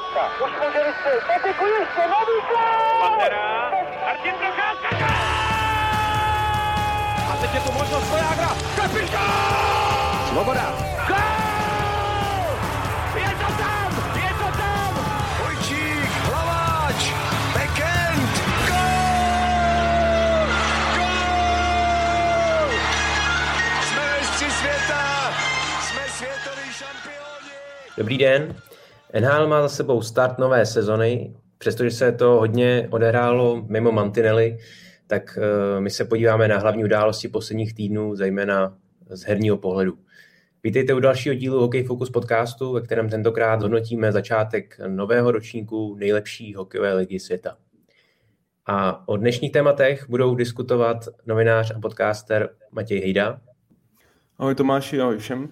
[0.00, 0.44] Procházka.
[0.44, 1.24] Už může vystřelit.
[1.26, 3.00] Patiku ještě, nový gol!
[3.00, 3.70] Pantera,
[4.04, 4.88] Martin Procházka,
[7.32, 8.48] A teď je tu možnost Vojágra.
[8.76, 10.28] Kapitán!
[10.28, 10.74] Svoboda.
[11.08, 11.16] gol!
[13.14, 14.92] Je to tam, je to tam!
[15.42, 17.12] Vojčík, Hlaváč,
[17.54, 18.32] Bekend.
[18.68, 20.46] Gol!
[20.96, 22.70] Gol!
[23.82, 25.32] Jsme mistři světa!
[25.82, 27.52] Jsme světoví šampioni!
[27.96, 28.54] Dobrý den.
[29.20, 34.58] NHL má za sebou start nové sezony, přestože se to hodně odehrálo mimo mantinely,
[35.06, 38.76] tak uh, my se podíváme na hlavní události posledních týdnů, zejména
[39.10, 39.98] z herního pohledu.
[40.62, 46.54] Vítejte u dalšího dílu Hokej Focus podcastu, ve kterém tentokrát hodnotíme začátek nového ročníku nejlepší
[46.54, 47.56] hokejové ligy světa.
[48.66, 53.40] A o dnešních tématech budou diskutovat novinář a podcaster Matěj Hejda.
[54.38, 55.48] Ahoj Tomáši, ahoj všem.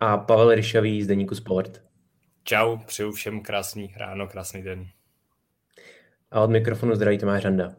[0.00, 1.91] A Pavel Ryšavý z Deníku Sport.
[2.44, 4.86] Čau, přeju všem krásný ráno, krásný den.
[6.30, 7.74] A od mikrofonu zdraví Tomáš Randa.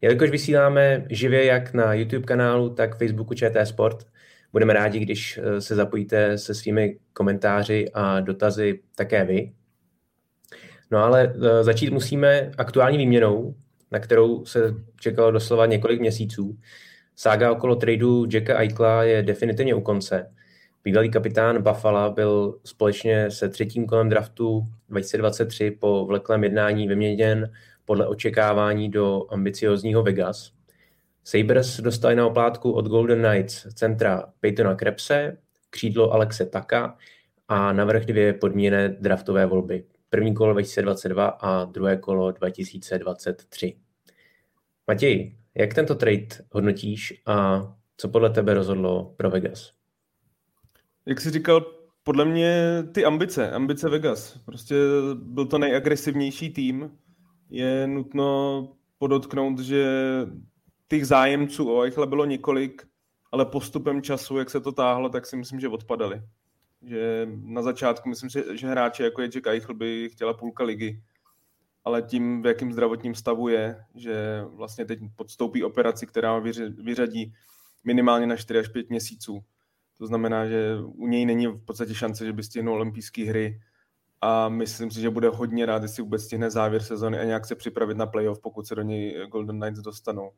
[0.00, 4.06] Jelikož vysíláme živě jak na YouTube kanálu, tak Facebooku ČT Sport,
[4.52, 9.52] budeme rádi, když eh, se zapojíte se svými komentáři a dotazy také vy.
[10.90, 13.54] No ale eh, začít musíme aktuální výměnou,
[13.90, 16.58] na kterou se čekalo doslova několik měsíců.
[17.16, 20.34] Sága okolo tradu Jacka Eichla je definitivně u konce.
[20.84, 27.52] Bývalý kapitán Buffalo byl společně se třetím kolem draftu 2023 po vleklém jednání vyměněn
[27.84, 30.52] podle očekávání do ambiciozního Vegas.
[31.24, 35.36] Sabres dostali na oplátku od Golden Knights centra Peytona Krebse,
[35.70, 36.96] křídlo Alexe Taka
[37.48, 39.84] a navrh dvě podmíněné draftové volby.
[40.10, 43.76] První kolo 2022 a druhé kolo 2023.
[44.86, 49.73] Matěj, jak tento trade hodnotíš a co podle tebe rozhodlo pro Vegas?
[51.06, 51.66] Jak jsi říkal,
[52.02, 54.38] podle mě ty ambice, ambice Vegas.
[54.38, 54.74] Prostě
[55.14, 56.98] byl to nejagresivnější tým.
[57.50, 59.86] Je nutno podotknout, že
[60.88, 62.86] těch zájemců o Eichle bylo několik,
[63.32, 66.22] ale postupem času, jak se to táhlo, tak si myslím, že odpadali.
[66.82, 71.02] Že na začátku myslím, že, že hráče jako je Jack Eichel by chtěla půlka ligy,
[71.84, 76.38] ale tím, v jakém zdravotním stavu je, že vlastně teď podstoupí operaci, která
[76.78, 77.32] vyřadí
[77.84, 79.44] minimálně na 4 až 5 měsíců.
[79.98, 83.60] To znamená, že u něj není v podstatě šance, že by stihnul olympijské hry
[84.20, 87.54] a myslím si, že bude hodně rád, jestli vůbec stihne závěr sezony a nějak se
[87.54, 90.30] připravit na playoff, pokud se do něj Golden Knights dostanou.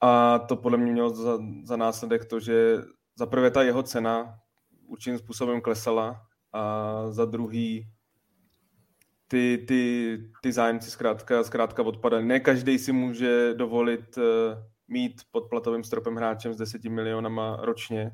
[0.00, 2.78] A to podle mě mělo za, za následek to, že
[3.16, 4.38] za prvé ta jeho cena
[4.86, 6.22] určitým způsobem klesala
[6.52, 7.86] a za druhý
[9.28, 12.24] ty, ty, ty zájemci zkrátka, zkrátka odpadaly.
[12.24, 14.24] Ne každý si může dovolit uh,
[14.88, 18.12] mít pod platovým stropem hráčem s 10 milionama ročně.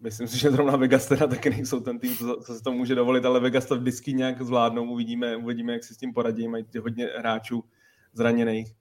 [0.00, 2.94] Myslím si, že zrovna Vegas teda taky nejsou ten tým, co, co se to může
[2.94, 4.90] dovolit, ale Vegas to vždycky nějak zvládnou.
[4.90, 6.48] Uvidíme, uvidíme jak si s tím poradí.
[6.48, 7.64] Mají hodně hráčů
[8.12, 8.74] zraněných.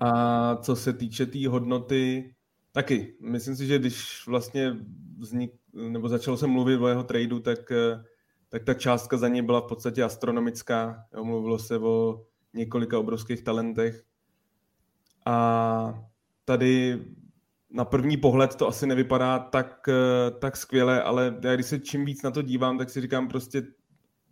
[0.00, 2.34] A co se týče té tý hodnoty,
[2.72, 3.16] taky.
[3.20, 4.76] Myslím si, že když vlastně
[5.18, 7.72] vznik, nebo začalo se mluvit o jeho tradu, tak,
[8.48, 11.04] tak ta částka za něj byla v podstatě astronomická.
[11.14, 14.04] Jo, mluvilo se o několika obrovských talentech.
[15.26, 16.04] A
[16.44, 17.04] tady
[17.76, 19.88] na první pohled to asi nevypadá tak,
[20.38, 23.62] tak skvěle, ale já když se čím víc na to dívám, tak si říkám prostě,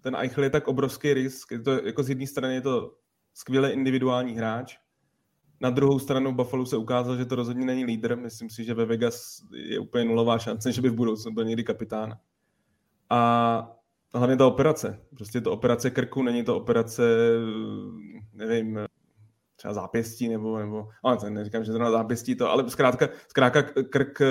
[0.01, 1.51] ten Eichel je tak obrovský risk.
[1.51, 2.95] Je to, jako z jedné strany je to
[3.35, 4.77] skvěle individuální hráč,
[5.61, 8.17] na druhou stranu Buffalo se ukázal, že to rozhodně není lídr.
[8.17, 11.65] Myslím si, že ve Vegas je úplně nulová šance, že by v budoucnu byl někdy
[11.65, 12.19] kapitán.
[13.11, 13.77] A
[14.15, 15.01] hlavně ta operace.
[15.15, 17.03] Prostě to operace krku, není to operace,
[18.33, 18.79] nevím,
[19.57, 24.23] třeba zápěstí nebo, nebo ale neříkám, že to na zápěstí to, ale zkrátka, zkrátka krk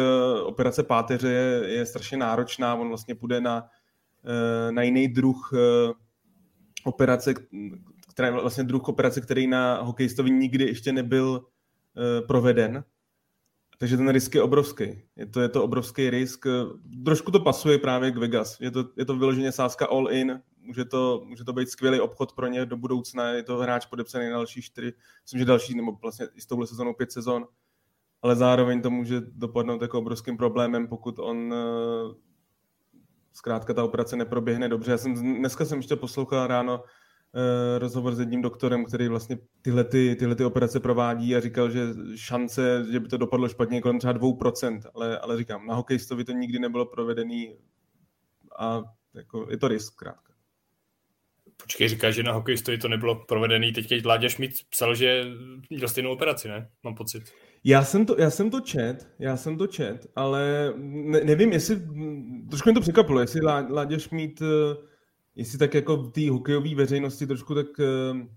[0.44, 3.70] operace páteře je, je strašně náročná, on vlastně půjde na,
[4.72, 5.52] na jiný druh
[6.84, 7.34] operace,
[8.14, 11.46] která je vlastně druh operace, který na hokejistovi nikdy ještě nebyl
[12.28, 12.84] proveden.
[13.78, 15.02] Takže ten risk je obrovský.
[15.16, 16.46] Je to, je to obrovský risk.
[17.06, 18.60] Trošku to pasuje právě k Vegas.
[18.60, 20.42] Je to, je to vyloženě sázka all in.
[20.64, 23.30] Může to, může to být skvělý obchod pro ně do budoucna.
[23.30, 24.94] Je to hráč podepsaný na další čtyři,
[25.24, 27.48] myslím, že další, nebo vlastně i s touhle sezónou pět sezon.
[28.22, 32.16] Ale zároveň to může dopadnout jako obrovským problémem, pokud on uh,
[33.34, 34.92] zkrátka ta operace neproběhne dobře.
[34.92, 36.84] Já jsem, dneska jsem ještě poslouchal ráno
[37.36, 41.70] Eh, rozhovor s jedním doktorem, který vlastně tyhle, ty, tyhle ty operace provádí a říkal,
[41.70, 41.82] že
[42.16, 46.32] šance, že by to dopadlo špatně, kolem třeba 2%, ale, ale říkám, na hokejistovi to
[46.32, 47.58] nikdy nebylo provedený
[48.60, 48.84] a
[49.14, 50.33] jako, je to risk krátka.
[51.62, 53.74] Počkej, říká, že na hokejistovi to nebylo provedený.
[53.74, 55.24] Teď Láďa Šmíd psal, že
[55.70, 56.70] měl stejnou operaci, ne?
[56.84, 57.24] Mám pocit.
[57.64, 61.76] Já jsem to, já jsem to čet, já jsem to čet, ale ne, nevím, jestli,
[62.50, 64.48] trošku mě to překvapilo, jestli Láďa Šmíd uh,
[65.36, 68.28] jestli tak jako v té hokejové veřejnosti trošku tak, eh,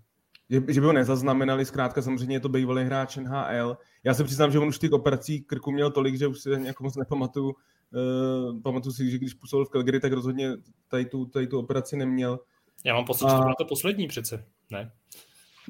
[0.49, 3.77] že, že by ho nezaznamenali, zkrátka samozřejmě je to bývalý hráč NHL.
[4.03, 6.83] Já se přiznám, že on už těch operací krku měl tolik, že už si jako
[6.83, 7.55] moc nepamatuju.
[7.91, 10.51] Uh, pamatuju si, že když působil v Calgary, tak rozhodně
[10.87, 12.39] tady tu, tady tu operaci neměl.
[12.85, 13.29] Já mám pocit, a...
[13.29, 14.91] že to byla to poslední přece, ne?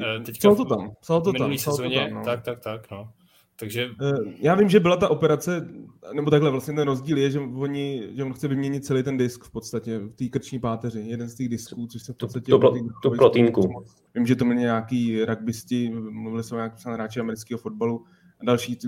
[0.01, 1.55] Eh, teďka psal to tam, psal to tam.
[1.55, 2.23] Psal sezóně, to tam no.
[2.23, 3.11] tak, tak, tak, no.
[3.59, 3.89] Takže...
[4.01, 5.67] Eh, já vím, že byla ta operace,
[6.13, 9.43] nebo takhle vlastně ten rozdíl je, že, oni, že on chce vyměnit celý ten disk
[9.43, 12.51] v podstatě, v té krční páteři, jeden z těch disků, což se v podstatě...
[12.51, 12.73] To, to,
[13.03, 13.83] to plotínku.
[14.15, 18.05] Vím, že to měli nějaký rugbysti, mluvili jsme o nějakým hráči amerického fotbalu
[18.41, 18.87] a další, ty,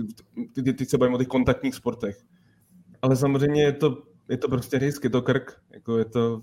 [0.54, 2.24] ty, ty, ty se bavím o těch kontaktních sportech.
[3.02, 6.40] Ale samozřejmě je to, je to prostě risk, je to krk, jako je to,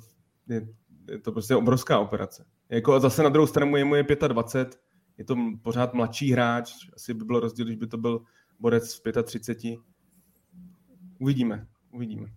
[0.49, 0.67] je,
[1.11, 2.45] je to prostě obrovská operace.
[2.69, 4.79] Jako a zase na druhou stranu je mu je 25,
[5.17, 8.21] je to pořád mladší hráč, asi by bylo rozdíl, když by to byl
[8.59, 9.79] borec v 35.
[11.19, 12.27] Uvidíme, uvidíme.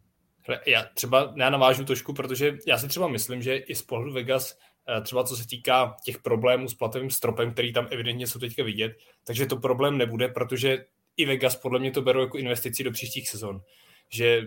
[0.67, 4.59] Já třeba já navážu trošku, protože já si třeba myslím, že i z pohledu Vegas,
[4.89, 8.65] eh, třeba co se týká těch problémů s platovým stropem, který tam evidentně jsou teďka
[8.65, 8.93] vidět,
[9.25, 10.85] takže to problém nebude, protože
[11.17, 13.61] i Vegas podle mě to berou jako investici do příštích sezon.
[14.09, 14.43] Že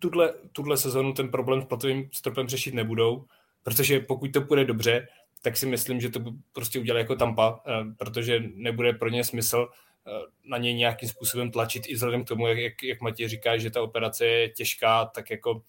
[0.00, 3.24] tuhle, tuhle sezonu ten problém s platovým stropem řešit nebudou,
[3.62, 5.08] protože pokud to půjde dobře,
[5.42, 6.20] tak si myslím, že to
[6.52, 9.68] prostě udělá jako Tampa, eh, protože nebude pro ně smysl
[10.06, 10.10] eh,
[10.44, 13.82] na něj nějakým způsobem tlačit i vzhledem k tomu, jak, jak, Matěj říká, že ta
[13.82, 15.62] operace je těžká, tak jako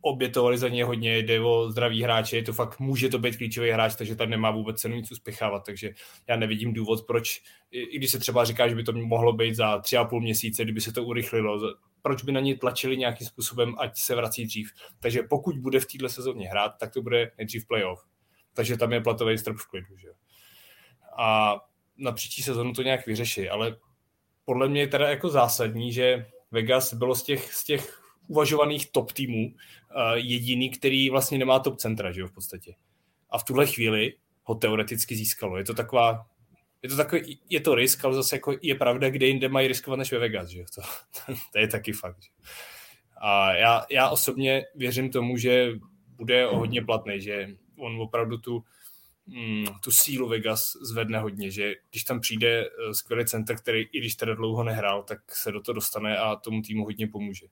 [0.00, 3.70] obětovali za ně hodně, jde o zdravý hráče, je to fakt, může to být klíčový
[3.70, 5.90] hráč, takže tam nemá vůbec cenu nic uspěchávat, takže
[6.28, 9.78] já nevidím důvod, proč, i když se třeba říká, že by to mohlo být za
[9.78, 13.74] tři a půl měsíce, kdyby se to urychlilo, proč by na něj tlačili nějakým způsobem,
[13.78, 14.70] ať se vrací dřív.
[15.00, 18.10] Takže pokud bude v této sezóně hrát, tak to bude nejdřív playoff
[18.54, 19.96] takže tam je platový strop v klidu.
[19.96, 20.08] Že?
[21.18, 21.56] A
[21.96, 23.76] na příští sezonu to nějak vyřeší, ale
[24.44, 27.99] podle mě je teda jako zásadní, že Vegas bylo z těch, z těch
[28.30, 32.74] uvažovaných top týmů uh, jediný, který vlastně nemá top centra, že jo, v podstatě.
[33.30, 35.56] A v tuhle chvíli ho teoreticky získalo.
[35.56, 36.26] Je to taková,
[36.82, 39.98] je to takový, je to risk, ale zase jako je pravda, kde jinde mají riskovat
[39.98, 40.64] než ve Vegas, že?
[40.74, 40.82] To,
[41.52, 42.22] to je taky fakt.
[42.22, 42.30] Že?
[43.20, 45.72] A já, já osobně věřím tomu, že
[46.16, 47.48] bude hodně platný, že
[47.78, 48.64] on opravdu tu,
[49.26, 53.98] mm, tu sílu Vegas zvedne hodně, že když tam přijde eh, skvělý center, který i
[53.98, 57.46] když teda dlouho nehrál, tak se do toho dostane a tomu týmu hodně pomůže.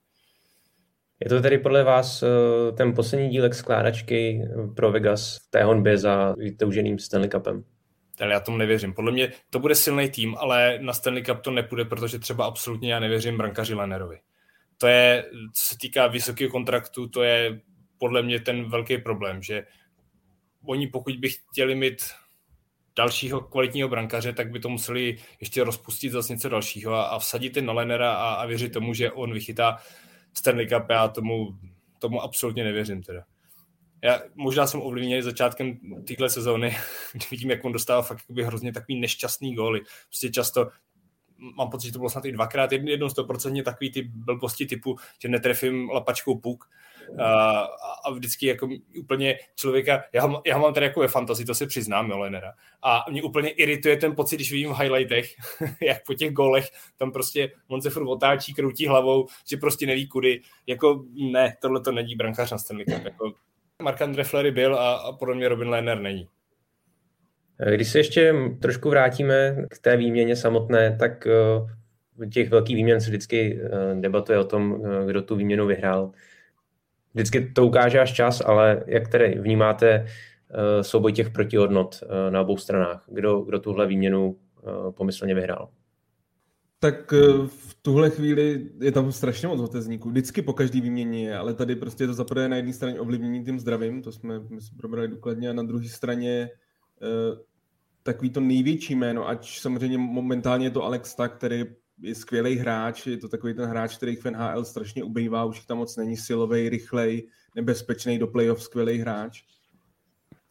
[1.20, 2.26] Je to tedy podle vás eh,
[2.72, 4.42] ten poslední dílek skládačky
[4.76, 7.64] pro Vegas v té honbě za vytouženým Stanley Cupem?
[8.20, 8.94] Ale já tomu nevěřím.
[8.94, 12.92] Podle mě to bude silný tým, ale na Stanley Cup to nepůjde, protože třeba absolutně
[12.92, 14.18] já nevěřím brankaři Lenerovi.
[14.78, 15.24] To je,
[15.54, 17.60] co se týká vysokého kontraktu, to je
[17.98, 19.66] podle mě ten velký problém, že
[20.64, 22.02] oni pokud by chtěli mít
[22.96, 27.50] dalšího kvalitního brankaře, tak by to museli ještě rozpustit zase něco dalšího a, a vsadit
[27.50, 29.78] ten na Lenera a, a věřit tomu, že on vychytá
[30.38, 30.90] Stanley Cup.
[30.90, 31.58] Já tomu,
[31.99, 33.25] tomu absolutně nevěřím teda.
[34.02, 36.76] Já možná jsem ovlivněný začátkem téhle sezóny,
[37.12, 39.81] kdy vidím, jak on dostává fakt hrozně takový nešťastný góly.
[40.08, 40.69] Prostě často
[41.38, 45.29] mám pocit, že to bylo snad i dvakrát, jednou stoprocentně takový ty blbosti typu, že
[45.29, 46.69] netrefím lapačkou puk
[48.05, 48.69] a, vždycky jako
[48.99, 52.52] úplně člověka, já ho, já ho mám tady jako ve fantazii, to si přiznám, Milenera.
[52.82, 55.31] A mě úplně irituje ten pocit, když vidím v highlightech,
[55.82, 60.08] jak po těch golech tam prostě on se furt otáčí, kroutí hlavou, že prostě neví
[60.08, 60.40] kudy.
[60.66, 63.05] Jako ne, tohle to není brankář na Stanley Cup.
[63.05, 63.32] Jako
[63.82, 66.28] Mark-André Fleury byl a, a podle mě Robin Lehner není.
[67.75, 71.26] Když se ještě trošku vrátíme k té výměně samotné, tak
[72.21, 76.12] uh, těch velkých výměn se vždycky uh, debatuje o tom, uh, kdo tu výměnu vyhrál.
[77.14, 80.06] Vždycky to ukáže až čas, ale jak tedy vnímáte
[80.82, 83.04] souboj těch protihodnot na obou stranách?
[83.08, 84.36] Kdo, kdo tuhle výměnu
[84.90, 85.68] pomyslně vyhrál?
[86.80, 87.12] Tak
[87.46, 90.10] v tuhle chvíli je tam strašně moc otezníků.
[90.10, 93.44] Vždycky po každý výměně je, ale tady prostě je to zaprvé na jedné straně ovlivnění
[93.44, 96.50] tím zdravím, to jsme, my jsme probrali důkladně, a na druhé straně
[98.02, 101.64] takový to největší jméno, ať samozřejmě momentálně je to Alex Tak, který
[102.00, 105.78] je skvělý hráč, je to takový ten hráč, který v NHL strašně ubývá, už tam
[105.78, 109.43] moc není silový, rychlej, nebezpečný do playoff, skvělý hráč.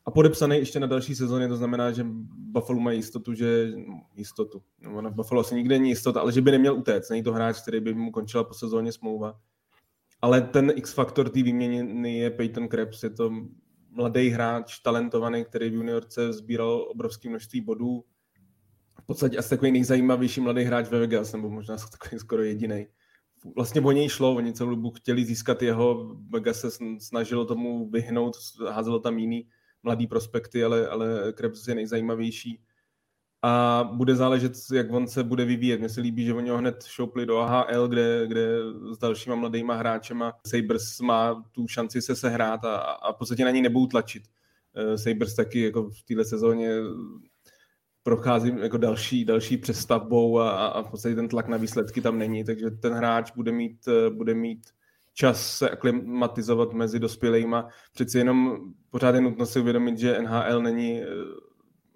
[0.05, 2.05] A podepsaný ještě na další sezóně, to znamená, že
[2.37, 3.71] Buffalo má jistotu, že
[4.15, 4.61] jistotu.
[4.79, 7.09] No, v Buffalo asi nikdy není jistota, ale že by neměl utéct.
[7.09, 9.39] Není to hráč, který by mu končila po sezóně smlouva.
[10.21, 13.31] Ale ten X-faktor té výměny je Peyton Krebs, je to
[13.89, 18.03] mladý hráč, talentovaný, který v juniorce sbíral obrovské množství bodů.
[19.01, 22.87] V podstatě asi takový nejzajímavější mladý hráč ve Vegas, nebo možná takový skoro jediný.
[23.55, 26.67] Vlastně o něj šlo, oni celou dobu chtěli získat jeho, Vegas se
[26.99, 28.33] snažilo tomu vyhnout,
[28.69, 29.47] házelo tam jiný
[29.83, 32.61] mladý prospekty, ale, ale Krebs je nejzajímavější.
[33.43, 35.79] a bude záležet, jak on se bude vyvíjet.
[35.79, 38.47] Mně se líbí, že oni ho hned šoupli do AHL, kde, kde
[38.93, 43.51] s dalšíma mladýma hráčema Sabres má tu šanci se sehrát a, a v podstatě na
[43.51, 44.23] ní nebudou tlačit.
[44.75, 46.69] Eh, Sabres taky jako v této sezóně
[48.07, 52.43] prochází jako další, další přestavbou a, a v podstatě ten tlak na výsledky tam není,
[52.43, 54.59] takže ten hráč bude mít, eh, bude mít
[55.13, 57.67] čas se aklimatizovat mezi dospělejma.
[57.93, 58.57] Přeci jenom
[58.89, 61.05] pořád je nutno si uvědomit, že NHL není eh,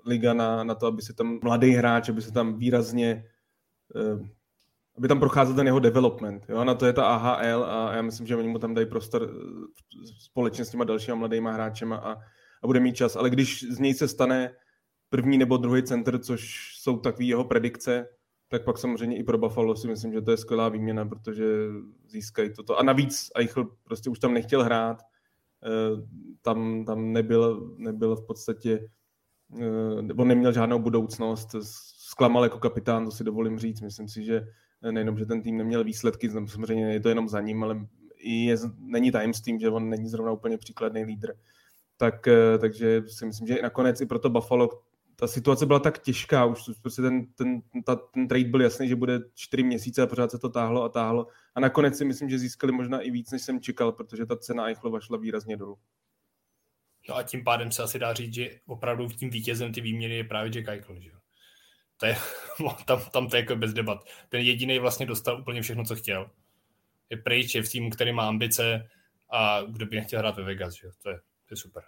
[0.06, 3.26] liga na, na to, aby se tam mladý hráč, aby se tam výrazně
[3.96, 4.30] eh,
[4.98, 6.46] aby tam procházel ten jeho development.
[6.50, 6.64] Jo?
[6.64, 9.32] Na to je ta AHL a já myslím, že oni mu tam dají prostor
[10.20, 12.12] společně s těma dalšíma mladýma hráčema a,
[12.64, 13.16] a bude mít čas.
[13.16, 14.52] Ale když z něj se stane
[15.12, 18.08] první nebo druhý center, což jsou takové jeho predikce,
[18.48, 21.46] tak pak samozřejmě i pro Buffalo si myslím, že to je skvělá výměna, protože
[22.08, 22.80] získají toto.
[22.80, 25.02] A navíc Eichel prostě už tam nechtěl hrát,
[25.64, 26.02] eh,
[26.42, 28.90] tam, tam nebyl, nebyl v podstatě,
[29.60, 31.56] eh, on neměl žádnou budoucnost,
[32.12, 33.82] zklamal jako kapitán, to si dovolím říct.
[33.82, 34.48] Myslím si, že
[34.92, 37.88] nejenom, že ten tým neměl výsledky, samozřejmě je to jenom za ním, ale
[38.24, 41.34] je, není tajemstvím, že on není zrovna úplně příkladný lídr.
[41.98, 44.70] Tak, eh, takže si myslím, že nakonec i pro to Buffalo,
[45.16, 48.96] ta situace byla tak těžká, už prostě ten, ten, ta, ten trade byl jasný, že
[48.96, 51.28] bude čtyři měsíce a pořád se to táhlo a táhlo.
[51.56, 54.68] A nakonec si myslím, že získali možná i víc, než jsem čekal, protože ta cena
[54.68, 55.78] Eichlova šla výrazně dolů.
[57.10, 60.24] No a tím pádem se asi dá říct, že opravdu tím vítězem ty výměny je
[60.24, 61.12] právě Jack Eichel, že
[61.98, 62.16] To je,
[62.86, 64.04] tam, tam to je jako bez debat.
[64.30, 66.30] Ten jediný vlastně dostal úplně všechno, co chtěl.
[67.10, 68.90] Je pryč, je v týmu, který má ambice
[69.30, 70.88] a kdo by nechtěl hrát ve Vegas, že?
[71.04, 71.84] To je, to je super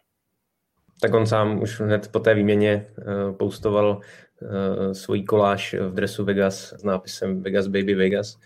[0.99, 4.01] tak on sám už hned po té výměně uh, postoval
[4.41, 8.39] uh, svůj koláž v dresu Vegas s nápisem Vegas Baby Vegas.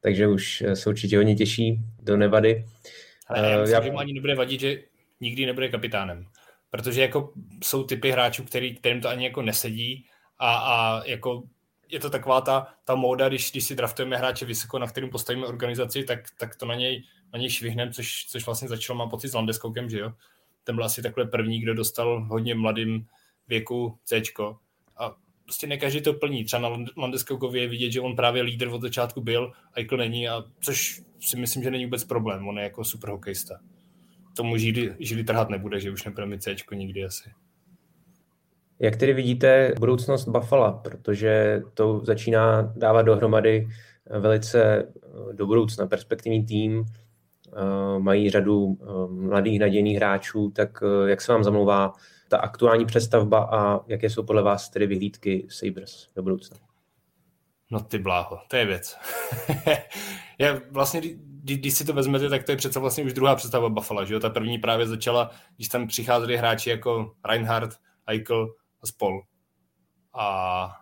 [0.00, 2.64] Takže už se určitě hodně těší do Nevady.
[3.26, 3.82] Ale já myslím, já...
[3.82, 4.78] že mu ani nebude vadit, že
[5.20, 6.26] nikdy nebude kapitánem.
[6.70, 10.06] Protože jako jsou typy hráčů, který, kterým to ani jako nesedí
[10.38, 11.42] a, a jako
[11.88, 15.46] je to taková ta, ta móda, když, když si draftujeme hráče vysoko, na kterým postavíme
[15.46, 19.28] organizaci, tak, tak to na něj, na něj švihneme, což, což vlastně začalo, mám pocit,
[19.28, 20.12] s Landeskoukem, že jo?
[20.64, 23.06] Ten byl asi takhle první, kdo dostal hodně mladým
[23.48, 24.22] věku C.
[24.96, 26.44] A prostě ne každý to plní.
[26.44, 30.28] Třeba na Landeskoukově je vidět, že on právě lídr od začátku byl, a Eichel není,
[30.28, 32.48] a což si myslím, že není vůbec problém.
[32.48, 33.60] On je jako super hokejista.
[34.36, 37.30] Tomu žili, žili trhat nebude, že už nebude mít C nikdy asi.
[38.78, 43.68] Jak tedy vidíte budoucnost Buffalo, protože to začíná dávat dohromady
[44.18, 44.92] velice
[45.32, 46.84] do budoucna perspektivní tým,
[47.98, 51.92] mají řadu eh, mladých nadějných hráčů, tak eh, jak se vám zamlouvá
[52.28, 56.56] ta aktuální přestavba a jaké jsou podle vás tedy vyhlídky Sabres do budoucna?
[57.70, 58.98] No ty bláho, to je věc.
[60.38, 63.68] Já vlastně, když, když si to vezmete, tak to je přece vlastně už druhá představa
[63.68, 64.20] Buffalo, že jo?
[64.20, 69.22] Ta první právě začala, když tam přicházeli hráči jako Reinhardt, Eichel a Spol.
[70.14, 70.76] A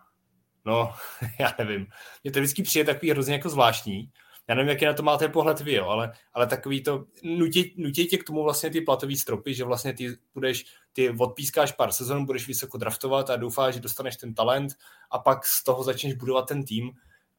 [0.65, 0.93] no,
[1.41, 1.87] já nevím.
[2.25, 4.11] Mně to vždycky přijde takový hrozně jako zvláštní,
[4.49, 8.19] já nevím, jaký na to máte pohled vy, jo, ale, ale takový to, nutí, tě
[8.19, 12.49] k tomu vlastně ty platové stropy, že vlastně ty budeš, ty odpískáš pár sezon, budeš
[12.49, 14.73] vysoko draftovat a doufáš, že dostaneš ten talent
[15.11, 16.91] a pak z toho začneš budovat ten tým,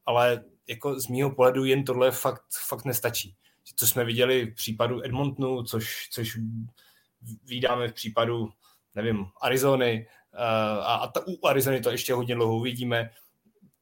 [0.06, 3.34] ale jako z mýho pohledu jen tohle fakt, fakt nestačí.
[3.76, 6.38] Co jsme viděli v případu Edmontonu, což, což
[7.44, 8.48] vydáme v případu,
[8.94, 10.40] nevím, Arizony, uh,
[10.84, 13.10] a, a ta, u Arizony to ještě hodně dlouho uvidíme,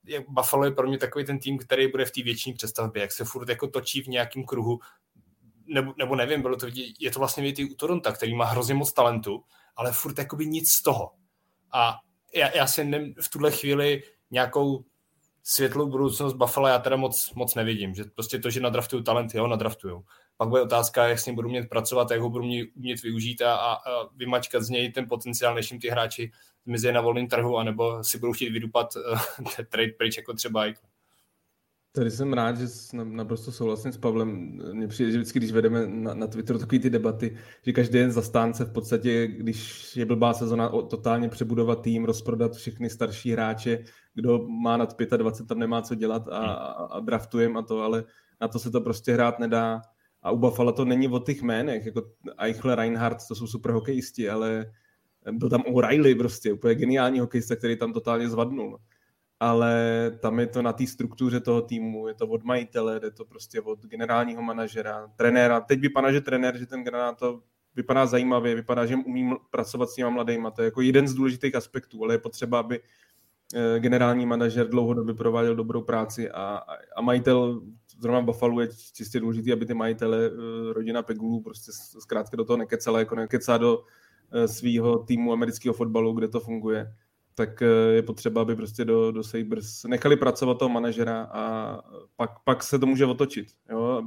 [0.04, 3.12] jak Buffalo je pro mě takový ten tým, který bude v té větší přestavbě, jak
[3.12, 4.80] se furt jako točí v nějakém kruhu,
[5.66, 6.66] nebo, nebo nevím, bylo to
[6.99, 9.44] je to vlastně vidět i u Toronto, který má hrozně moc talentu,
[9.76, 11.12] ale furt jakoby nic z toho.
[11.73, 11.99] A
[12.35, 14.85] já, já si ne, v tuhle chvíli nějakou
[15.42, 17.94] světlou budoucnost Buffalo já teda moc, moc nevidím.
[17.94, 20.02] Že prostě to, že nadraftují talent, jo, nadraftují.
[20.37, 22.45] Pak bude otázka, jak s ním budu umět pracovat, jak ho budu
[22.77, 26.31] umět využít a, a, a vymačkat z něj ten potenciál, než jim ty hráči
[26.67, 29.19] zmizí na volném trhu, anebo si budou chtít vydupat uh,
[29.69, 30.89] trade pryč, jako třeba Eichel.
[31.95, 32.67] Tady jsem rád, že
[33.03, 34.61] naprosto souhlasím s Pavlem.
[34.73, 37.37] Mně přijde, že vždycky, když vedeme na, na Twitteru takové ty debaty,
[37.67, 42.91] že každý den zastánce v podstatě, když je blbá sezona, totálně přebudovat tým, rozprodat všechny
[42.91, 43.85] starší hráče,
[44.15, 48.05] kdo má nad 25, tam nemá co dělat a, a, a draftujem a to, ale
[48.41, 49.83] na to se to prostě hrát nedá.
[50.23, 52.02] A u Buffalo to není o těch jménech, jako
[52.38, 54.73] Eichel, Reinhardt, to jsou super hokejisti, ale
[55.33, 58.79] byl tam O'Reilly prostě, úplně geniální hokejista, který tam totálně zvadnul.
[59.41, 63.25] Ale tam je to na té struktuře toho týmu, je to od majitele, je to
[63.25, 65.61] prostě od generálního manažera, trenéra.
[65.61, 67.41] Teď vypadá, že trenér, že ten generál to
[67.76, 70.50] vypadá zajímavě, vypadá, že umí pracovat s těma mladýma.
[70.50, 72.81] To je jako jeden z důležitých aspektů, ale je potřeba, aby
[73.55, 76.62] eh, generální manažer dlouhodobě prováděl dobrou práci a,
[76.97, 77.62] a majitel
[77.99, 82.57] zrovna Buffalo je čistě důležitý, aby ty majitele, eh, rodina Pegulů prostě zkrátka do toho
[82.57, 83.85] nekecala, jako nekecá do
[84.35, 86.95] Eh, svého týmu amerického fotbalu, kde to funguje.
[87.35, 91.77] tak je potřeba, aby prostě do, do Sabres nechali pracovat toho manažera a
[92.17, 93.47] pak, pak se to může otočit.
[93.71, 94.03] Jo?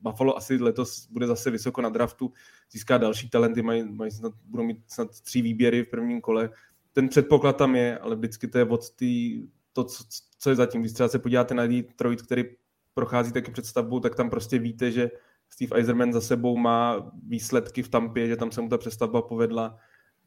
[0.00, 2.32] Buffalo asi letos bude zase vysoko na draftu,
[2.72, 6.50] získá další talenty, mají, mají snad, budou mít snad tři výběry v prvním kole.
[6.92, 10.04] Ten předpoklad tam je, ale vždycky to je od tý, to, co,
[10.38, 10.80] co je zatím.
[10.80, 12.44] Když třeba se podíváte na Detroit, který
[12.94, 15.10] prochází taky představbou, tak tam prostě víte, že
[15.48, 19.76] Steve Eiserman za sebou má výsledky v Tampě, že tam se mu ta přestavba povedla.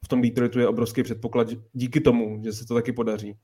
[0.05, 3.37] V tom Detroitu je obrovský předpoklad díky tomu, že se to taky podaří.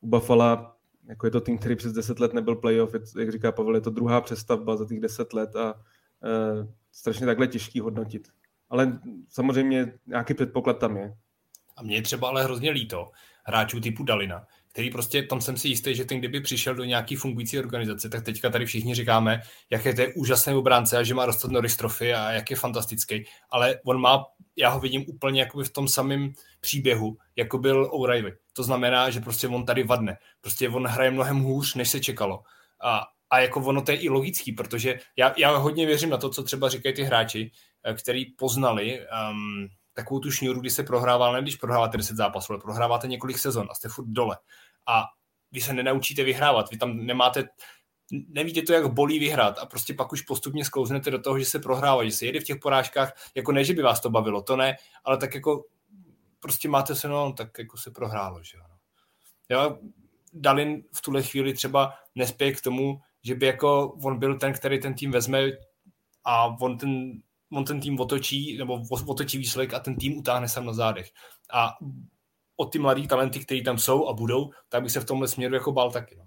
[0.00, 0.72] U Buffalo,
[1.08, 3.90] jako je to tým, který přes 10 let nebyl playoff, jak říká Pavel, je to
[3.90, 8.28] druhá přestavba za těch 10 let a e, strašně takhle těžký hodnotit.
[8.70, 11.16] Ale samozřejmě nějaký předpoklad tam je.
[11.76, 13.10] A mě třeba ale hrozně líto
[13.44, 17.16] hráčů typu Dalina, který prostě, tam jsem si jistý, že ten kdyby přišel do nějaký
[17.16, 21.26] fungující organizace, tak teďka tady všichni říkáme, jak je to úžasný obránce a že má
[21.26, 24.24] dostat Norris trofy a jak je fantastický, ale on má,
[24.56, 28.32] já ho vidím úplně jako v tom samém příběhu, jako byl O'Reilly.
[28.52, 30.18] To znamená, že prostě on tady vadne.
[30.40, 32.42] Prostě on hraje mnohem hůř, než se čekalo.
[32.84, 36.30] A, a jako ono to je i logický, protože já, já hodně věřím na to,
[36.30, 37.50] co třeba říkají ty hráči,
[37.84, 39.00] eh, který poznali
[39.30, 43.38] um, takovou tu šňůru, kdy se prohrává, ne když prohráváte 10 zápasů, ale prohráváte několik
[43.38, 44.38] sezon a jste furt dole.
[44.86, 45.04] A
[45.52, 47.48] vy se nenaučíte vyhrávat, vy tam nemáte,
[48.28, 51.58] nevíte to, jak bolí vyhrát a prostě pak už postupně sklouznete do toho, že se
[51.58, 54.56] prohrává, že se jede v těch porážkách, jako ne, že by vás to bavilo, to
[54.56, 55.64] ne, ale tak jako
[56.40, 58.64] prostě máte se, no, tak jako se prohrálo, že jo.
[58.68, 58.76] No.
[59.56, 59.78] Jo,
[60.32, 64.80] Dalin v tuhle chvíli třeba nespěje k tomu, že by jako on byl ten, který
[64.80, 65.42] ten tým vezme
[66.24, 70.66] a on ten on ten tým otočí, nebo otočí výsledek a ten tým utáhne sám
[70.66, 71.10] na zádech.
[71.52, 71.70] A
[72.56, 75.54] o ty mladý talenty, které tam jsou a budou, tak bych se v tomhle směru
[75.54, 76.16] jako bál taky.
[76.16, 76.24] No.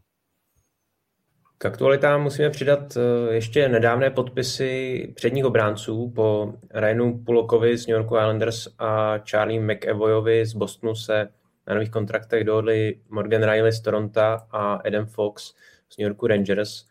[1.57, 7.97] K aktualitám musíme přidat eh, ještě nedávné podpisy předních obránců po Ryanu Pulokovi z New
[7.97, 11.29] York Islanders a Charlie McEvoyovi z Bostonu se
[11.67, 15.53] na nových kontraktech dohodli Morgan Riley z Toronto a Adam Fox
[15.89, 16.85] z New Yorku Rangers.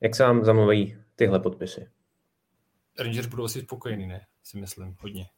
[0.00, 1.88] Jak se vám zamluví tyhle podpisy?
[2.98, 4.26] Rangers budou asi spokojení, ne?
[4.42, 5.26] Si myslím, hodně.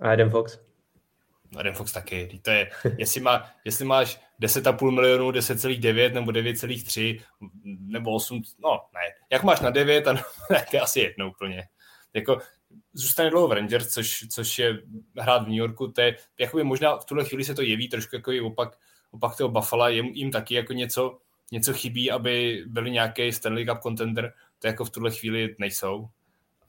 [0.00, 0.58] A Adam Fox?
[1.56, 2.40] Adam Fox taky.
[2.42, 7.20] To je, jestli, má, jestli máš 10,5 milionů, 10,9 nebo 9,3
[7.64, 9.00] nebo 8, no ne.
[9.30, 10.14] Jak máš na 9, a
[10.48, 11.68] tak je asi jedno úplně.
[12.14, 12.38] Jako,
[12.92, 14.78] zůstane dlouho v Rangers, což, což je
[15.18, 18.16] hrát v New Yorku, to je, jakoby možná v tuhle chvíli se to jeví trošku
[18.16, 18.78] jako opak,
[19.10, 21.18] opak toho Buffalo, jim, jim taky jako něco,
[21.52, 26.08] něco chybí, aby byli nějaký Stanley Cup contender, to jako v tuhle chvíli nejsou,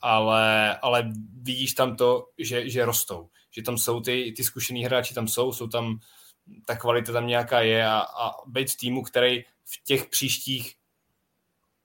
[0.01, 5.13] ale, ale vidíš tam to, že, že rostou, že tam jsou ty, ty zkušený hráči,
[5.13, 5.99] tam jsou, jsou tam,
[6.65, 10.75] ta kvalita tam nějaká je a, a být v týmu, který v těch příštích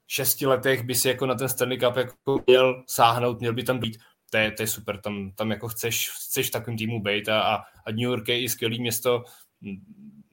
[0.07, 3.79] šesti letech by si jako na ten Stanley Cup jako měl sáhnout, měl by tam
[3.79, 3.97] být,
[4.29, 7.41] to je, to je super, tam, tam jako chceš, chceš v takovém týmu být a,
[7.41, 9.23] a, a New York je i skvělý město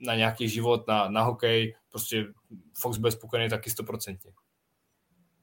[0.01, 2.27] na nějaký život, na, na hokej, prostě
[2.81, 4.33] Fox bude spokojený taky stoprocentně.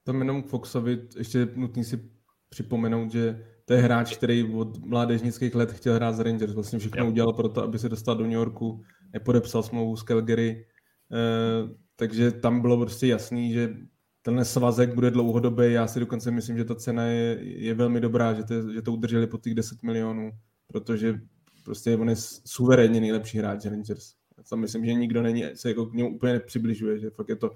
[0.08, 2.00] Tam jenom k Foxovi ještě nutný si
[2.48, 6.54] připomenout, že to je hráč, který od mládežnických let chtěl hrát z Rangers.
[6.54, 7.10] Vlastně všechno jo.
[7.10, 10.66] udělal pro to, aby se dostal do New Yorku, nepodepsal smlouvu s Calgary,
[11.12, 13.76] eh, takže tam bylo prostě jasný, že
[14.22, 15.72] tenhle svazek bude dlouhodobý.
[15.72, 18.92] Já si dokonce myslím, že ta cena je, je velmi dobrá, že to, že to
[18.92, 20.30] udrželi po těch 10 milionů,
[20.66, 21.20] protože
[21.64, 22.16] prostě on je
[22.46, 24.14] suverénně nejlepší hráč Rangers.
[24.38, 27.36] Já tam myslím, že nikdo není, se jako k němu úplně nepřibližuje, že fakt je
[27.36, 27.50] to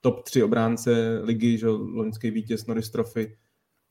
[0.00, 3.36] top 3 obránce ligy, že loňský vítěz Norris Trophy.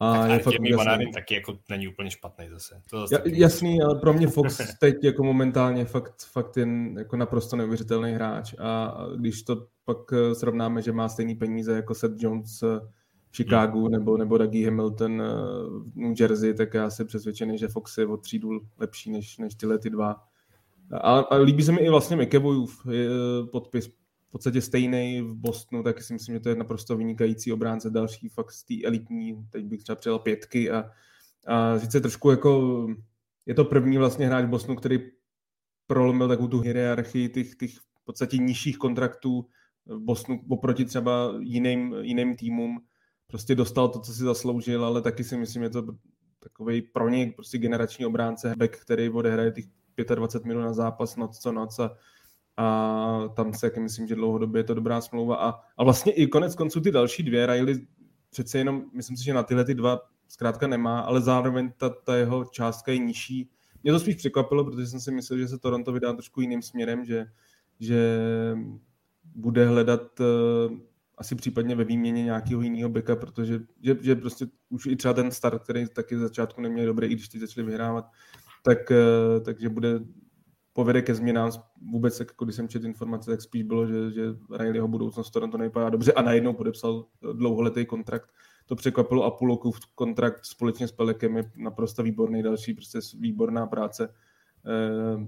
[0.01, 1.11] A tak je fakt jasný.
[1.11, 2.81] taky jako není úplně špatný zase.
[2.89, 7.17] To zase ja, jasný, ale pro mě Fox teď jako momentálně fakt, fakt jen jako
[7.17, 12.15] naprosto neuvěřitelný hráč a když to pak eh, srovnáme, že má stejný peníze jako Seth
[12.17, 12.79] Jones eh,
[13.31, 13.91] v Chicagu hmm.
[13.91, 15.25] nebo, nebo Dougie Hamilton eh,
[15.69, 19.55] v New Jersey, tak já jsem přesvědčený, že Fox je o třídu lepší než, než
[19.55, 20.23] tyhle ty dva.
[20.91, 22.87] A, a líbí se mi i vlastně McEvoyův
[23.51, 23.89] podpis,
[24.29, 28.29] v podstatě stejný v Bostonu, tak si myslím, že to je naprosto vynikající obránce, další
[28.29, 30.91] fakt z té elitní, teď bych třeba přijel pětky a,
[31.47, 32.87] a sice trošku jako,
[33.45, 34.99] je to první vlastně hráč Bostonu, který
[35.87, 39.45] prolomil takovou tu hierarchii těch, těch v podstatě nižších kontraktů
[39.85, 42.81] v Bostonu oproti třeba jiným, jiným týmům.
[43.27, 45.85] Prostě dostal to, co si zasloužil, ale taky si myslím, že to
[46.39, 49.65] takový pro něj prostě generační obránce, back, který odehraje těch
[50.15, 51.97] 25 minut na zápas noc co noc a
[52.59, 56.27] a tam se jak myslím, že dlouhodobě je to dobrá smlouva a, a vlastně i
[56.27, 57.87] konec konců ty další dvě, Riley
[58.29, 62.15] přece jenom, myslím si, že na tyhle ty dva zkrátka nemá, ale zároveň ta, ta
[62.15, 63.49] jeho částka je nižší.
[63.83, 67.05] Mě to spíš překvapilo, protože jsem si myslel, že se Toronto vydá trošku jiným směrem,
[67.05, 67.25] že,
[67.79, 68.25] že
[69.35, 70.77] bude hledat uh,
[71.17, 75.31] asi případně ve výměně nějakého jiného beka, protože že, že prostě už i třeba ten
[75.31, 78.05] start, který taky začátku neměl dobrý, i když ty začali vyhrávat,
[78.63, 79.99] tak, uh, takže bude
[80.73, 81.51] povede ke změnám.
[81.91, 84.21] Vůbec, jako když jsem četl informace, tak spíš bylo, že, že
[84.57, 88.29] Rileyho budoucnost to nevypadá dobře a najednou podepsal dlouholetý kontrakt.
[88.65, 93.67] To překvapilo a půl roku kontrakt společně s Pelekem je naprosto výborný, další prostě výborná
[93.67, 94.13] práce
[94.65, 95.27] eh,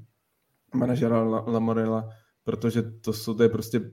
[0.77, 2.09] manažera Lamorela,
[2.43, 3.91] protože to, jsou, to je prostě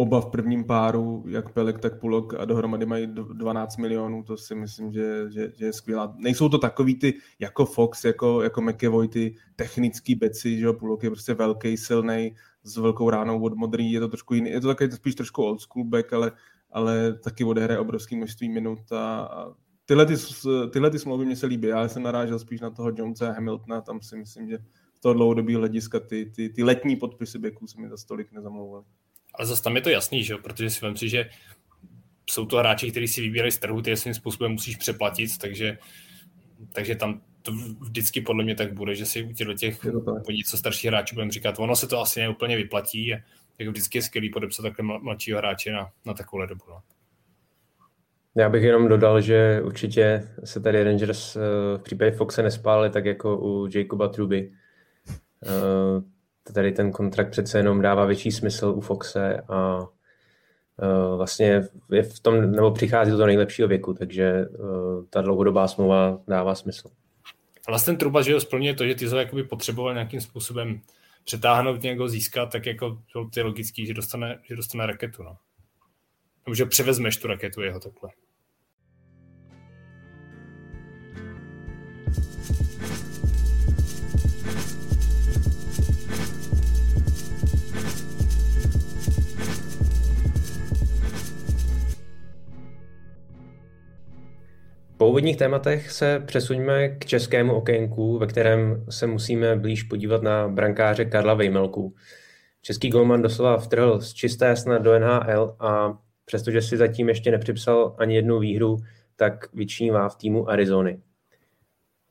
[0.00, 4.54] oba v prvním páru, jak Pelek, tak Pulok a dohromady mají 12 milionů, to si
[4.54, 6.14] myslím, že, že, že je skvělá.
[6.16, 11.10] Nejsou to takový ty jako Fox, jako, jako McEvoy, ty technický beci, že Pulok je
[11.10, 14.92] prostě velký, silný, s velkou ránou od modrý, je to trošku jiný, je to takový
[14.92, 16.32] spíš trošku old school back, ale,
[16.70, 19.54] ale taky odehraje obrovský množství minut a, a
[19.86, 20.14] tyhle, ty,
[20.70, 21.68] tyhle ty smlouvy mě se líbí.
[21.68, 24.58] Já jsem narážel spíš na toho Jonesa a Hamiltona, tam si myslím, že
[24.94, 28.84] z toho dlouhodobého hlediska ty, ty, ty letní podpisy backů se mi za stolik nezamlouvaly.
[29.38, 30.36] Ale zase tam je to jasný, že?
[30.36, 31.30] protože si myslím, že
[32.30, 35.78] jsou to hráči, kteří si vybírají z trhu, ty svým způsobem musíš přeplatit, takže,
[36.72, 39.86] takže tam to vždycky podle mě tak bude, že si u těchto těch
[40.30, 43.18] něco starších hráčů budeme říkat, ono se to asi neúplně vyplatí a
[43.58, 46.64] jako vždycky je skvělý podepsat takhle mladšího hráče na, na takovou dobu.
[46.68, 46.80] No.
[48.36, 51.40] Já bych jenom dodal, že určitě se tady Rangers eh,
[51.78, 54.52] v případě Foxe nespálili tak jako u Jacoba Truby.
[56.54, 62.20] Tady ten kontrakt přece jenom dává větší smysl u Foxe a uh, vlastně je v
[62.20, 66.88] tom, nebo přichází do toho nejlepšího věku, takže uh, ta dlouhodobá smlouva dává smysl.
[67.68, 70.80] A vlastně Truba, že ho splňuje to, že ty jakoby potřeboval nějakým způsobem
[71.24, 72.98] přetáhnout, někoho získat, tak jako
[73.34, 75.22] ty logický, že dostane, že dostane raketu.
[75.22, 75.36] No.
[76.46, 78.10] Nebo že převezmeš tu raketu jeho takhle.
[95.08, 100.48] Po úvodních tématech se přesuňme k českému okénku, ve kterém se musíme blíž podívat na
[100.48, 101.94] brankáře Karla Vejmelku.
[102.62, 107.96] Český golman doslova vtrhl z čisté snad do NHL a přestože si zatím ještě nepřipsal
[107.98, 108.76] ani jednu výhru,
[109.16, 111.02] tak vyčnívá v týmu Arizony.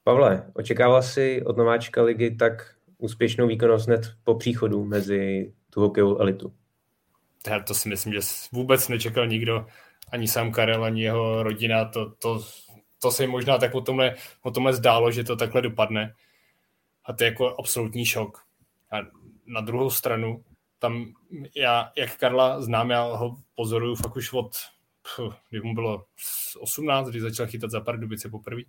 [0.04, 6.18] Pavle, očekával si od nováčka ligy tak úspěšnou výkonnost hned po příchodu mezi tu hokejovou
[6.18, 6.54] elitu?
[7.68, 8.20] To si myslím, že
[8.52, 9.66] vůbec nečekal nikdo,
[10.12, 11.86] ani sám Karel, ani jeho rodina.
[11.86, 12.40] To, to
[13.02, 16.14] to se jim možná tak o tomhle, o tomhle zdálo, že to takhle dopadne.
[17.06, 18.44] A to je jako absolutní šok.
[18.92, 18.98] A
[19.46, 20.44] na druhou stranu,
[20.80, 21.14] tam
[21.56, 24.52] já, jak Karla znám, já ho pozoruju fakt už od,
[25.50, 26.06] kdy mu bylo
[26.60, 28.62] 18, kdy začal chytat za Pardubice poprvé,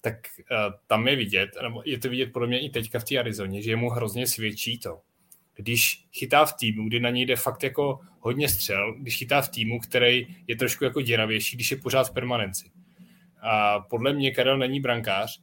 [0.00, 3.18] tak uh, tam je vidět, nebo je to vidět podle mě i teďka v té
[3.18, 5.00] Arizoně, že mu hrozně svědčí to,
[5.54, 9.48] když chytá v týmu, kdy na něj jde fakt jako hodně střel, když chytá v
[9.48, 12.70] týmu, který je trošku jako děravější, když je pořád v permanenci.
[13.42, 15.40] A podle mě Karel není brankář,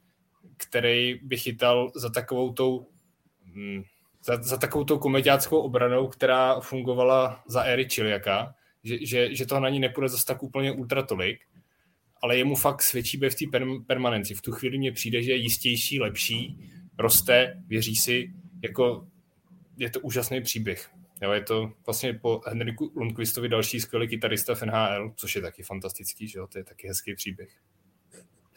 [0.58, 2.88] který by chytal za takovou tou
[3.46, 3.84] hm,
[4.28, 9.60] za, za takovou tou komediáckou obranou, která fungovala za éry Čiliaka, že, že, že to
[9.60, 11.40] na ní nepůjde zase tak úplně ultra tolik,
[12.22, 14.36] ale jemu fakt svědčí v té per, permanenci.
[14.36, 16.58] V tu chvíli mně přijde, že je jistější, lepší,
[17.00, 18.34] roste, věří si,
[18.64, 19.08] jako
[19.78, 20.90] je to úžasný příběh.
[21.22, 25.64] Jo, je to vlastně po Henriku Lundqvistovi další skvělý kytarista v NHL, což je taky
[25.64, 27.50] fantastický, že jo, to je taky hezký příběh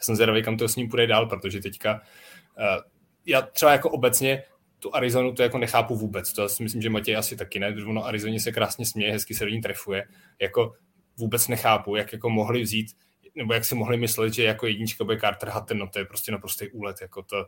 [0.03, 2.81] jsem zvědavý, kam to s ním půjde dál, protože teďka uh,
[3.25, 4.43] já třeba jako obecně
[4.79, 6.33] tu Arizonu to jako nechápu vůbec.
[6.33, 9.33] To si myslím, že Matěj asi taky ne, protože ono Arizoně se krásně směje, hezky
[9.33, 10.03] se do ní trefuje.
[10.41, 10.73] Jako
[11.17, 12.87] vůbec nechápu, jak jako mohli vzít,
[13.35, 16.31] nebo jak si mohli myslet, že jako jednička bude Carter Hutton, no to je prostě
[16.31, 17.01] naprostý úlet.
[17.01, 17.45] Jako to,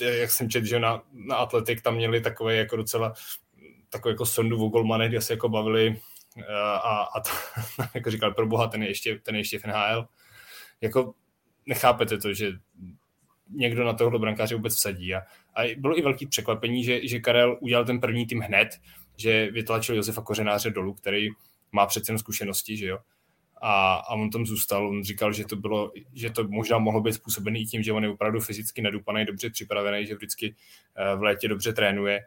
[0.00, 3.14] jak jsem četl, že na, na Atletik tam měli takové jako docela
[3.88, 6.00] takový jako sondu o Golmane, kde se jako bavili
[6.36, 7.30] uh, a, a to,
[7.94, 10.08] jako říkal, pro boha, ten je ještě, ten je ještě v NHL.
[10.80, 11.14] Jako
[11.66, 12.52] nechápete to, že
[13.50, 15.14] někdo na tohle brankáře vůbec vsadí.
[15.14, 15.22] A,
[15.56, 18.68] a bylo i velký překvapení, že, že Karel udělal ten první tým hned,
[19.16, 21.28] že vytlačil Josefa Kořenáře dolů, který
[21.72, 22.98] má přece jen zkušenosti, že jo.
[23.62, 27.12] A, a on tam zůstal, on říkal, že to bylo, že to možná mohlo být
[27.12, 30.54] způsobený i tím, že on je opravdu fyzicky nadupaný, dobře připravený, že vždycky
[30.96, 32.24] eh, v létě dobře trénuje.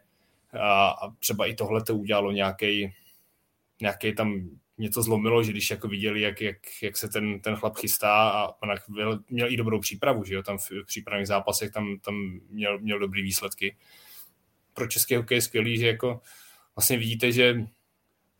[0.59, 2.93] A, a třeba i tohle to udělalo nějaký
[3.81, 7.77] nějaký tam něco zlomilo, že když jako viděli, jak, jak, jak se ten, ten chlap
[7.77, 11.71] chystá a on měl, měl i dobrou přípravu, že jo, tam v, v přípravných zápasech
[11.71, 13.77] tam, tam měl, měl dobrý výsledky.
[14.73, 16.21] Pro český hokej je skvělý, že jako
[16.75, 17.67] vlastně vidíte, že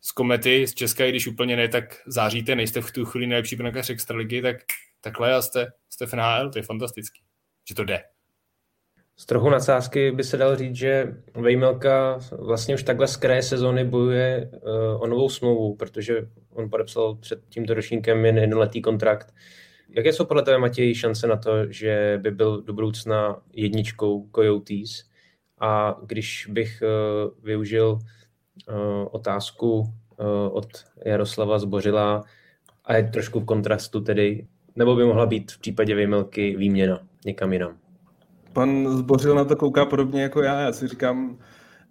[0.00, 3.90] z komety, z Česka, když úplně ne, tak záříte, nejste v tu chvíli nejlepší brankář
[3.90, 4.56] extraligy, tak
[5.00, 7.20] takhle a jste, jste v NHL, to je fantastický,
[7.68, 8.04] že to jde.
[9.20, 13.84] Z trochu nadsázky by se dal říct, že Vejmelka vlastně už takhle z kraje sezóny
[13.84, 19.34] bojuje uh, o novou smlouvu, protože on podepsal před tímto ročníkem jen jednoletý kontrakt.
[19.88, 25.04] Jaké jsou podle tebe, Matěj, šance na to, že by byl do budoucna jedničkou Coyotes?
[25.60, 28.76] A když bych uh, využil uh,
[29.10, 29.94] otázku
[30.50, 30.68] od
[31.04, 32.24] Jaroslava Zbořila
[32.84, 37.52] a je trošku v kontrastu tedy, nebo by mohla být v případě Vejmelky výměna někam
[37.52, 37.87] jinam?
[38.58, 40.60] Pan Zbořil na to kouká podobně jako já.
[40.60, 41.38] Já si říkám,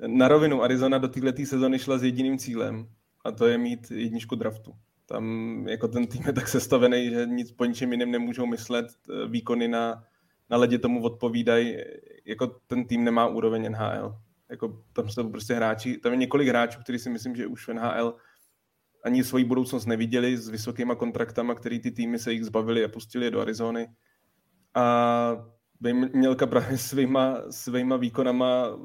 [0.08, 2.88] na rovinu Arizona do této sezony šla s jediným cílem
[3.26, 4.74] a to je mít jedničku draftu.
[5.06, 8.86] Tam jako ten tým je tak sestavený, že nic po ničem jiném nemůžou myslet.
[9.28, 10.04] Výkony na,
[10.50, 11.78] na ledě tomu odpovídají.
[12.26, 14.16] Jako ten tým nemá úroveň NHL.
[14.50, 17.74] Jako, tam jsou prostě hráči, tam je několik hráčů, kteří si myslím, že už v
[17.74, 18.16] NHL
[19.04, 23.26] ani svoji budoucnost neviděli s vysokýma kontraktama, který ty týmy se jich zbavili a pustili
[23.26, 23.88] je do Arizony.
[24.76, 25.57] A
[26.14, 28.78] Mělka právě svýma, svýma výkonama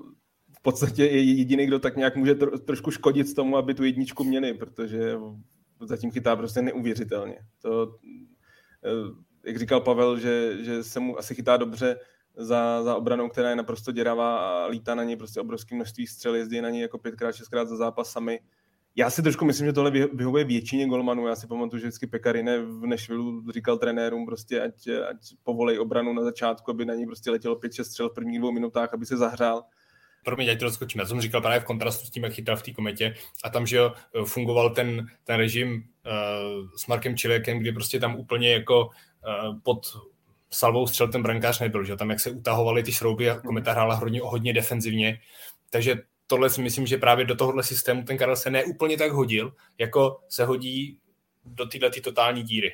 [0.59, 4.25] v podstatě je jediný, kdo tak nějak může tro, trošku škodit tomu, aby tu jedničku
[4.25, 5.17] měli, protože
[5.81, 7.39] zatím chytá prostě neuvěřitelně.
[7.63, 7.99] To,
[8.85, 12.01] eh, jak říkal Pavel, že, že se mu asi chytá dobře
[12.37, 16.35] za, za obranou, která je naprosto děravá a lítá na ní prostě obrovské množství střel,
[16.35, 18.41] jezdí na ní jako pětkrát, šestkrát za zápas sami.
[18.97, 21.27] Já si trošku myslím, že tohle vyhovuje většině golmanů.
[21.27, 26.13] Já si pamatuju, že vždycky Pekarine v Nešvilu říkal trenérům prostě, ať, ať povolej obranu
[26.13, 29.17] na začátku, aby na ní prostě letělo 5-6 střel v prvních dvou minutách, aby se
[29.17, 29.65] zahrál
[30.25, 31.01] pro mě, ať to rozkočím.
[31.01, 33.67] Já jsem říkal právě v kontrastu s tím, jak chytal v té kometě a tam,
[33.67, 33.79] že
[34.25, 39.87] fungoval ten, ten režim uh, s Markem Čilekem, kdy prostě tam úplně jako uh, pod
[40.51, 43.95] salvou střel ten brankář nebyl, že tam jak se utahovaly ty šrouby a kometa hrála
[43.95, 45.19] hodně, hodně defenzivně,
[45.71, 45.97] takže
[46.33, 50.21] tohle si myslím, že právě do tohohle systému ten Karel se neúplně tak hodil, jako
[50.29, 50.99] se hodí
[51.45, 52.71] do této totální díry.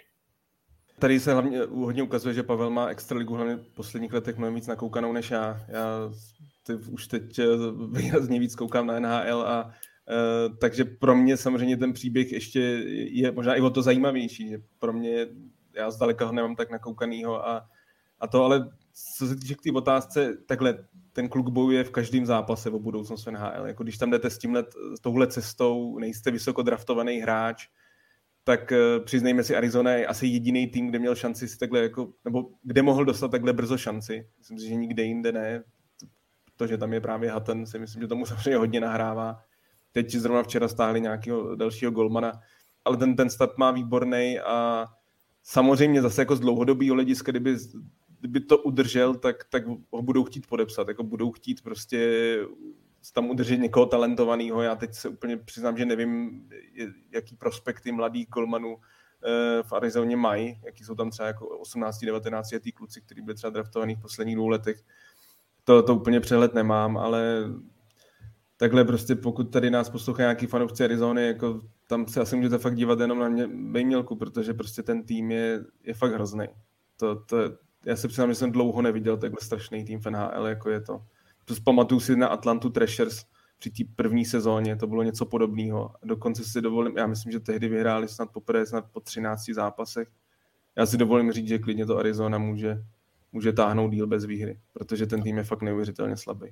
[0.99, 4.67] Tady se hlavně hodně ukazuje, že Pavel má extraligu hlavně v posledních letech mnohem víc
[4.67, 5.61] nakoukanou než já.
[5.69, 6.11] Já
[6.67, 7.45] ty už teď eh,
[7.93, 12.61] výrazně víc koukám na NHL a uh, takže pro mě samozřejmě ten příběh ještě
[13.11, 15.27] je možná i o to zajímavější, že pro mě
[15.75, 17.69] já zdaleka ho nemám tak nakoukanýho a,
[18.21, 18.71] a to ale
[19.17, 20.79] co se týče k té otázce, takhle
[21.13, 23.67] ten kluk bojuje v každém zápase o budoucnost NHL.
[23.67, 24.65] Jako když tam jdete s tímhle,
[24.97, 27.69] s touhle cestou, nejste vysoko draftovaný hráč,
[28.45, 32.13] tak uh, přiznejme si, Arizona je asi jediný tým, kde měl šanci si takhle jako,
[32.25, 34.29] nebo kde mohl dostat takhle brzo šanci.
[34.39, 35.65] Myslím si, že nikde jinde ne.
[36.57, 39.39] To, že tam je právě Hatton, si myslím, že tomu samozřejmě hodně nahrává.
[39.93, 42.41] Teď zrovna včera stáhli nějakého dalšího golmana,
[42.85, 44.87] ale ten, ten start má výborný a
[45.43, 47.57] samozřejmě zase jako z dlouhodobého hlediska, kdyby
[48.21, 52.39] kdyby to udržel, tak, tak ho budou chtít podepsat, jako budou chtít prostě
[53.15, 54.63] tam udržet někoho talentovaného.
[54.63, 56.43] Já teď se úplně přiznám, že nevím,
[57.11, 62.73] jaký prospekty mladých golmanů eh, v Arizoně mají, jaký jsou tam třeba jako 18-19 letý
[62.73, 64.83] kluci, kteří byli třeba draftovaný v posledních dvou letech.
[65.65, 67.45] To, to úplně přehled nemám, ale
[68.57, 72.77] takhle prostě pokud tady nás poslouchá nějaký fanoušci Arizony, jako tam se asi můžete fakt
[72.77, 76.47] dívat jenom na mě, Bejmělku, protože prostě ten tým je, je fakt hrozný.
[76.97, 77.37] To, to,
[77.85, 81.03] já se přiznám, že jsem dlouho neviděl takhle strašný tým v NHL, jako je to.
[81.65, 83.25] Pamatuju si na Atlantu Trashers
[83.59, 85.95] při té první sezóně, to bylo něco podobného.
[86.03, 90.09] Dokonce si dovolím, já myslím, že tehdy vyhráli snad poprvé snad po 13 zápasech.
[90.77, 92.85] Já si dovolím říct, že klidně to Arizona může,
[93.33, 96.49] může táhnout díl bez výhry, protože ten tým je fakt neuvěřitelně slabý.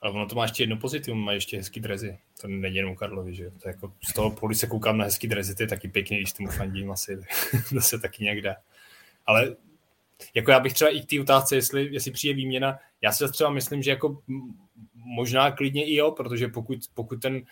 [0.00, 2.18] Ale ono to má ještě jedno pozitivum, má ještě hezký drezy.
[2.40, 5.54] To není jenom Karlovi, že To jako z toho pohledu se koukám na hezký drezy,
[5.54, 7.20] to je taky pěkný, když tomu fandím asi,
[7.74, 8.56] to se taky nějak dá.
[9.26, 9.56] Ale
[10.34, 13.50] jako já bych třeba i k té otázce, jestli, jestli přijde výměna, já si třeba
[13.50, 14.22] myslím, že jako
[14.94, 17.42] možná klidně i jo, protože pokud, pokud ten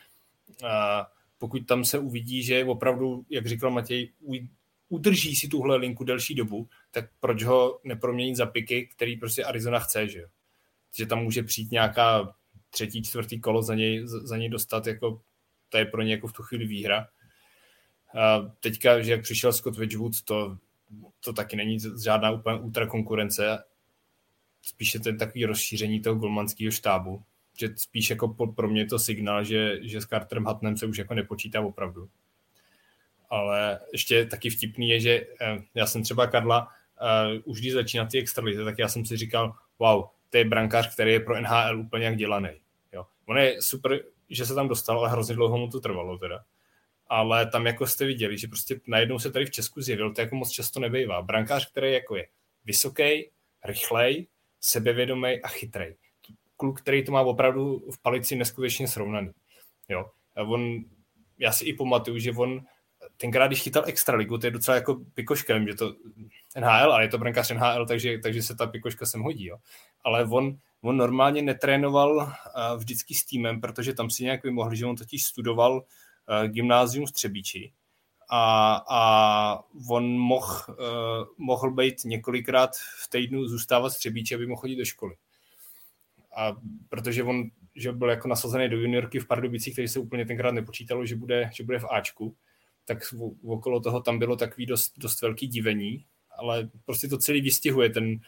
[1.38, 4.12] pokud tam se uvidí, že opravdu, jak říkal Matěj,
[4.88, 9.78] udrží si tuhle linku delší dobu, tak proč ho neproměnit za piky, který prostě Arizona
[9.78, 10.28] chce, že jo?
[10.94, 12.34] Že tam může přijít nějaká
[12.70, 15.22] třetí, čtvrtý kolo za něj, za něj dostat, jako
[15.68, 17.08] to je pro ně jako v tu chvíli výhra.
[18.20, 20.58] A teďka, že jak přišel Scott Wedgwood, to
[21.20, 23.64] to taky není žádná úplně ultra konkurence,
[24.62, 27.22] spíše ten takový rozšíření toho golmanského štábu,
[27.60, 30.98] že spíš jako pro mě je to signál, že, že s Carterem Hatnem se už
[30.98, 32.08] jako nepočítá opravdu.
[33.30, 36.68] Ale ještě taky vtipný je, že eh, já jsem třeba Karla,
[37.02, 40.94] uh, už když začíná ty extralize, tak já jsem si říkal, wow, to je brankář,
[40.94, 42.50] který je pro NHL úplně jak dělaný.
[42.92, 43.06] Jo.
[43.26, 46.44] On je super, že se tam dostal, ale hrozně dlouho mu to trvalo teda
[47.08, 50.36] ale tam jako jste viděli, že prostě najednou se tady v Česku zjevil, to jako
[50.36, 51.22] moc často nebejvá.
[51.22, 52.28] Brankář, který jako je
[52.64, 53.30] vysoký,
[53.64, 54.26] rychlej,
[54.60, 55.86] sebevědomý a chytrý.
[56.56, 59.30] Kluk, který to má opravdu v palici neskutečně srovnaný.
[59.88, 60.10] Jo.
[60.36, 60.84] A on,
[61.38, 62.60] já si i pamatuju, že on
[63.16, 65.94] tenkrát, když chytal extraligu, to je docela jako pikoška, že to
[66.60, 69.46] NHL, ale je to brankář NHL, takže, takže se ta pikoška sem hodí.
[69.46, 69.56] Jo.
[70.04, 72.32] Ale on, on normálně netrénoval
[72.76, 75.84] vždycky s týmem, protože tam si nějak vymohli, že on totiž studoval
[76.46, 77.72] gymnázium v Třebíči
[78.30, 80.76] a, a on mohl, uh,
[81.38, 85.14] mohl být několikrát v týdnu zůstávat v Třebíči, aby mohl chodit do školy.
[86.36, 86.56] a
[86.88, 91.06] protože on že byl jako nasazený do juniorky v Pardubicích, který se úplně tenkrát nepočítalo,
[91.06, 92.36] že bude, že bude v Ačku,
[92.84, 92.98] tak
[93.44, 96.04] okolo toho tam bylo takový dost, dost velký divení,
[96.38, 98.20] ale prostě to celý vystihuje ten,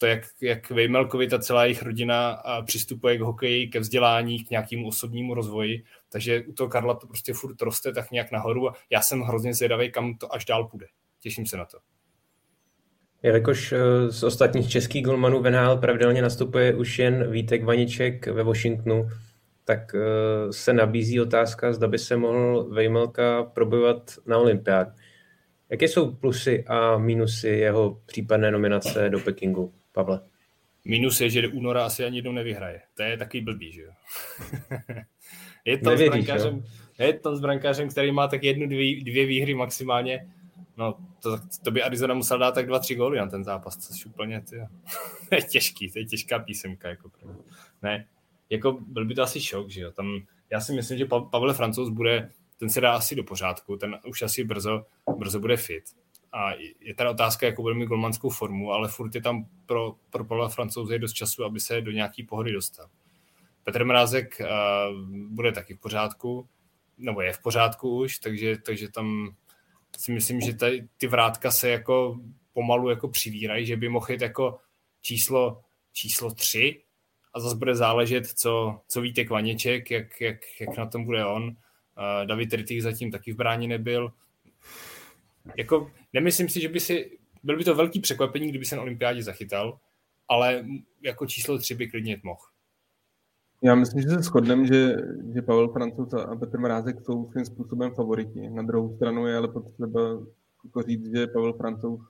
[0.00, 4.88] to, jak, jak Vejmelkovi ta celá jejich rodina přistupuje k hokeji, ke vzdělání, k nějakému
[4.88, 9.02] osobnímu rozvoji, takže u toho Karla to prostě furt roste tak nějak nahoru a já
[9.02, 10.86] jsem hrozně zvědavý, kam to až dál půjde.
[11.20, 11.78] Těším se na to.
[13.22, 13.78] Jelikož eh,
[14.10, 19.08] z ostatních českých golmanů NHL pravidelně nastupuje už jen Vítek Vaniček ve Washingtonu,
[19.64, 24.88] tak eh, se nabízí otázka, zda by se mohl Vejmelka probojovat na olympiád.
[25.70, 30.20] Jaké jsou plusy a mínusy jeho případné nominace do Pekingu, Pavle?
[30.84, 32.82] Minus je, že února asi ani jednou nevyhraje.
[32.94, 33.90] To je takový blbý, že jo?
[35.64, 36.64] je to Nevěříš, s brankářem,
[36.98, 40.28] je to s brankářem, který má tak jednu, dvě, dvě výhry maximálně
[40.80, 44.06] No, to, to by Arizona musel dát tak dva, tři góly na ten zápas, což
[44.06, 44.56] úplně, ty,
[45.28, 47.10] to je těžký, to je těžká písemka, jako
[47.82, 48.06] Ne,
[48.50, 51.54] jako byl by to asi šok, že jo, tam, já si myslím, že pa- Pavel
[51.54, 55.84] Francouz bude, ten se dá asi do pořádku, ten už asi brzo, brzo bude fit.
[56.32, 60.24] A je teda otázka, jakou bude mít golmanskou formu, ale furt je tam pro, pro
[60.24, 62.86] Pavla Francouze dost času, aby se do nějaký pohody dostal.
[63.64, 64.46] Petr Mrázek uh,
[65.10, 66.48] bude taky v pořádku,
[66.98, 69.34] nebo je v pořádku už, takže, takže tam
[69.98, 72.20] si myslím, že tady, ty vrátka se jako
[72.52, 74.58] pomalu jako přivírají, že by mohl jít jako
[75.00, 75.60] číslo,
[75.92, 76.82] číslo tři
[77.34, 81.42] a zase bude záležet, co, co víte Kvaněček, jak, jak, jak na tom bude on.
[81.44, 84.12] Uh, David Rittich zatím taky v bráni nebyl.
[85.56, 89.22] Jako, nemyslím si, že by si, byl by to velký překvapení, kdyby se na olympiádě
[89.22, 89.78] zachytal,
[90.28, 90.64] ale
[91.02, 92.40] jako číslo tři by klidně mohl.
[93.62, 94.96] Já myslím, že se shodneme, že,
[95.34, 98.50] že Pavel Francouz a Petr Mrázek jsou svým způsobem favoriti.
[98.50, 100.00] Na druhou stranu je ale potřeba
[100.64, 102.00] jako říct, že Pavel Francouz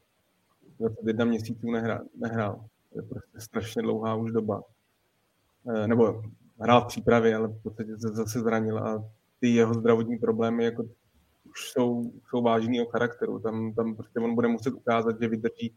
[0.79, 2.01] 21 měsíců nehrál.
[2.15, 2.65] nehrál.
[2.93, 4.63] To je prostě strašně dlouhá už doba.
[5.75, 6.23] E, nebo
[6.61, 9.05] hrál v přípravě, ale v podstatě se zase zranil a
[9.41, 10.85] ty jeho zdravotní problémy jako
[11.45, 13.39] už jsou, jsou vážný o charakteru.
[13.39, 15.75] Tam, tam prostě on bude muset ukázat, že vydrží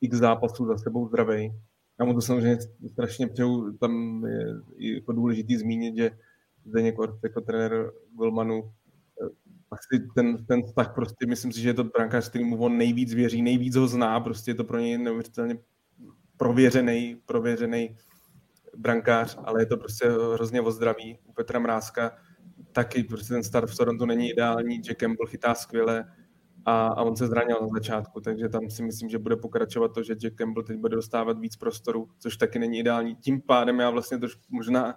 [0.00, 1.52] x zápasů za sebou zdravej
[2.00, 2.58] já mu to samozřejmě
[2.92, 4.24] strašně přeju, tam
[4.76, 6.10] je jako důležitý zmínit, že
[6.64, 8.72] Zdeněk Orc jako trenér Golmanu
[9.22, 9.28] eh,
[9.70, 13.42] asi ten, ten vztah prostě, myslím si, že je to brankář, kterýmu on nejvíc věří,
[13.42, 15.58] nejvíc ho zná, prostě je to pro něj neuvěřitelně
[16.36, 17.96] prověřený, prověřený
[18.76, 21.18] brankář, ale je to prostě hrozně o zdraví.
[21.24, 22.16] U Petra Mrázka
[22.72, 26.04] taky prostě ten start v Toronto není ideální, Jack Campbell chytá skvěle,
[26.64, 30.02] a, a on se zranil na začátku, takže tam si myslím, že bude pokračovat to,
[30.02, 33.16] že Jack Campbell teď bude dostávat víc prostoru, což taky není ideální.
[33.16, 34.94] Tím pádem já vlastně trošku možná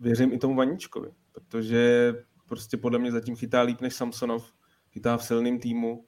[0.00, 2.14] věřím i tomu Vaničkovi, protože
[2.46, 4.52] prostě podle mě zatím chytá líp než Samsonov,
[4.90, 6.04] chytá v silném týmu.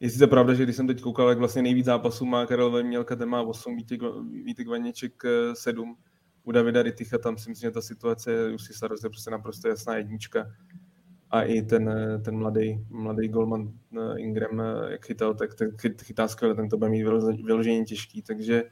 [0.00, 3.16] Je sice pravda, že když jsem teď koukal, jak vlastně nejvíc zápasů má Karel Vejmělka,
[3.16, 4.00] ten má 8, Vítek,
[4.44, 5.96] Vítek Vaněček 7.
[6.44, 9.96] U Davida Ryticha tam si myslím, že ta situace už si je prostě naprosto jasná
[9.96, 10.46] jednička
[11.34, 11.90] a i ten,
[12.24, 15.68] ten mladý, mladý golman eh, Ingram, eh, jak chytal, tak, tak
[16.02, 17.02] chytá skvěle, ten to bude mít
[17.44, 18.62] vyloženě těžký, takže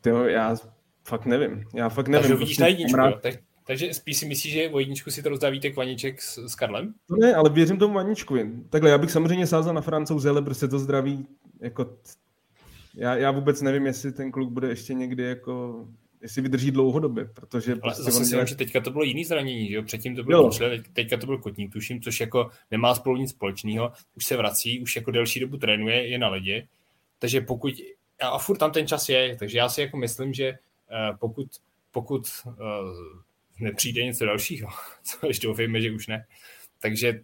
[0.00, 0.56] tyjo, já
[1.04, 1.64] fakt nevím.
[1.74, 2.22] Já fakt nevím.
[2.22, 3.22] Takže vidíš na jedničku, rád...
[3.22, 3.34] tak,
[3.66, 6.94] takže spíš si myslíš, že o jedničku si to rozdá Vítek Vaniček s, s Karlem?
[7.08, 8.52] To ne, ale věřím tomu Vaničkovi.
[8.70, 11.26] Takhle, já bych samozřejmě sázal na Francouze, ale prostě to zdraví,
[11.60, 11.96] jako
[12.94, 15.86] já, já vůbec nevím, jestli ten kluk bude ještě někdy jako
[16.22, 17.72] jestli vydrží dlouhodobě, protože...
[17.72, 18.44] Ale prostě zase si dělá...
[18.44, 19.82] že teďka to bylo jiný zranění, že jo?
[19.82, 23.92] Předtím to bylo kušle, teďka to byl kotník, tuším, což jako nemá spolu nic společného,
[24.16, 26.66] už se vrací, už jako delší dobu trénuje, je na ledě,
[27.18, 27.74] takže pokud,
[28.20, 31.46] a furt tam ten čas je, takže já si jako myslím, že uh, pokud,
[31.90, 32.54] pokud uh,
[33.60, 34.68] nepřijde něco dalšího,
[35.02, 36.26] což doufejme, že už ne,
[36.80, 37.20] takže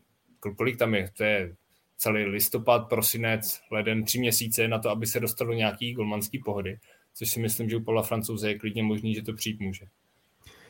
[0.56, 1.54] kolik tam je, to je
[1.96, 6.78] celý listopad, prosinec, leden, tři měsíce na to, aby se dostal do nějaký golmanský pohody
[7.14, 9.86] což si myslím, že u Pavla Francouze je klidně možný, že to přijít může.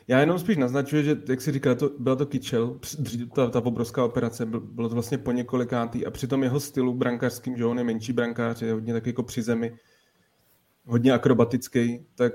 [0.07, 2.79] Já jenom spíš naznačuji, že, jak si říká, to, byla to kyčel,
[3.35, 7.57] ta, ta obrovská operace, bylo to vlastně po několikátý a při tom jeho stylu brankářským,
[7.57, 9.77] že on je menší brankář, je hodně tak jako při zemi,
[10.85, 12.33] hodně akrobatický, tak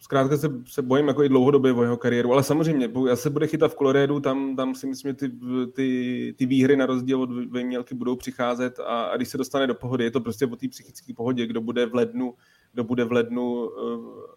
[0.00, 3.46] zkrátka se, se bojím jako i dlouhodobě o jeho kariéru, ale samozřejmě, já se bude
[3.46, 5.32] chytat v Kolorédu, tam, tam si myslím, že ty,
[5.72, 9.74] ty, ty výhry na rozdíl od Vejmělky budou přicházet a, a když se dostane do
[9.74, 12.34] pohody, je to prostě o té psychické pohodě, kdo bude v lednu
[12.74, 13.80] kdo bude v lednu eh,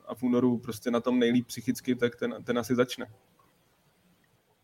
[0.08, 3.06] a v únoru prostě na tom nejlíp psychicky, tak ten, ten asi začne.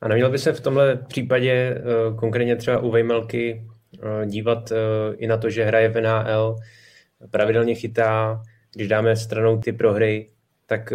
[0.02, 1.82] A neměl by se v tomhle případě eh,
[2.16, 4.72] konkrétně třeba u Vejmelky eh, dívat
[5.18, 6.56] i na to, že hraje v NHL,
[7.32, 8.42] pravidelně chytá,
[8.74, 10.30] když dáme stranou ty prohry,
[10.66, 10.94] tak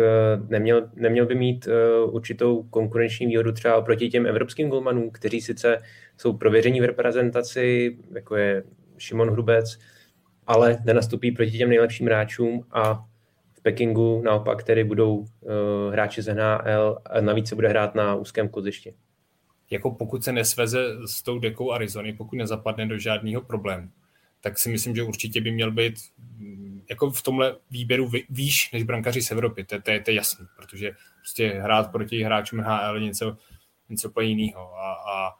[0.48, 1.68] neměl, neměl by mít
[2.04, 5.82] určitou konkurenční výhodu třeba oproti těm evropským golmanům, kteří sice
[6.16, 8.62] jsou prověření v reprezentaci, jako je
[8.98, 9.78] Šimon Hrubec,
[10.48, 12.94] ale nenastupí proti těm nejlepším hráčům a
[13.52, 15.26] v Pekingu naopak, který budou uh,
[15.92, 18.94] hráči z NHL a navíc se bude hrát na úzkém kozišti.
[19.70, 23.88] Jako pokud se nesveze s tou dekou Arizony, pokud nezapadne do žádného problému,
[24.40, 25.94] tak si myslím, že určitě by měl být
[26.38, 29.64] mm, jako v tomhle výběru výš než brankaři z Evropy.
[29.64, 33.36] To, to, to, je jasný, protože prostě hrát proti hráčům HL něco,
[33.88, 34.74] něco úplně jiného.
[34.74, 35.34] A, a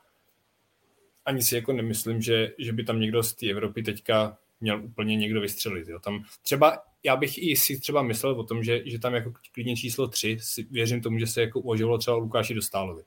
[1.25, 5.17] ani si jako nemyslím, že, že by tam někdo z té Evropy teďka měl úplně
[5.17, 5.89] někdo vystřelit.
[5.89, 5.99] Jo.
[5.99, 9.77] Tam třeba, já bych i si třeba myslel o tom, že, že tam jako klidně
[9.77, 13.03] číslo 3 si věřím tomu, že se jako uvažovalo třeba Lukáši Dostálovi.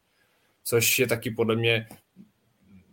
[0.64, 1.88] Což je taky podle mě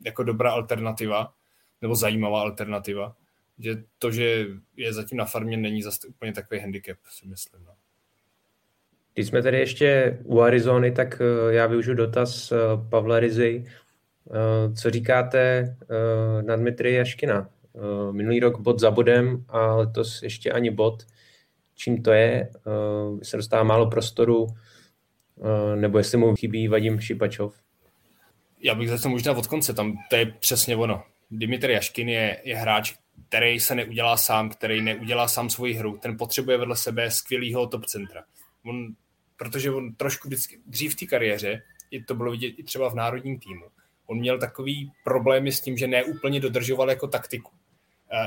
[0.05, 1.35] jako dobrá alternativa,
[1.83, 3.17] nebo zajímavá alternativa.
[3.59, 4.47] Že to, že
[4.77, 7.65] je zatím na farmě, není zase úplně takový handicap, si myslím.
[7.65, 7.73] No.
[9.15, 12.57] Když jsme tady ještě u Arizony, tak eh, já využiju dotaz eh,
[12.91, 13.65] Pavla Rizy.
[13.67, 15.77] Eh, co říkáte
[16.47, 17.51] na Dmitry Jaškina?
[18.13, 21.03] Minulý rok bod za bodem a letos ještě ani bod.
[21.75, 22.51] Čím to je?
[23.23, 24.47] Se dostává málo prostoru,
[25.75, 27.55] nebo jestli mu chybí Vadim Šipačov?
[28.61, 31.03] Já bych zase možná od konce, tam to je přesně ono.
[31.31, 32.95] Dimitri Jaškin je, je hráč,
[33.29, 35.99] který se neudělá sám, který neudělá sám svoji hru.
[36.03, 38.25] Ten potřebuje vedle sebe skvělého top centra.
[38.65, 38.87] On,
[39.37, 42.95] protože on trošku vždycky, dřív v té kariéře, i to bylo vidět i třeba v
[42.95, 43.65] národním týmu,
[44.07, 47.51] on měl takový problémy s tím, že neúplně dodržoval jako taktiku.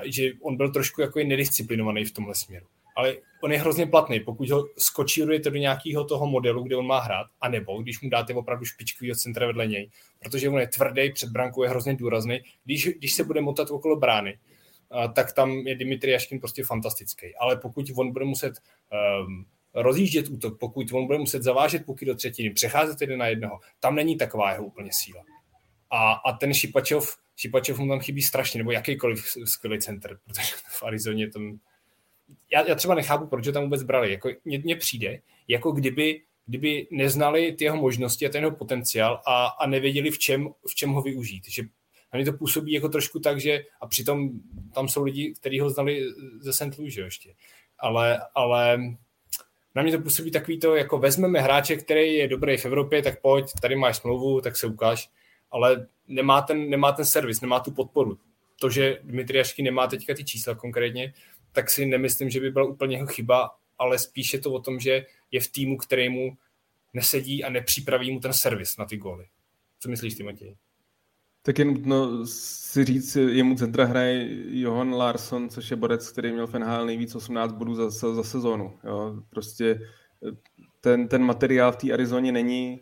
[0.05, 2.65] Že on byl trošku jako nedisciplinovaný v tomhle směru
[2.95, 6.99] ale on je hrozně platný, pokud ho skočírujete do nějakého toho modelu, kde on má
[6.99, 11.29] hrát, anebo když mu dáte opravdu špičkový centra vedle něj, protože on je tvrdý, před
[11.29, 14.39] brankou je hrozně důrazný, když, když se bude motat okolo brány,
[15.13, 17.35] tak tam je Dimitri Jaškin prostě fantastický.
[17.35, 18.53] Ale pokud on bude muset
[19.23, 23.59] um, rozjíždět útok, pokud on bude muset zavážet puky do třetiny, přecházet jeden na jednoho,
[23.79, 25.23] tam není taková jeho úplně síla.
[25.91, 30.83] A, a ten Šipačov, Šipačov mu tam chybí strašně, nebo jakýkoliv skvělý center, protože v
[30.83, 31.59] Arizoně tam
[32.51, 34.11] já, já třeba nechápu, proč ho tam vůbec brali.
[34.11, 39.45] Jako, mně přijde, jako kdyby, kdyby neznali ty jeho možnosti a ten jeho potenciál a,
[39.45, 41.43] a nevěděli, v čem, v čem ho využít.
[41.49, 41.63] Že
[42.13, 44.29] na mě to působí jako trošku tak, že a přitom
[44.73, 46.03] tam jsou lidi, kteří ho znali
[46.39, 46.77] ze St.
[46.77, 47.33] Louis, ještě.
[47.79, 48.79] Ale, ale
[49.75, 53.21] na mě to působí takový to, jako vezmeme hráče, který je dobrý v Evropě, tak
[53.21, 55.09] pojď, tady máš smlouvu, tak se ukáž,
[55.51, 58.17] ale nemá ten, nemá ten servis, nemá tu podporu.
[58.59, 61.13] To, že Dmitry Jašky nemá teďka ty čísla konkrétně,
[61.51, 64.79] tak si nemyslím, že by byla úplně jeho chyba, ale spíš je to o tom,
[64.79, 66.37] že je v týmu, kterému
[66.93, 69.25] nesedí a nepřipraví mu ten servis na ty góly.
[69.79, 70.55] Co myslíš ty, Matěj?
[71.43, 74.27] Tak je nutno si říct, jemu centra hraje
[74.59, 78.23] Johan Larsson, což je borec, který měl v NHL nejvíc 18 bodů za, za, za
[78.23, 78.79] sezónu.
[78.83, 79.15] Jo.
[79.29, 79.79] Prostě
[80.81, 82.79] ten, ten materiál v té Arizoně není,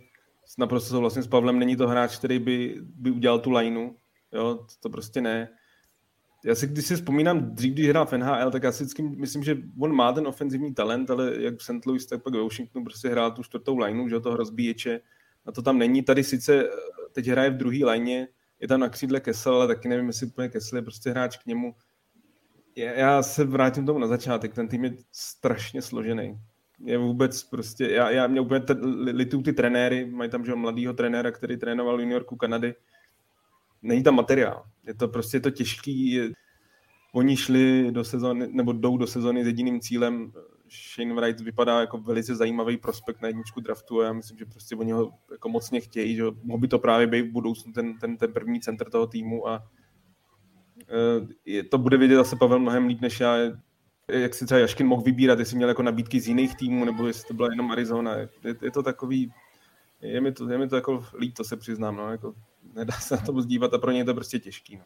[0.58, 3.90] naprosto souhlasím s Pavlem, není to hráč, který by, by udělal tu lineu.
[4.34, 5.50] Jo, to prostě ne
[6.46, 9.44] já si, když si vzpomínám, dřív, když hrál v NHL, tak já si vždycky myslím,
[9.44, 11.86] že on má ten ofenzivní talent, ale jak v St.
[11.86, 15.02] Louis, tak pak ve Washingtonu prostě hrál tu čtvrtou lineu, že toho rozbíječe,
[15.46, 16.04] a to tam není.
[16.04, 16.70] Tady sice eh,
[17.12, 18.28] teď hraje v druhé lajně,
[18.60, 21.46] je tam na křídle Kessel, ale taky nevím, jestli úplně Kessel je prostě hráč k
[21.46, 21.76] němu.
[22.76, 26.40] Já se vrátím tomu na začátek, ten tým je strašně složený.
[26.84, 28.62] Je vůbec prostě, já, já mě úplně
[29.12, 32.76] lituju ty trenéry, mají tam že mladýho trenéra, který trénoval Yorku Kanady,
[33.82, 34.64] není tam materiál.
[34.88, 36.12] Je to prostě je to těžký.
[36.12, 36.30] Je,
[37.14, 40.32] oni šli do sezóny, nebo jdou do sezóny s jediným cílem.
[40.70, 44.76] Shane Wright vypadá jako velice zajímavý prospekt na jedničku draftu a já myslím, že prostě
[44.76, 48.18] oni ho jako mocně chtějí, že mohl by to právě být v budoucnu ten, ten,
[48.18, 49.68] ten první center toho týmu a
[50.90, 53.38] e, je, to bude vědět zase Pavel mnohem líp než já,
[54.10, 57.28] jak si třeba Jaškin mohl vybírat, jestli měl jako nabídky z jiných týmů, nebo jestli
[57.28, 58.16] to byla jenom Arizona.
[58.16, 58.30] Je,
[58.62, 59.32] je to takový,
[60.02, 62.34] je mi to, je mi to jako líp, to se přiznám, no, jako
[62.76, 64.78] nedá se na to moc dívat a pro ně je to prostě těžký.
[64.78, 64.84] No.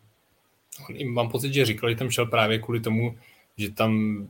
[1.11, 3.17] Mám pocit, že říkali, tam šel právě kvůli tomu,
[3.57, 4.27] že tam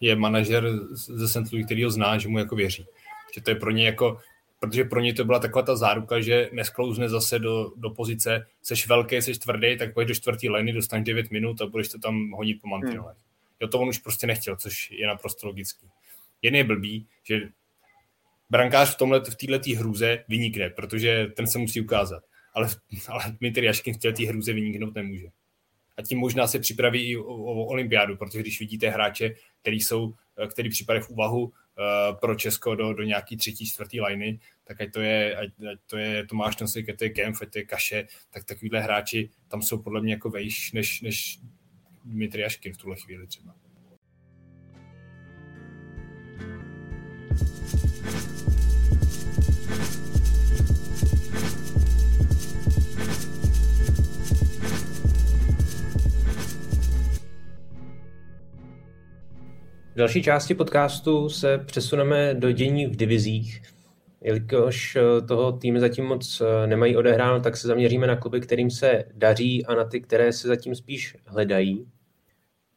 [0.00, 1.52] je manažer ze St.
[1.52, 2.86] Louis, který ho zná, že mu jako věří.
[3.34, 4.18] Že to je pro ně jako,
[4.60, 8.88] protože pro ně to byla taková ta záruka, že nesklouzne zase do, do pozice, seš
[8.88, 12.30] velký, seš tvrdý, tak pojď do čtvrtý liny, dostaneš 9 minut a budeš to tam
[12.30, 13.16] honit po mantinelech.
[13.16, 13.31] Hmm.
[13.62, 15.86] Jo, to on už prostě nechtěl, což je naprosto logický.
[16.42, 17.40] Jen je blbý, že
[18.50, 22.22] brankář v tomhle, v této hrůze vynikne, protože ten se musí ukázat
[22.54, 22.68] ale,
[23.08, 25.26] ale Dmitry Jaškin v té hruze vyniknout nemůže.
[25.96, 30.14] A tím možná se připraví i o, o olympiádu, protože když vidíte hráče, který jsou,
[30.50, 31.52] který připadají v úvahu uh,
[32.20, 35.96] pro Česko do, do nějaký třetí, čtvrtý liny, tak ať to je, ať, ať to
[35.96, 39.62] je Tomáš Nosik, ať to je Kempf, ať to je Kaše, tak takovýhle hráči tam
[39.62, 41.38] jsou podle mě jako vejš než, než
[42.04, 43.54] Dmitry Jaškin v tuhle chvíli třeba.
[59.92, 63.71] V další části podcastu se přesuneme do dění v divizích.
[64.24, 68.70] Jelikož eh, toho týmy zatím moc eh, nemají odehráno, tak se zaměříme na kluby, kterým
[68.70, 71.86] se daří a na ty, které se zatím spíš hledají.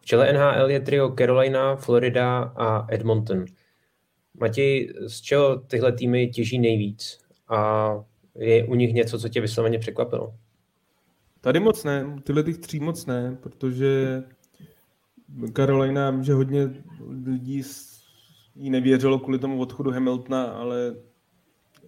[0.01, 3.45] V čele NHL je trio Carolina, Florida a Edmonton.
[4.39, 7.19] Matěj, z čeho tyhle týmy těží nejvíc?
[7.47, 7.91] A
[8.35, 10.35] je u nich něco, co tě vysloveně překvapilo?
[11.41, 14.23] Tady moc ne, tyhle těch tří moc ne, protože
[15.55, 16.69] Carolina, že hodně
[17.25, 17.63] lidí
[18.55, 20.95] jí nevěřilo kvůli tomu odchodu Hamiltona, ale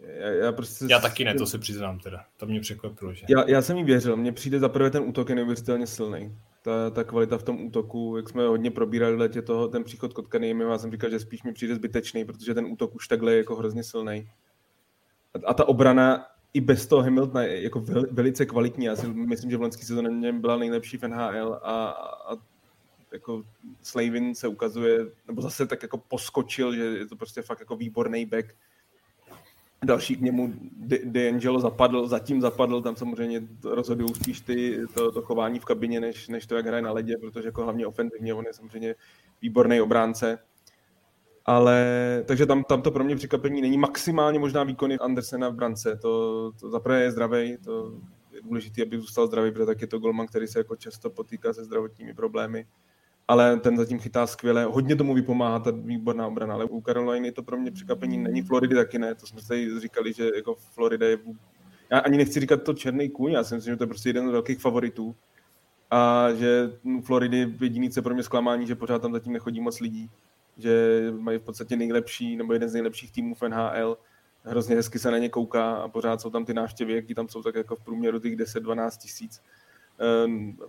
[0.02, 0.86] já, já prostě...
[0.90, 2.26] Já taky ne, to se přiznám teda.
[2.38, 3.26] To mě překvapilo, že...
[3.30, 4.18] Já, já jsem jí věřil.
[4.18, 6.38] Mně přijde za prvé ten útok je neuvěřitelně silný.
[6.62, 10.14] Ta, ta kvalita v tom útoku, jak jsme hodně probírali v letě toho, ten příchod
[10.14, 13.38] Kotkany, já jsem říkal, že spíš mi přijde zbytečný, protože ten útok už takhle je
[13.38, 14.30] jako hrozně silný.
[15.34, 18.86] A, a ta obrana i bez toho Hamiltona je jako vel, velice kvalitní.
[18.86, 22.38] Já si myslím, že v loňský sezóně byla nejlepší v NHL a, a
[23.12, 23.44] jako
[23.84, 28.26] Slavin se ukazuje, nebo zase tak jako poskočil, že je to prostě fakt jako výborný
[28.26, 28.56] back.
[29.86, 30.54] Další k němu
[31.04, 36.28] D'Angelo zapadl, zatím zapadl, tam samozřejmě rozhodují spíš ty, to, to, chování v kabině, než,
[36.28, 38.96] než to, jak hraje na ledě, protože jako hlavně ofenzivně on je samozřejmě
[39.42, 40.40] výborný obránce.
[41.46, 46.00] Ale, takže tam, tam to pro mě překvapení není maximálně možná výkony Andersena v brance.
[46.02, 47.92] To, to zaprvé je zdravý, to
[48.32, 51.54] je důležité, aby zůstal zdravý, protože tak je to golman, který se jako často potýká
[51.54, 52.68] se zdravotními problémy
[53.28, 54.66] ale ten zatím chytá skvěle.
[54.66, 58.42] Hodně tomu vypomáhá ta výborná obrana, ale u Caroliny to pro mě překvapení není.
[58.42, 61.18] Floridy taky ne, to jsme tady říkali, že jako Florida je...
[61.92, 64.28] Já ani nechci říkat to černý kůň, já si myslím, že to je prostě jeden
[64.28, 65.16] z velkých favoritů.
[65.92, 66.72] A že
[67.04, 70.10] Floridy jediný, co pro mě zklamání, že pořád tam zatím nechodí moc lidí.
[70.58, 73.98] Že mají v podstatě nejlepší, nebo jeden z nejlepších týmů v NHL.
[74.44, 77.44] Hrozně hezky se na ně kouká a pořád jsou tam ty návštěvy, jaký tam jsou
[77.44, 79.42] tak jako v průměru těch 10-12 tisíc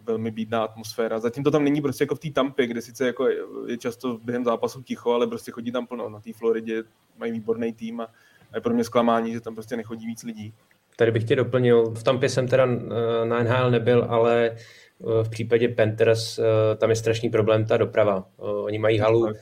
[0.07, 1.18] velmi bídná atmosféra.
[1.18, 3.29] Zatím to tam není prostě jako v té Tampě, kde sice jako
[3.66, 6.09] je často během zápasu ticho, ale prostě chodí tam plno.
[6.09, 6.85] Na té Floridě
[7.18, 8.09] mají výborný tým a
[8.55, 10.55] je pro mě zklamání, že tam prostě nechodí víc lidí.
[10.97, 11.91] Tady bych tě doplnil.
[11.91, 16.43] V Tampě jsem teda eh, na NHL nebyl, ale eh, v případě Panthers eh,
[16.76, 18.24] tam je strašný problém ta doprava.
[18.37, 19.33] Oni mají halu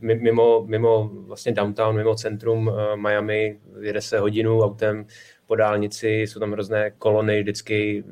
[0.00, 5.06] mimo, mimo vlastně downtown, mimo centrum Miami, jede se hodinu autem
[5.46, 8.04] po dálnici, jsou tam různé kolony, vždycky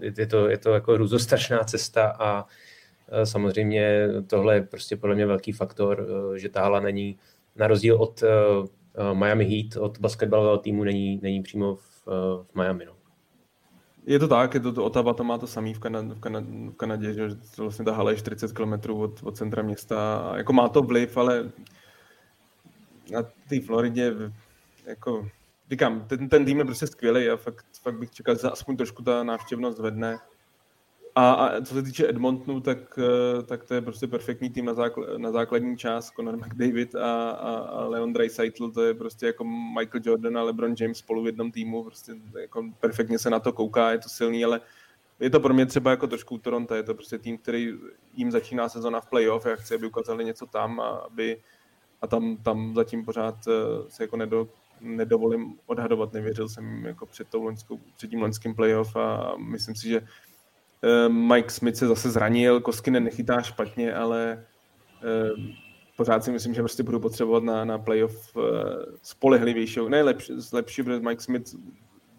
[0.00, 2.46] je to, je to jako růzostrašná cesta a
[3.24, 7.18] samozřejmě tohle je prostě podle mě velký faktor, e, že ta hala není,
[7.56, 12.06] na rozdíl od e, e, Miami Heat, od basketbalového týmu, není, není přímo v,
[12.42, 12.84] v Miami.
[12.84, 12.92] No.
[14.06, 16.44] Je to tak, je to, to Otava to má to samý v, Kanad, v, Kanad,
[16.44, 20.18] v Kanadě, že to vlastně ta hala je 40 km od, od centra města.
[20.18, 21.50] A jako má to vliv, ale
[23.12, 24.14] na té Floridě
[24.86, 25.28] jako
[25.70, 29.02] říkám, ten, ten tým je prostě skvělý a fakt, fakt bych čekal, že aspoň trošku
[29.02, 30.18] ta návštěvnost zvedne.
[31.14, 34.74] A, a co se týče Edmontonu, tak, eh, tak to je prostě perfektní tým na,
[34.74, 36.10] zákl, na základní část.
[36.10, 40.74] Conor McDavid a, a, a Leon Draisaitl, to je prostě jako Michael Jordan a LeBron
[40.80, 41.84] James spolu v jednom týmu.
[41.84, 44.60] Prostě jako perfektně se na to kouká, je to silný, ale
[45.20, 47.74] je to pro mě třeba jako trošku Toronto, je to prostě tým, který
[48.14, 51.40] jim začíná sezona v playoff, já chci, aby ukázali něco tam a aby
[52.02, 54.48] a tam, tam zatím pořád eh, se jako nedo,
[54.80, 59.88] nedovolím odhadovat, nevěřil jsem jako před, tou loňskou, před tím loňským playoff a myslím si,
[59.88, 60.00] že
[60.82, 64.44] eh, Mike Smith se zase zranil, Koskinen nechytá špatně, ale
[65.02, 65.54] eh,
[65.96, 68.40] pořád si myslím, že prostě budu potřebovat na, na playoff eh,
[69.02, 71.54] spolehlivějšího, ne lepší, lepší, protože Mike Smith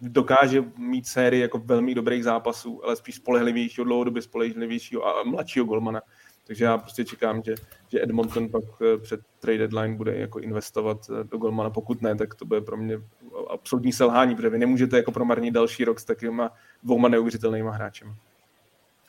[0.01, 6.01] dokáže mít sérii jako velmi dobrých zápasů, ale spíš spolehlivějšího, dlouhodobě spolehlivějšího a mladšího golmana.
[6.47, 7.55] Takže já prostě čekám, že,
[7.87, 11.69] že Edmonton pak eh, před trade deadline bude jako investovat eh, do Golmana.
[11.69, 12.97] Pokud ne, tak to bude pro mě
[13.49, 16.51] absolutní selhání, protože vy nemůžete jako promarnit další rok s takovýma
[16.83, 18.11] dvouma neuvěřitelnýma hráčemi.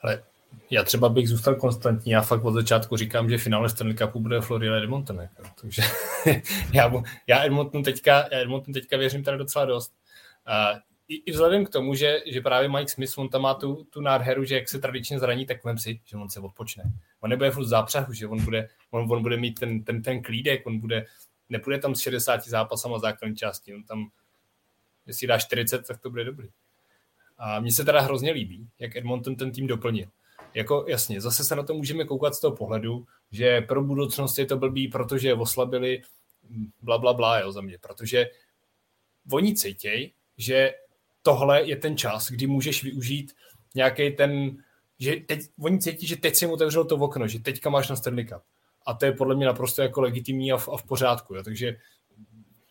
[0.02, 0.22] Ale
[0.70, 4.40] já třeba bych zůstal konstantní, já fakt od začátku říkám, že finále Stanley Cupu bude
[4.40, 5.20] Florida Edmonton.
[5.20, 5.42] Jako.
[5.60, 5.82] Takže
[6.72, 6.92] já,
[7.26, 9.92] já, Edmonton teďka, já Edmonton teďka věřím tady docela dost.
[10.48, 10.78] Uh,
[11.08, 14.00] i, i vzhledem k tomu, že, že právě Mike Smith, on tam má tu, tu
[14.00, 16.84] nádheru, že jak se tradičně zraní, tak vem si, že on se odpočne.
[17.22, 20.66] On nebude furt zápřahu, že on bude, on, on bude mít ten, ten, ten klídek,
[20.66, 21.06] on bude,
[21.48, 24.10] nepůjde tam s 60 zápasama základní části, on tam,
[25.06, 26.48] jestli dá 40, tak to bude dobrý.
[27.38, 30.08] A mně se teda hrozně líbí, jak Edmonton ten tým doplnil.
[30.54, 34.46] Jako jasně, zase se na to můžeme koukat z toho pohledu, že pro budoucnost je
[34.46, 36.02] to blbý, protože oslabili
[36.82, 38.26] bla, bla, bla, jo, za mě, protože
[39.32, 40.74] oni cítěj, že
[41.22, 43.32] tohle je ten čas, kdy můžeš využít
[43.74, 44.62] nějaký ten,
[45.03, 47.96] že teď, oni cítí, že teď si mu otevřel to okno, že teďka máš na
[47.96, 48.42] Stanley Cup.
[48.86, 51.34] A to je podle mě naprosto jako legitimní a v, a v pořádku.
[51.34, 51.42] Jo.
[51.42, 51.76] Takže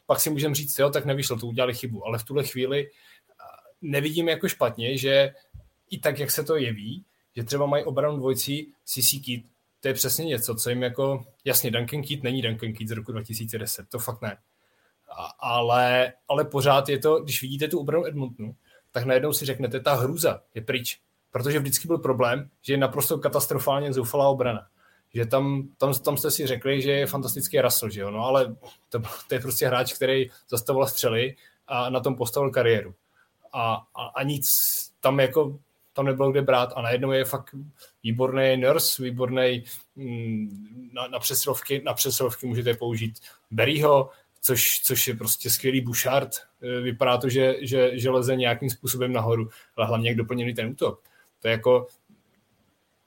[0.05, 2.05] pak si můžeme říct, jo, tak nevyšlo, to udělali chybu.
[2.05, 2.89] Ale v tuhle chvíli
[3.81, 5.33] nevidím jako špatně, že
[5.89, 7.05] i tak, jak se to jeví,
[7.35, 9.45] že třeba mají obranu dvojcí CC Kit,
[9.79, 13.11] to je přesně něco, co jim jako, jasně, Duncan Keat není Duncan Keat z roku
[13.11, 14.37] 2010, to fakt ne.
[15.17, 18.55] A, ale, ale pořád je to, když vidíte tu obranu Edmontonu,
[18.91, 20.99] tak najednou si řeknete, ta hruza je pryč.
[21.31, 24.67] Protože vždycky byl problém, že je naprosto katastrofálně zoufalá obrana.
[25.13, 28.11] Že tam, tam, tam jste si řekli, že je fantastický Russell, že jo?
[28.11, 28.55] No ale
[28.89, 31.35] to, to je prostě hráč, který zastavoval střely
[31.67, 32.93] a na tom postavil kariéru.
[33.53, 34.47] A, a, a nic
[34.99, 35.59] tam jako
[35.93, 37.55] tam nebylo kde brát a najednou je fakt
[38.03, 39.63] výborný nurse, výborný
[39.95, 43.19] mm, na, na, přesilovky, na přesilovky můžete použít
[43.51, 44.09] Berryho,
[44.41, 46.29] což, což je prostě skvělý Bouchard.
[46.61, 50.67] E, vypadá to, že, že, že leze nějakým způsobem nahoru, ale hlavně jak doplněný ten
[50.67, 51.03] útok.
[51.41, 51.87] To je jako,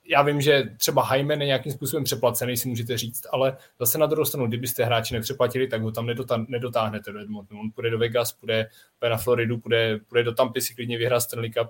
[0.05, 4.05] já vím, že třeba Hyman je nějakým způsobem přeplacený, si můžete říct, ale zase na
[4.05, 7.61] druhou stranu, kdybyste hráči nepřeplatili, tak ho tam nedotá, nedotáhnete do Edmontonu.
[7.61, 8.69] On půjde do Vegas, půjde,
[8.99, 11.67] půjde na Floridu, půjde, půjde do Tampy si klidně vyhrát Stanley Cup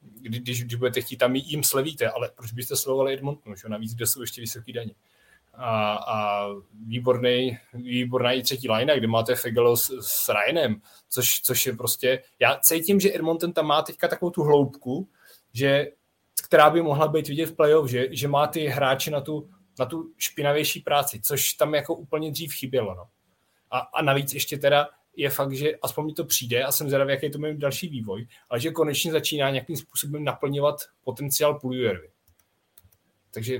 [0.00, 3.68] kdy, když, když budete chtít, tam jim slevíte, ale proč byste slevovali Edmontonu, že?
[3.68, 4.94] navíc, kde jsou ještě vysoké daně.
[5.54, 6.46] A, a
[6.86, 12.22] výborný, výborná i třetí line, kde máte Fegelo s, s Ryanem, což, což je prostě,
[12.38, 15.08] já cítím, že Edmonton tam má teďka takovou tu hloubku,
[15.52, 15.86] že,
[16.48, 19.86] která by mohla být vidět v playoff, že, že má ty hráči na tu, na
[19.86, 22.94] tu špinavější práci, což tam jako úplně dřív chybělo.
[22.94, 23.08] No.
[23.70, 27.10] A, a navíc ještě teda je fakt, že aspoň mi to přijde a jsem zvědavý,
[27.10, 32.10] jaký to bude další vývoj, ale že konečně začíná nějakým způsobem naplňovat potenciál Puljuervy.
[33.30, 33.58] Takže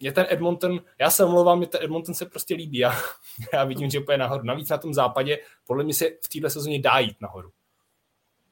[0.00, 2.78] mě ten Edmonton, já se omlouvám, mě ten Edmonton se prostě líbí.
[2.78, 2.94] Já,
[3.52, 4.44] já vidím, že je nahoru.
[4.44, 7.50] Navíc na tom západě, podle mě se v této sezóně dá jít nahoru.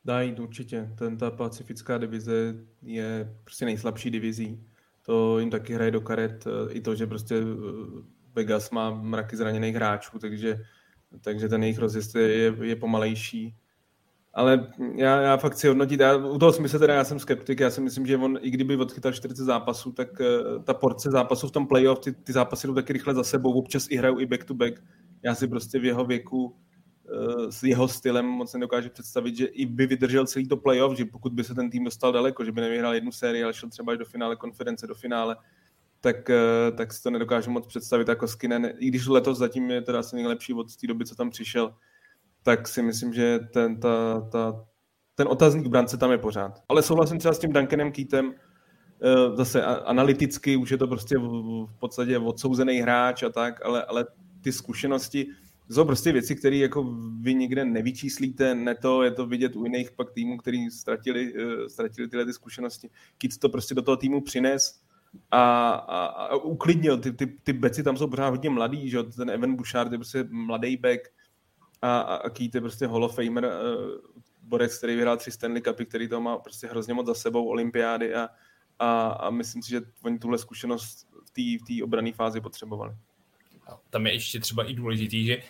[0.06, 0.92] Dá jít určitě.
[0.98, 4.64] Ten, ta pacifická divize je prostě nejslabší divizí.
[5.02, 6.44] To jim taky hraje do karet.
[6.70, 8.02] I to, že prostě eh,
[8.34, 10.58] Vegas má mraky zraněných hráčů, takže
[11.20, 13.56] takže ten jejich rozjezd je, je pomalejší.
[14.34, 17.70] Ale já, já fakt chci hodnotit, já, u toho smyslu teda já jsem skeptik, já
[17.70, 21.50] si myslím, že on, i kdyby odchytal 40 zápasů, tak uh, ta porce zápasů v
[21.50, 24.44] tom playoff, ty, ty zápasy jdou taky rychle za sebou, občas i hrajou i back
[24.44, 24.82] to back.
[25.22, 26.56] Já si prostě v jeho věku
[27.50, 31.32] s jeho stylem moc nedokážu představit, že i by vydržel celý to playoff, že pokud
[31.32, 33.98] by se ten tým dostal daleko, že by nevyhrál jednu sérii, ale šel třeba až
[33.98, 35.36] do finále konference, do finále,
[36.00, 38.72] tak, eh, tak si to nedokážu moc představit jako Skinen.
[38.78, 41.74] I když letos zatím je teda asi nejlepší od té doby, co tam přišel,
[42.42, 44.64] tak si myslím, že ten, ta, ta,
[45.14, 46.62] ten otazník brance tam je pořád.
[46.68, 48.34] Ale souhlasím třeba s tím Duncanem Keatem,
[49.02, 51.22] eh, zase analyticky už je to prostě v,
[51.66, 54.06] v podstatě odsouzený hráč a tak, ale, ale
[54.40, 55.26] ty zkušenosti,
[55.70, 59.90] jsou prostě věci, které jako vy nikde nevyčíslíte, ne to, je to vidět u jiných
[59.90, 62.90] pak týmů, který ztratili, uh, ztratili tyhle ty zkušenosti.
[63.18, 64.80] Kit to prostě do toho týmu přines,
[65.30, 66.98] a, a, a uklidnil.
[66.98, 70.24] Ty, ty, ty beci tam jsou pořád hodně mladý, že ten Evan Bouchard je prostě
[70.30, 71.00] mladý back
[71.82, 74.12] a, a, a je prostě Hall of Famer, uh,
[74.42, 78.14] borec, který vyhrál tři Stanley Cupy, který to má prostě hrozně moc za sebou, olympiády
[78.14, 78.28] a,
[78.78, 82.94] a, a myslím si, že oni tuhle zkušenost v té obrané fázi potřebovali.
[83.90, 85.42] Tam je ještě třeba i důležitý, že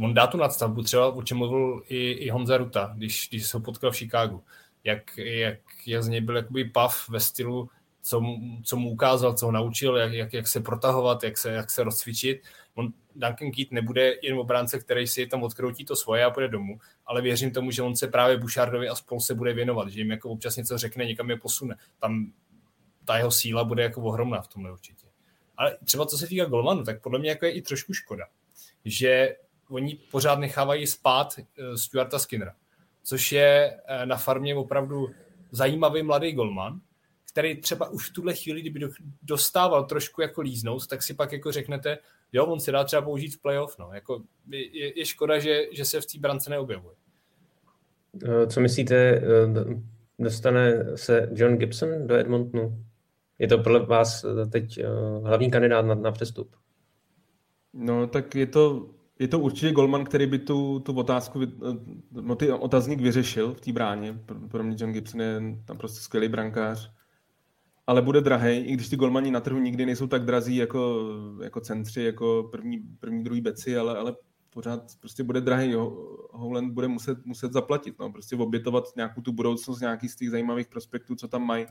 [0.00, 3.56] on dá tu nadstavbu, třeba o čem mluvil i, i Honza Ruta, když, když se
[3.56, 4.44] ho potkal v Chicagu.
[4.84, 7.70] Jak, jak, jak z něj byl jakoby pav ve stylu
[8.02, 8.22] co,
[8.64, 11.84] co mu ukázal, co ho naučil, jak, jak, jak se protahovat, jak se, jak se
[11.84, 12.42] rozcvičit.
[12.74, 16.78] On, Duncan Keat nebude jen obránce, který si tam odkroutí to svoje a půjde domů,
[17.06, 20.10] ale věřím tomu, že on se právě Bouchardovi a spol se bude věnovat, že jim
[20.10, 21.76] jako občas něco řekne, někam je posune.
[21.98, 22.32] Tam
[23.04, 25.06] ta jeho síla bude jako ohromná v tomhle určitě.
[25.56, 28.24] Ale třeba co se týká Golmanu, tak podle mě jako je i trošku škoda,
[28.84, 29.36] že
[29.72, 32.54] oni pořád nechávají spát uh, Stuarta Skinnera,
[33.02, 35.10] což je uh, na farmě opravdu
[35.50, 36.80] zajímavý mladý golman,
[37.32, 38.88] který třeba už v tuhle chvíli, kdyby
[39.22, 41.98] dostával trošku jako líznout, tak si pak jako řeknete,
[42.32, 43.90] jo, on se dá třeba použít v playoff, no.
[43.92, 46.94] Jako je, je škoda, že, že se v té brance neobjevuje.
[48.24, 49.22] Eh, co myslíte, eh,
[50.18, 52.84] dostane se John Gibson do Edmontonu?
[53.38, 54.80] Je to podle vás eh, teď
[55.24, 56.56] hlavní kandidát na, na přestup?
[57.72, 58.90] No, tak je to,
[59.22, 61.40] je to určitě Golman, který by tu, tu otázku,
[62.12, 64.18] no, ty otazník vyřešil v té bráně.
[64.48, 66.92] Pro, mě John Gibson je tam prostě skvělý brankář
[67.86, 71.08] ale bude drahý, i když ty golmani na trhu nikdy nejsou tak drazí jako,
[71.42, 74.16] jako centři, jako první, první druhý beci, ale, ale
[74.50, 75.74] pořád prostě bude drahý.
[76.30, 80.68] Howland bude muset, muset zaplatit, no, prostě obětovat nějakou tu budoucnost, nějaký z těch zajímavých
[80.68, 81.66] prospektů, co tam mají,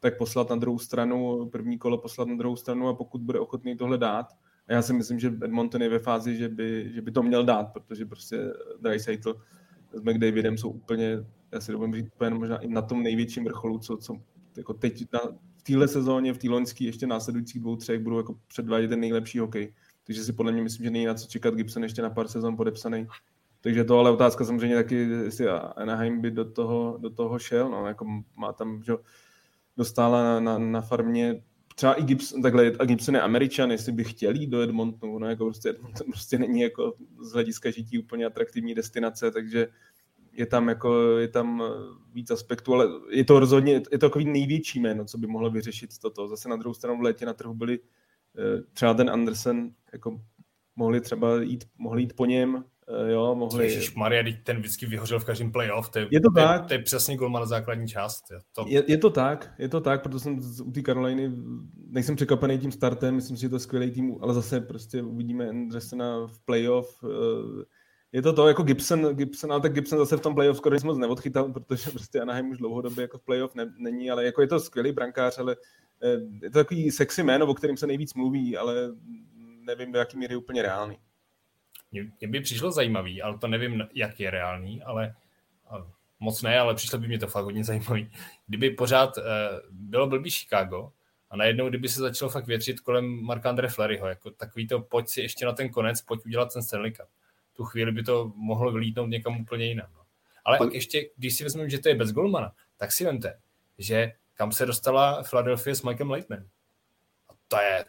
[0.00, 3.76] tak poslat na druhou stranu, první kolo poslat na druhou stranu a pokud bude ochotný
[3.76, 4.26] tohle dát,
[4.68, 7.72] já si myslím, že Edmonton je ve fázi, že by, že by to měl dát,
[7.72, 9.40] protože prostě Dreisaitl
[9.92, 13.96] s McDavidem jsou úplně, já si dovolím říct, možná i na tom největším vrcholu, co,
[13.96, 14.16] co
[14.56, 15.20] jako teď na,
[15.66, 19.74] téhle sezóně, v té loňské, ještě následujících dvou, třech budou jako předvádět ten nejlepší hokej.
[20.06, 22.56] Takže si podle mě myslím, že není na co čekat Gibson ještě na pár sezon
[22.56, 23.06] podepsaný.
[23.60, 27.70] Takže to ale otázka samozřejmě taky, jestli Anaheim by do toho, do toho šel.
[27.70, 28.06] No, jako
[28.36, 28.92] má tam, že
[29.76, 31.42] dostala na, na, na farmě
[31.74, 35.28] třeba i Gibson, takhle, a Gibson je Američan, jestli by chtěl jít do Edmontonu, no
[35.28, 39.68] jako prostě Edmonton prostě není jako z hlediska žití úplně atraktivní destinace, takže
[40.32, 41.62] je tam jako, je tam
[42.12, 45.98] víc aspektů, ale je to rozhodně, je to takový největší jméno, co by mohlo vyřešit
[45.98, 46.28] toto.
[46.28, 50.20] Zase na druhou stranu v létě na trhu byli eh, třeba ten Andersen, jako
[50.76, 52.64] mohli třeba jít, mohli jít po něm,
[53.06, 53.64] jo, mohli...
[53.64, 56.62] Ježiš Maria, ten vždycky vyhořel v každém playoff, to je, je to, to, tak.
[56.62, 58.24] Je, to je přesně golman na základní část.
[58.30, 58.64] Je to...
[58.68, 61.32] Je, je, to tak, je to tak, protože jsem u té Karoliny,
[61.88, 65.48] nejsem překvapený tím startem, myslím si, že to je skvělý tým, ale zase prostě uvidíme
[65.48, 67.64] Andersona v playoff, eh,
[68.12, 70.84] je to to jako Gibson, Gibson, ale tak Gibson zase v tom playoff skoro nic
[70.84, 74.46] moc neodchytal, protože prostě Anaheim už dlouhodobě jako v playoff ne, není, ale jako je
[74.46, 75.56] to skvělý brankář, ale
[76.02, 78.74] eh, je to takový sexy jméno, o kterým se nejvíc mluví, ale
[79.66, 80.98] nevím, do jaký míry je úplně reálný.
[81.94, 85.14] Mě, mě by přišlo zajímavý, ale to nevím, jak je reálný, ale
[86.20, 88.10] moc ne, ale přišlo by mě to fakt hodně zajímavý.
[88.46, 89.24] Kdyby pořád uh,
[89.70, 90.92] bylo blbý Chicago
[91.30, 95.08] a najednou, kdyby se začalo fakt větřit kolem Marka Andre Fleryho, jako takový to pojď
[95.08, 97.08] si ještě na ten konec, pojď udělat ten Stanley Cup.
[97.56, 99.88] Tu chvíli by to mohlo vylítnout někam úplně jinam.
[99.94, 100.00] No.
[100.44, 103.40] Ale pak ještě, když si vezmeme, že to je bez golmana, tak si vemte,
[103.78, 106.48] že kam se dostala Philadelphia s Mikem Leitmanem.
[107.28, 107.84] A to je,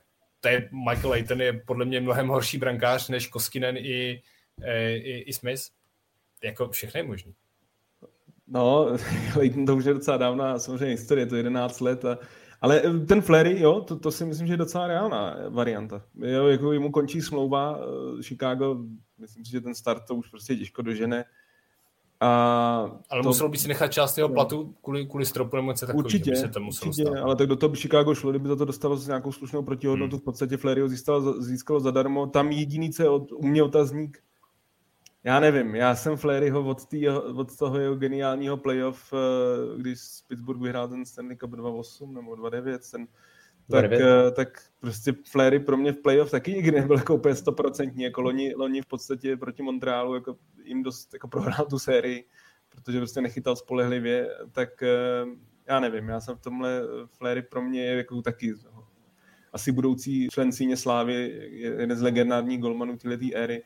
[0.45, 4.21] to je Michael Layton je podle mě mnohem horší brankář než Koskinen i,
[4.61, 5.61] e, i, i Smith.
[6.43, 7.05] Jako všechno je.
[8.47, 8.87] No,
[9.37, 12.05] Layton to už je docela dávná samozřejmě historie, to je 11 let.
[12.05, 12.17] A,
[12.61, 16.01] ale ten Flery, jo, to, to si myslím, že je docela reálná varianta.
[16.15, 18.77] Jo, jako mu končí smlouva e, Chicago,
[19.17, 21.25] myslím si, že ten start to už prostě těžko dožene.
[22.25, 23.29] A ale to...
[23.29, 26.47] muselo by si nechat část jeho platu kvůli, kvůli stropu nebo něco takového, určitě, se
[26.47, 27.23] to muselo určitě, stát.
[27.23, 30.15] ale tak do toho by Chicago šlo, kdyby za to dostalo s nějakou slušnou protihodnotu,
[30.15, 30.21] hmm.
[30.21, 32.27] v podstatě Flerio získalo, získalo zadarmo.
[32.27, 34.23] Tam jediný, co je od, u mě otazník,
[35.23, 40.61] já nevím, já jsem Fleryho od, tý, od toho jeho geniálního playoff, eh, když Pittsburgh
[40.61, 43.07] vyhrál ten Stanley Cup 2-8 nebo 2-9, ten,
[43.71, 48.03] tak, eh, tak prostě Flery pro mě v playoff taky nikdy nebyl jako úplně stoprocentní,
[48.03, 52.25] jako loni, loni v podstatě proti Montrealu jako jim dost jako prohrál tu sérii,
[52.69, 55.25] protože prostě nechytal spolehlivě, tak eh,
[55.67, 58.53] já nevím, já jsem v tomhle Flery pro mě je jako taky
[59.53, 63.63] asi budoucí člen síně Slávy, jeden z legendárních golmanů této éry,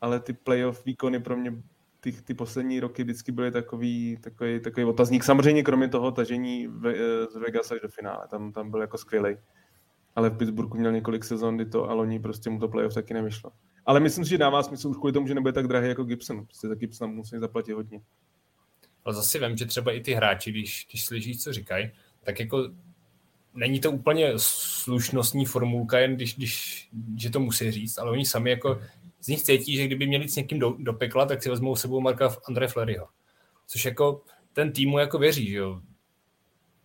[0.00, 1.62] ale ty playoff výkony pro mě
[2.04, 5.24] ty, ty poslední roky vždycky byly takový, takový, takový otazník.
[5.24, 6.94] Samozřejmě kromě toho tažení ve,
[7.30, 9.36] z Vegas až do finále, tam, tam byl jako skvělý.
[10.16, 13.14] Ale v Pittsburghu měl několik sezon, kdy to a loni prostě mu to playoff taky
[13.14, 13.50] nevyšlo.
[13.86, 16.44] Ale myslím si, že dává smysl už kvůli tomu, že nebude tak drahý jako Gibson.
[16.44, 18.00] Prostě za Gibson musí zaplatit hodně.
[19.04, 21.90] Ale zase vím, že třeba i ty hráči, když, když slyšíš, co říkají,
[22.24, 22.70] tak jako
[23.54, 28.50] není to úplně slušnostní formulka, jen když, když, že to musí říct, ale oni sami
[28.50, 28.80] jako
[29.24, 32.00] z nich cítí, že kdyby měli s někým do, do pekla, tak si vezmou sebou
[32.00, 33.08] Marka André Fleryho.
[33.66, 34.22] Což jako
[34.52, 35.80] ten týmu jako věří, že jo.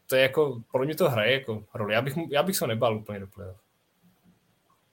[0.08, 1.94] To je jako, pro mě to hraje jako roli.
[1.94, 3.60] Já bych, já bych se nebál úplně do playoff.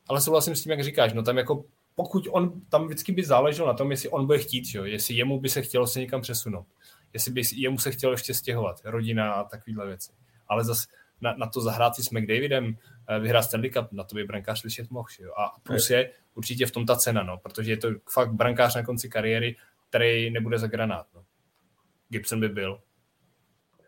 [0.08, 3.68] Ale souhlasím s tím, jak říkáš, no tam jako pokud on, tam vždycky by záleželo
[3.68, 4.84] na tom, jestli on bude chtít, že jo?
[4.84, 6.66] jestli jemu by se chtělo se někam přesunout,
[7.12, 10.12] jestli by jemu se chtělo ještě stěhovat, rodina a takovéhle věci.
[10.48, 10.86] Ale zase
[11.20, 12.76] na, na to zahrát si s McDavidem,
[13.08, 15.08] eh, vyhrát Stanley Cup, na to by brankář slyšet mohl.
[15.20, 15.32] Jo?
[15.36, 18.82] A plus je určitě v tom ta cena, no, protože je to fakt brankář na
[18.82, 19.56] konci kariéry,
[19.88, 21.06] který nebude za granát.
[21.14, 21.24] No.
[22.08, 22.80] Gibson by byl.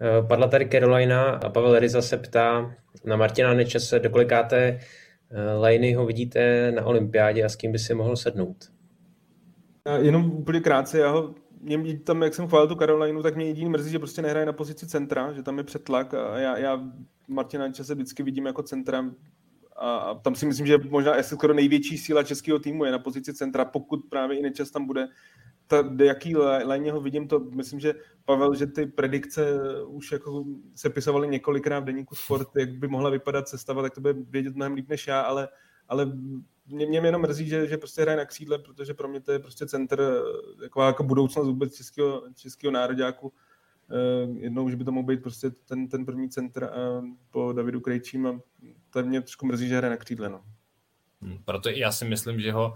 [0.01, 2.74] Eh, padla tady Carolina a Pavel Riza se ptá
[3.05, 4.80] na Martina Nečase, dokolikáte
[5.59, 8.72] Lajny ho vidíte na olympiádě a s kým by si mohl sednout?
[9.86, 13.46] Já jenom úplně krátce, já ho, mě tam, jak jsem chválil tu Karolinu, tak mě
[13.46, 16.80] jediný mrzí, že prostě nehraje na pozici centra, že tam je přetlak a já, já
[17.28, 19.05] Martina se vždycky vidím jako centra
[19.79, 23.35] a, tam si myslím, že možná je skoro největší síla českého týmu je na pozici
[23.35, 25.09] centra, pokud právě i Nečas tam bude,
[25.66, 30.91] ta, jaký léně ho vidím, to myslím, že Pavel, že ty predikce už jako se
[30.91, 34.74] pisovaly několikrát v deníku sport, jak by mohla vypadat sestava, tak to bude vědět mnohem
[34.74, 35.49] líp než já, ale,
[35.89, 36.12] ale
[36.66, 39.39] mě, mě jenom mrzí, že, že prostě hraje na křídle, protože pro mě to je
[39.39, 40.22] prostě centr,
[40.61, 43.29] taková jako budoucnost vůbec českého, českého nároďáku.
[43.29, 47.81] Uh, jednou, že by to mohl být prostě ten, ten první centr uh, po Davidu
[47.81, 48.41] Krejčím a
[48.91, 50.28] to mě trošku mrzí, že hraje na křídle.
[50.28, 50.45] No.
[51.20, 52.74] Hmm, proto já si myslím, že ho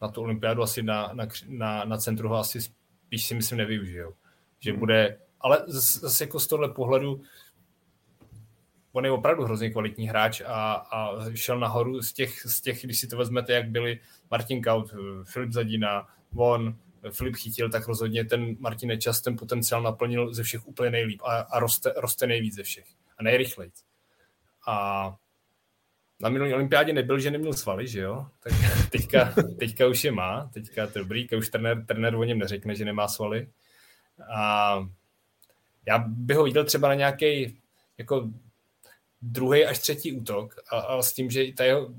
[0.00, 4.14] na tu olympiádu asi na, na, na, na centru ho asi spíš si myslím nevyužijou.
[4.60, 4.80] Že hmm.
[4.80, 7.22] bude, ale zase jako z tohle pohledu
[8.92, 13.00] on je opravdu hrozně kvalitní hráč a, a šel nahoru z těch, z těch, když
[13.00, 16.76] si to vezmete, jak byli Martin Kaut, Filip Zadina, on,
[17.10, 21.40] Filip chytil, tak rozhodně ten Martin Nečas ten potenciál naplnil ze všech úplně nejlíp a,
[21.40, 22.86] a roste, roste nejvíc ze všech
[23.18, 23.70] a nejrychleji.
[24.68, 25.16] A
[26.20, 28.26] na minulý olympiádě nebyl, že neměl svaly, že jo?
[28.42, 28.52] Tak
[28.90, 32.84] teďka, teďka už je má, teďka to dobrý, už trenér, trenér o něm neřekne, že
[32.84, 33.48] nemá svaly.
[34.34, 34.88] A
[35.86, 37.58] já bych ho viděl třeba na nějaký,
[37.98, 38.30] jako
[39.22, 41.94] druhý až třetí útok a, a s tím, že ta jeho,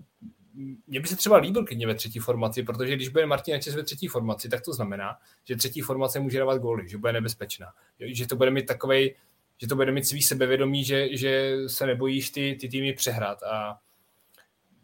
[0.88, 3.84] mně by se třeba líbil klidně ve třetí formaci, protože když bude Martin Nečes ve
[3.84, 8.28] třetí formaci, tak to znamená, že třetí formace může dávat góly, že bude nebezpečná, že
[8.28, 9.16] to bude mít takovej,
[9.62, 13.80] že to bude mít svý sebevědomí, že, že se nebojíš ty, ty týmy přehrát a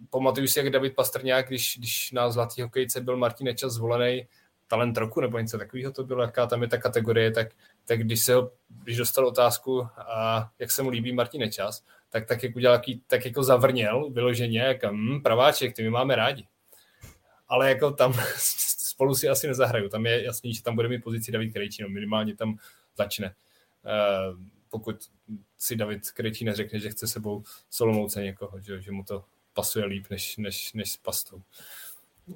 [0.10, 4.28] pamatuju si, jak David Pastrňák, když, když na Zlatý hokejce byl Martin Nečas zvolený
[4.68, 7.48] talent roku nebo něco takového to bylo, jaká tam je ta kategorie, tak,
[7.86, 8.52] tak když, se ho,
[8.84, 13.26] když dostal otázku, a jak se mu líbí Martin Nečas, tak, tak, jak udělal, tak
[13.26, 16.48] jako zavrněl vyloženě, jako hm, praváček, ty my máme rádi.
[17.48, 18.14] Ale jako tam
[18.78, 19.90] spolu si asi nezahraju.
[19.90, 22.58] Tam je jasný, že tam bude mít pozici David Krejčí, no minimálně tam
[22.98, 23.36] začne.
[23.86, 24.40] Uh,
[24.80, 24.96] pokud
[25.58, 30.06] si David Krejčí neřekne, že chce sebou Solomouce někoho, že, že mu to pasuje líp
[30.10, 31.42] než, než, než s pastou.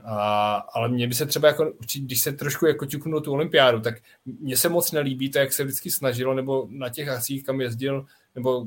[0.04, 3.96] A, ale mně by se třeba jako, když se trošku jako ťuknu tu olympiádu, tak
[4.26, 8.06] mně se moc nelíbí to, jak se vždycky snažilo, nebo na těch akcích, kam jezdil,
[8.36, 8.66] nebo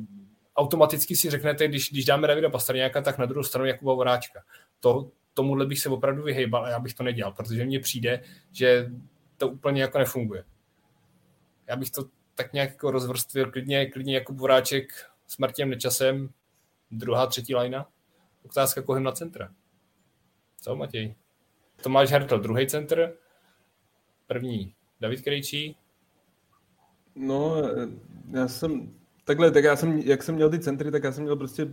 [0.56, 4.42] automaticky si řeknete, když, když dáme Davida Pastrňáka, tak na druhou stranu Jakuba Voráčka.
[4.80, 8.90] To, tomuhle bych se opravdu vyhejbal a já bych to nedělal, protože mně přijde, že
[9.36, 10.44] to úplně jako nefunguje.
[11.68, 12.04] Já bych to
[12.42, 14.92] tak nějak jako rozvrstvil klidně, klidně Jakub Voráček
[15.26, 16.28] s Martinem Nečasem,
[16.90, 17.88] druhá, třetí lajna,
[18.44, 19.52] otázka kohem na centra.
[20.60, 21.14] Co, Matěj?
[21.82, 23.14] Tomáš Hertel, druhý center,
[24.26, 25.76] první David Krejčí.
[27.14, 27.56] No,
[28.30, 31.36] já jsem Takhle, tak já jsem, jak jsem měl ty centry, tak já jsem měl
[31.36, 31.68] prostě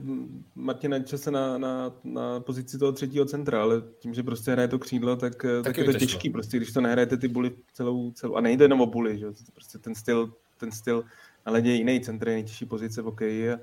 [0.56, 4.80] Martina Čase na, na, na pozici toho třetího centra, ale tím, že prostě hraje to
[4.80, 8.36] křídlo, tak, tak, tak je to těžký, prostě, když to nehrajete ty buly celou, celou
[8.36, 9.26] a nejde jenom o buly, že?
[9.54, 11.04] prostě ten styl, ten styl
[11.46, 13.60] na ledě je jiný, centr je nejtěžší pozice v hokeji a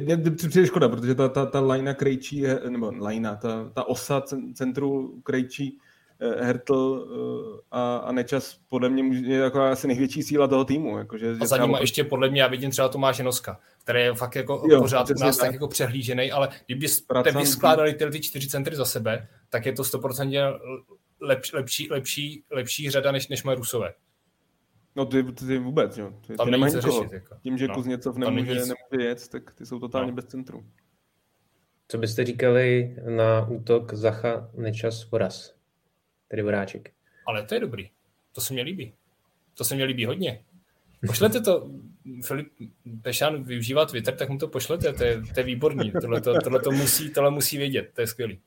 [0.00, 4.22] mě přijde škoda, protože ta, ta, ta lajna Krejčí, nebo lajna, ta, ta osa
[4.54, 5.78] centru Krejčí,
[6.22, 10.98] Eh, Hertl eh, a, a Nečas podle mě je jako asi největší síla toho týmu.
[10.98, 11.80] Jako, že, a za ním třeba...
[11.80, 15.14] ještě podle mě já vidím třeba Tomáše Noska, který je fakt jako jo, pořád u
[15.20, 15.46] nás tak.
[15.46, 19.82] tak jako přehlížený, ale kdybyste vyskládali tyhle ty čtyři centry za sebe, tak je to
[19.82, 20.58] 100%
[21.20, 23.94] lepší, lepší, lepší, lepší řada, než, než mají Rusové.
[24.96, 26.12] No ty, ty vůbec, jo.
[26.26, 27.12] Ty, tam ty nemají řešit.
[27.12, 27.36] Jako.
[27.42, 30.16] Tím, že no, Kuzněcov nemůže, nemůže jet, tak ty jsou totálně no.
[30.16, 30.66] bez centru.
[31.88, 35.60] Co byste říkali na útok Zacha, Nečas, Voraz?
[36.28, 36.90] tedy Voráček.
[37.26, 37.90] Ale to je dobrý.
[38.32, 38.94] To se mi líbí.
[39.54, 40.44] To se mi líbí hodně.
[41.06, 41.70] Pošlete to,
[42.24, 42.48] Filip
[43.02, 45.92] Pešan využívá Twitter, tak mu to pošlete, to je, to je výborný.
[46.00, 48.40] Tohle, to, tohle, to musí, tohle musí vědět, to je skvělý.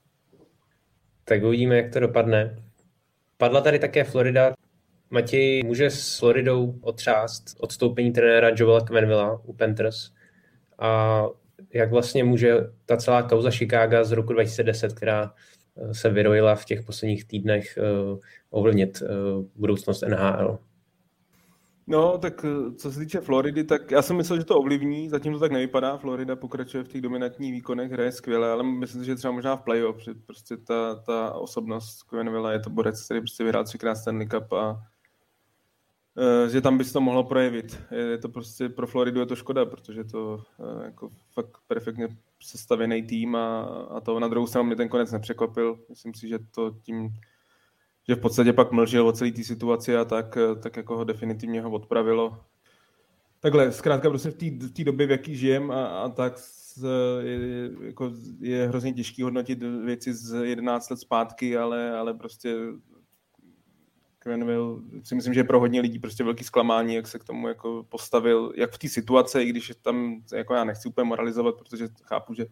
[1.26, 2.64] Tak uvidíme, jak to dopadne.
[3.38, 4.54] Padla tady také Florida.
[5.10, 10.12] Matěj může s Floridou otřást odstoupení trenéra Joela Quenvilla u Panthers
[10.80, 11.24] a
[11.74, 15.34] jak vlastně může ta celá kauza Chicago z roku 2010, která
[15.92, 20.60] se vyrojila v těch posledních týdnech uh, ovlivnit uh, budoucnost NHL?
[21.88, 25.34] No, tak eh, co se týče Floridy, tak já jsem myslel, že to ovlivní, zatím
[25.34, 25.98] to tak nevypadá.
[25.98, 29.62] Florida pokračuje v těch dominantních výkonech, hraje skvěle, ale myslím si, že třeba možná v
[29.62, 34.54] playoff, prostě ta, ta osobnost Quenvilla je to borec, který prostě vyhrál třikrát Stanley Cup
[34.54, 34.93] a Eh,
[36.48, 37.82] že tam by se to mohlo projevit.
[37.92, 42.08] Je to prostě pro Floridu je to škoda, protože to eh, jako fakt perfektně
[42.44, 45.80] sestavený tým a, a to na druhou stranu mě ten konec nepřekvapil.
[45.90, 47.10] Myslím si, že to tím,
[48.08, 51.04] že v podstatě pak mlžil o celé té situaci a tak, eh, tak jako ho
[51.04, 52.40] definitivně ho odpravilo.
[53.40, 56.34] Takhle, zkrátka prostě v té době, v jaký žijem a, a tak
[57.22, 62.56] je, jako je hrozně těžký hodnotit věci z 11 let zpátky, ale, ale prostě
[64.24, 67.48] Quenville si myslím, že je pro hodně lidí prostě velký zklamání, jak se k tomu
[67.48, 71.88] jako postavil, jak v té situaci, i když tam, jako já nechci úplně moralizovat, protože
[72.04, 72.46] chápu, že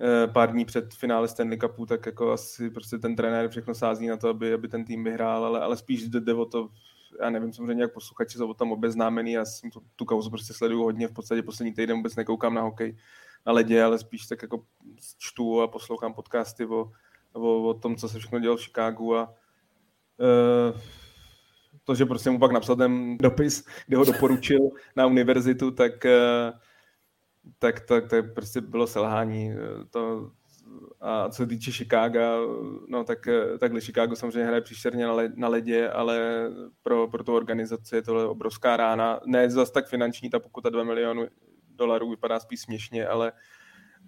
[0.00, 4.06] eh, pár dní před finále Stanley Cupu, tak jako asi prostě ten trenér všechno sází
[4.06, 6.68] na to, aby, aby ten tým vyhrál, ale, ale spíš jde, o to,
[7.20, 10.52] já nevím, samozřejmě jak posluchači jsou o tom obeznámený, já jsem tu, tu kauzu prostě
[10.52, 12.96] sleduju hodně, v podstatě poslední týden vůbec nekoukám na hokej
[13.46, 14.64] na ledě, ale spíš tak jako
[15.18, 16.92] čtu a poslouchám podcasty o,
[17.32, 19.34] o, o tom, co se všechno dělo v Chicagu a
[21.88, 24.58] to, že prostě mu pak napsal ten dopis, kde ho doporučil
[24.96, 26.52] na univerzitu, tak, eh,
[27.58, 29.52] tak, tak to prostě bylo selhání.
[29.52, 30.30] Eh, to,
[31.00, 32.20] a co se týče Chicago,
[32.88, 36.46] no tak takhle Chicago samozřejmě hraje příšerně na, na ledě, ale
[36.82, 39.20] pro, pro tu organizaci je tohle obrovská rána.
[39.26, 41.26] Ne zase tak finanční, ta pokuta 2 milionů
[41.68, 43.32] dolarů vypadá spíš směšně, ale,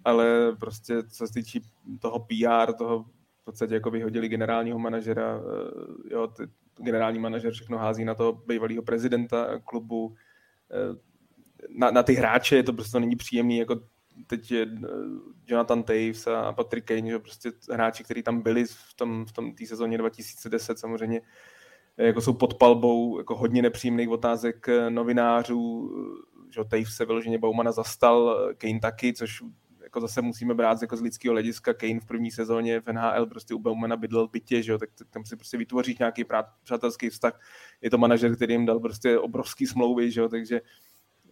[0.05, 1.59] ale prostě co se týče
[1.99, 3.05] toho PR, toho
[3.51, 6.43] podstatě jako vyhodili generálního manažera, eh, jo, ty,
[6.77, 10.15] generální manažer všechno hází na toho bývalého prezidenta klubu,
[10.71, 10.97] eh,
[11.69, 13.79] na, na ty hráče je to prostě není příjemný, jako
[14.27, 14.87] teď je eh,
[15.47, 19.55] Jonathan Taves a Patrick Kane, že prostě hráči, kteří tam byli v tom, v tom
[19.55, 21.21] té sezóně 2010 samozřejmě
[21.97, 25.91] jako jsou pod palbou jako hodně nepříjemných otázek novinářů,
[26.49, 29.41] že Taves se vyloženě Baumana zastal, Kane taky, což
[29.91, 31.73] jako zase musíme brát jako z lidského hlediska.
[31.73, 35.25] Kane v první sezóně v NHL prostě u Baumana bydlel bytě, že jo, tak tam
[35.25, 36.25] si prostě vytvoří nějaký
[36.63, 37.39] přátelský vztah.
[37.81, 40.61] Je to manažer, který jim dal prostě obrovský smlouvy, že jo, takže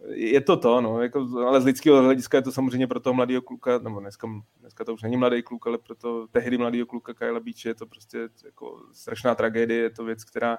[0.08, 3.42] je to to, no, jako, ale z lidského hlediska je to samozřejmě pro toho mladého
[3.42, 4.28] kluka, nebo dneska,
[4.60, 7.74] dneska to už není mladý kluk, ale pro to tehdy mladého kluka Kyle Beach je
[7.74, 10.58] to prostě jako strašná tragédie, je to věc, která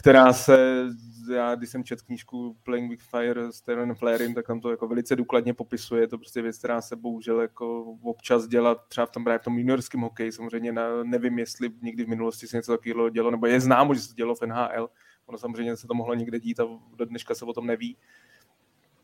[0.00, 0.86] která se,
[1.32, 4.88] já když jsem četl knížku Playing with Fire s Terenem Flairim, tak tam to jako
[4.88, 9.10] velice důkladně popisuje, je to prostě věc, která se bohužel jako občas dělat třeba v
[9.10, 12.72] tom právě v tom juniorském hokeji, samozřejmě na, nevím, jestli někdy v minulosti se něco
[12.72, 14.88] takového dělo, nebo je známo, že se dělo v NHL,
[15.26, 16.64] ono samozřejmě se to mohlo někde dít a
[16.96, 17.96] do dneška se o tom neví.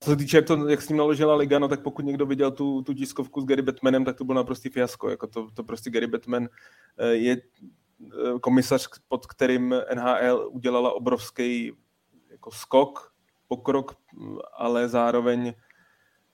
[0.00, 2.50] Co se týče, jak, to, jak s ním naložila Liga, no tak pokud někdo viděl
[2.50, 5.10] tu, tu tiskovku s Gary Batmanem, tak to byl naprostý fiasko.
[5.10, 6.48] Jako to, to prostě Gary Batman
[6.98, 7.36] eh, je
[8.40, 11.72] komisař, pod kterým NHL udělala obrovský
[12.30, 13.12] jako skok,
[13.48, 13.96] pokrok,
[14.56, 15.54] ale zároveň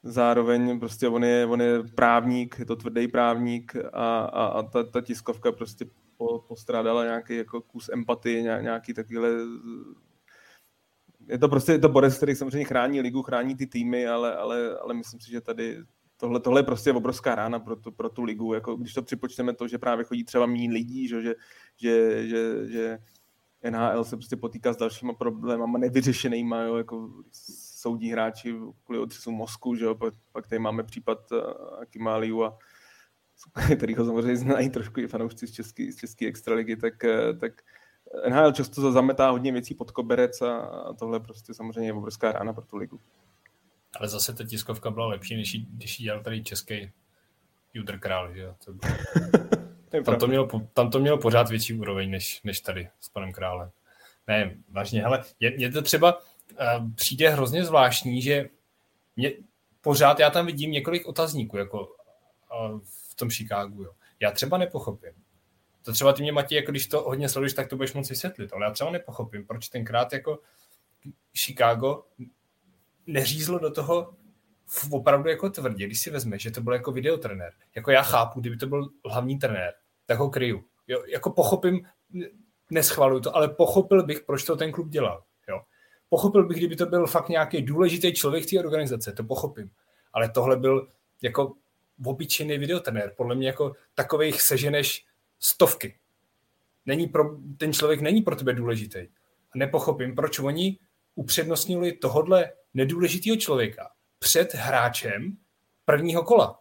[0.03, 4.83] zároveň prostě on je, on je právník, je to tvrdý právník a, a, a ta,
[4.83, 5.87] ta tiskovka prostě
[6.17, 9.29] po, postrádala nějaký jako kus empatie, nějaký takovýhle
[11.29, 14.79] je to prostě je to borec, který samozřejmě chrání ligu, chrání ty týmy, ale, ale,
[14.79, 15.79] ale myslím si, že tady
[16.23, 18.55] tohle, tohle je prostě obrovská rána pro tu, pro tu ligu.
[18.55, 21.35] Jako, když to připočteme to, že právě chodí třeba méně lidí, že, že,
[21.77, 22.99] že, že, že
[23.71, 27.11] NHL se prostě potýká s dalšíma problémama nevyřešenýma, jo, jako
[27.75, 28.55] soudí hráči
[28.85, 31.39] kvůli otřesu mozku, že jo, pak, pak tady máme případ uh,
[31.81, 32.59] Akimáliu a
[33.77, 37.53] který ho samozřejmě znají trošku i fanoušci z české, z české extraligy, tak, uh, tak
[38.29, 42.65] NHL často zametá hodně věcí pod koberec a tohle prostě samozřejmě je obrovská rána pro
[42.65, 43.01] tu ligu.
[43.99, 46.93] Ale zase ta tiskovka byla lepší, než jí, když jí dělal tady český
[47.75, 48.55] Judr Král, že jo?
[48.65, 48.73] To
[49.91, 50.05] bylo...
[50.05, 53.71] tam, to mělo, tam to mělo pořád větší úroveň, než, než tady s panem Králem.
[54.29, 58.49] Ne, vážně, hele, je, je to třeba, uh, přijde hrozně zvláštní, že
[59.17, 59.33] mě,
[59.81, 62.81] pořád já tam vidím několik otazníků, jako uh,
[63.11, 63.93] v tom Chicagu, jo.
[64.21, 65.13] Já třeba nepochopím.
[65.83, 68.53] To třeba ty mě, Matěj, jako když to hodně sleduješ, tak to budeš moc vysvětlit,
[68.53, 70.39] ale já třeba nepochopím, proč tenkrát jako
[71.35, 72.05] Chicago
[73.07, 74.15] neřízlo do toho
[74.91, 77.53] opravdu jako tvrdě, když si vezme, že to byl jako videotrenér.
[77.75, 79.75] Jako já chápu, kdyby to byl hlavní trenér,
[80.07, 80.65] tak ho kryju.
[80.87, 81.87] Jo, jako pochopím,
[82.71, 85.25] neschvaluju to, ale pochopil bych, proč to ten klub dělal.
[85.49, 85.61] Jo.
[86.09, 89.71] Pochopil bych, kdyby to byl fakt nějaký důležitý člověk té organizace, to pochopím.
[90.13, 90.89] Ale tohle byl
[91.23, 91.55] jako
[92.05, 93.13] obyčejný videotrenér.
[93.17, 95.07] Podle mě jako takových seženeš
[95.39, 95.99] stovky.
[96.87, 98.99] Není pro, ten člověk není pro tebe důležitý.
[99.55, 100.79] A nepochopím, proč oni
[101.15, 105.37] upřednostnili tohodle nedůležitého člověka před hráčem
[105.85, 106.61] prvního kola.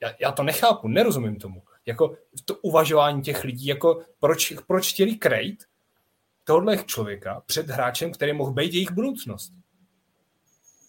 [0.00, 1.62] Já, já to nechápu, nerozumím tomu.
[1.86, 5.64] Jako to uvažování těch lidí, jako proč, proč chtěli krejt
[6.44, 9.52] tohle člověka před hráčem, který mohl být jejich budoucnost.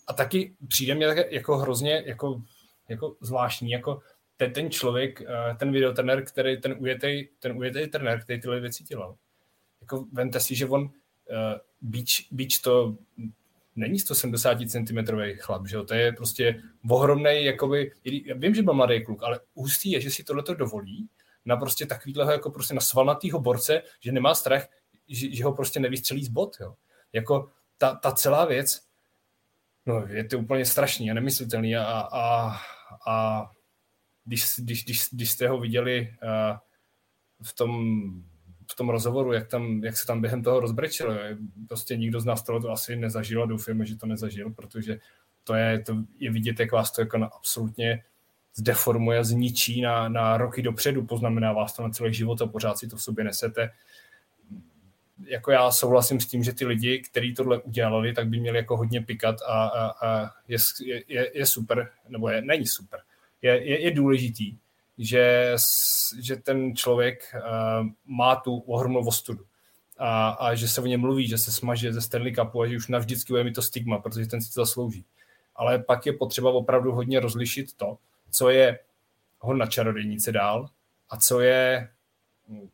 [0.08, 2.42] A taky přijde mě jako hrozně jako,
[2.90, 4.02] jako zvláštní, jako
[4.38, 8.84] ten, ten člověk, eh, ten videotrenér, který ten ujetý, ten ujetý trenér, který tyhle věci
[8.84, 9.18] dělal.
[9.82, 10.90] Jako vemte si, že on
[11.30, 12.96] eh, Beach, Beach to
[13.78, 14.98] není 170 cm
[15.38, 15.84] chlap, že jo?
[15.84, 17.92] To je prostě ohromný, jakoby,
[18.26, 21.10] já vím, že byl mladý kluk, ale hustý je, že si tohleto dovolí
[21.46, 24.68] na prostě takovýhle jako prostě na svalnatýho borce, že nemá strach,
[25.08, 26.76] že, že ho prostě nevystřelí z bot, jo?
[27.14, 28.82] Jako ta, ta celá věc,
[29.86, 32.56] no je to úplně strašný a nemyslitelný a, a,
[33.08, 33.46] a
[34.26, 36.58] když, když, když, když jste ho viděli uh,
[37.44, 37.72] v tom
[38.72, 41.14] v tom rozhovoru, jak, tam, jak se tam během toho rozbrečilo.
[41.68, 45.00] Prostě nikdo z nás to asi nezažil a doufujeme, že to nezažil, protože
[45.44, 48.04] to je, to je vidět, jak vás to jako na absolutně
[48.56, 52.88] zdeformuje, zničí na, na roky dopředu, poznamená vás to na celý život a pořád si
[52.88, 53.72] to v sobě nesete.
[55.26, 58.78] Jako já souhlasím s tím, že ty lidi, kteří tohle udělali, tak by měli jako
[58.78, 60.58] hodně pikat a, a, a je,
[61.08, 63.00] je, je super, nebo je, není super.
[63.42, 64.58] Je, je, je důležitý,
[64.98, 65.56] že,
[66.20, 69.46] že ten člověk uh, má tu ohromnou ostudu.
[69.98, 72.78] A, a že se o něm mluví, že se smaže ze Stanley Cupu a že
[72.78, 75.06] už navždycky bude mít to stigma, protože ten si to zaslouží.
[75.56, 77.98] Ale pak je potřeba opravdu hodně rozlišit to,
[78.32, 78.80] co je
[79.40, 80.70] hon na čarodějnice dál
[81.10, 81.90] a co je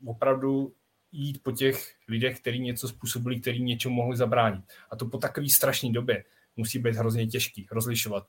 [0.06, 0.74] opravdu
[1.12, 4.64] jít po těch lidech, kteří něco způsobili, kteří něčemu mohli zabránit.
[4.90, 6.24] A to po takové strašné době
[6.56, 8.28] musí být hrozně těžký rozlišovat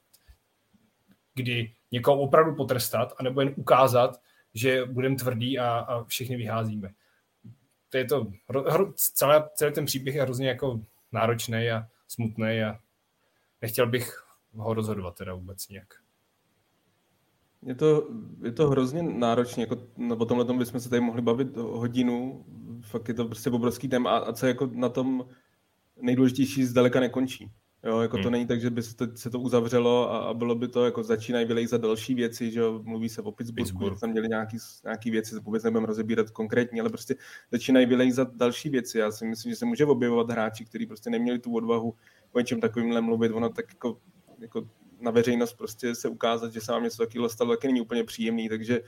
[1.34, 4.20] kdy někoho opravdu potrestat, anebo jen ukázat,
[4.54, 6.90] že budeme tvrdý a, a všechny vyházíme.
[7.90, 8.32] To je to,
[8.94, 10.80] celý, celý ten příběh je hrozně jako
[11.12, 12.78] náročný a smutný a
[13.62, 14.24] nechtěl bych
[14.56, 15.94] ho rozhodovat teda vůbec nějak.
[17.66, 18.08] Je to,
[18.42, 22.44] je to hrozně náročné, jako, no, o tomhle tom bychom se tady mohli bavit hodinu,
[22.80, 25.28] fakt je to prostě obrovský téma a, a co jako na tom
[26.02, 27.50] nejdůležitější zdaleka nekončí.
[27.84, 28.24] Jo, jako hmm.
[28.24, 30.84] to není tak, že by se to, se to uzavřelo a, a, bylo by to,
[30.84, 34.56] jako začínají vylejzat další věci, že jo, mluví se o Pittsburghu, že tam měli nějaký,
[34.84, 37.14] nějaký věci, vůbec nebudeme rozebírat konkrétně, ale prostě
[37.52, 38.98] začínají vylejzat další věci.
[38.98, 41.94] Já si myslím, že se může objevovat hráči, kteří prostě neměli tu odvahu
[42.32, 43.98] o něčem takovýmhle mluvit, ono tak jako,
[44.38, 44.68] jako
[45.00, 48.48] na veřejnost prostě se ukázat, že se vám něco takového stalo, taky není úplně příjemný,
[48.48, 48.80] takže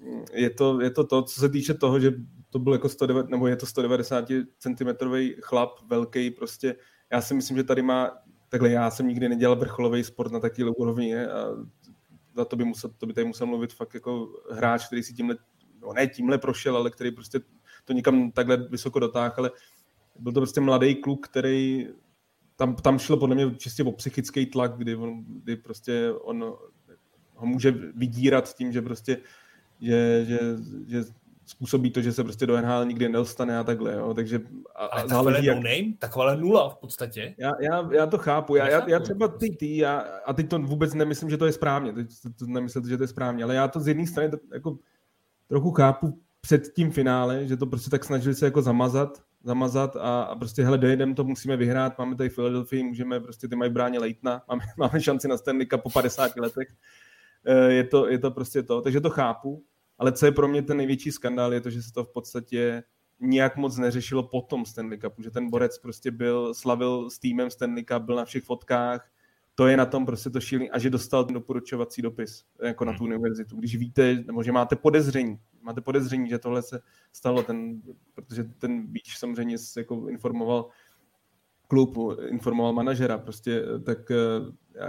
[0.00, 2.12] mm, je to, je to to, co se týče toho, že
[2.50, 4.24] to byl jako 190, nebo je to 190
[4.58, 4.88] cm
[5.40, 6.76] chlap, velký prostě,
[7.12, 8.23] já si myslím, že tady má
[8.54, 11.48] takhle já jsem nikdy nedělal vrcholový sport na takové úrovni a
[12.36, 15.36] za to by, musel, to by tady musel mluvit fakt jako hráč, který si tímhle,
[15.80, 17.40] no ne tímhle prošel, ale který prostě
[17.84, 19.50] to někam takhle vysoko dotáhl, ale
[20.18, 21.88] byl to prostě mladý kluk, který
[22.56, 26.54] tam, tam šlo podle mě čistě o psychický tlak, kdy, on, kdy prostě on
[27.34, 29.18] ho může vydírat tím, že prostě
[29.80, 30.38] že, že,
[30.86, 31.02] že
[31.46, 34.14] způsobí to, že se prostě do NHL nikdy nedostane a takhle, jo.
[34.14, 34.40] takže
[34.74, 35.56] a, Ale záleží, jak...
[35.56, 37.34] no name, taková nula v podstatě.
[37.38, 40.58] Já, já, já to chápu, já, já, já třeba ty, ty, já, a teď to
[40.58, 43.68] vůbec nemyslím, že to je správně, teď to nemyslím, že to je správně, ale já
[43.68, 44.78] to z jedné strany jako
[45.48, 50.22] trochu chápu před tím finále, že to prostě tak snažili se jako zamazat, zamazat a,
[50.22, 53.98] a prostě hele, dojedem to, musíme vyhrát, máme tady Philadelphia, můžeme, prostě ty mají bráně
[53.98, 56.68] Leitna, máme, máme šanci na Stanley Cup po 50 letech,
[57.44, 59.64] eh, je to, je to prostě to, takže to chápu,
[59.98, 62.82] ale co je pro mě ten největší skandál, je to, že se to v podstatě
[63.20, 67.84] nijak moc neřešilo potom Stanley Cupu, že ten borec prostě byl, slavil s týmem Stanley
[67.84, 69.10] Cup, byl na všech fotkách,
[69.54, 72.92] to je na tom prostě to šílený a že dostal ten doporučovací dopis jako na
[72.92, 73.06] tu hmm.
[73.06, 73.56] univerzitu.
[73.56, 76.80] Když víte, nebo že máte podezření, máte podezření, že tohle se
[77.12, 77.82] stalo, ten,
[78.14, 80.68] protože ten Beach samozřejmě jako informoval
[81.68, 81.96] klub,
[82.28, 84.16] informoval manažera, prostě, tak eh,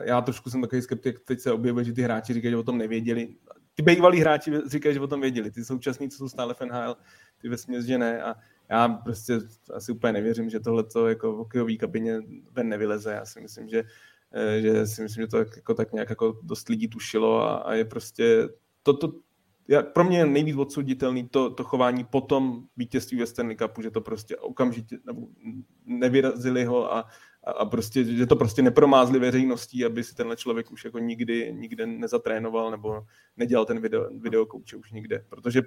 [0.04, 2.78] já trošku jsem takový skeptik, teď se objevuje, že ty hráči říkají, že o tom
[2.78, 3.36] nevěděli
[3.76, 6.96] ty bývalí hráči říkají, že o tom věděli, ty současní, co jsou stále v NHL,
[7.38, 8.36] ty ve že ne a
[8.70, 9.40] já prostě
[9.74, 12.22] asi úplně nevěřím, že tohle jako v hokejové kabině
[12.52, 13.12] ven nevyleze.
[13.12, 13.84] Já si myslím, že,
[14.32, 17.74] eh, že si myslím, že to jako tak nějak jako dost lidí tušilo a, a
[17.74, 18.50] je prostě
[18.84, 19.14] to, to,
[19.68, 23.82] já, pro mě je nejvíc odsuditelný to, to chování po tom vítězství ve Stanley Cupu,
[23.82, 24.98] že to prostě okamžitě
[25.86, 27.06] nevyrazili ho a,
[27.46, 31.54] a, a prostě, že to prostě nepromázli veřejností, aby si tenhle člověk už jako nikdy,
[31.54, 33.06] nikde nezatrénoval nebo
[33.38, 35.62] nedělal ten video, video kouče už nikde, protože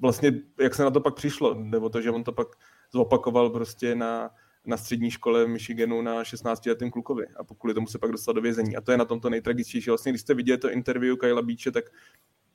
[0.00, 2.48] vlastně, jak se na to pak přišlo, nebo to, že on to pak
[2.92, 4.30] zopakoval prostě na,
[4.66, 8.34] na střední škole v Michiganu na 16 letém klukovi a pokud tomu se pak dostal
[8.34, 8.76] do vězení.
[8.76, 9.90] A to je na tom to nejtragičtější.
[9.90, 11.84] Vlastně, když jste viděli to interview Kyla Beache, tak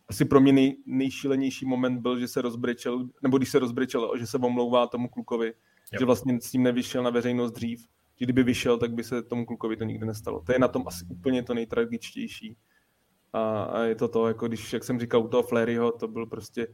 [0.07, 4.27] asi pro mě nej, nejšílenější moment byl, že se rozbrečel, nebo když se rozbrečel, že
[4.27, 5.99] se omlouvá tomu klukovi, yep.
[5.99, 7.88] že vlastně s tím nevyšel na veřejnost dřív
[8.20, 10.41] že kdyby vyšel, tak by se tomu klukovi to nikdy nestalo.
[10.41, 12.57] To je na tom asi úplně to nejtragičtější.
[13.34, 16.26] A, a je to to, jako když, jak jsem říkal, u toho Fleryho, to byl
[16.26, 16.67] prostě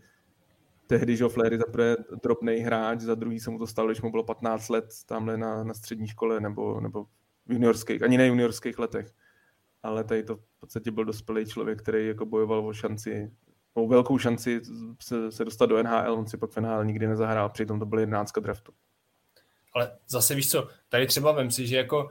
[0.87, 4.11] tehdy, že Flery za prvé drobný hráč, za druhý se mu to stalo, když mu
[4.11, 7.03] bylo 15 let tamhle na, na střední škole nebo, nebo
[7.45, 9.11] v juniorských, ani ne juniorských letech.
[9.83, 13.31] Ale tady to v podstatě byl dospělý člověk, který jako bojoval o šanci,
[13.73, 14.61] o velkou šanci
[15.01, 17.99] se, se dostat do NHL, on si pak v NHL nikdy nezahrál, přitom to byl
[17.99, 18.73] 11 draftu.
[19.75, 22.09] Ale zase víš co, tady třeba vem si, že jako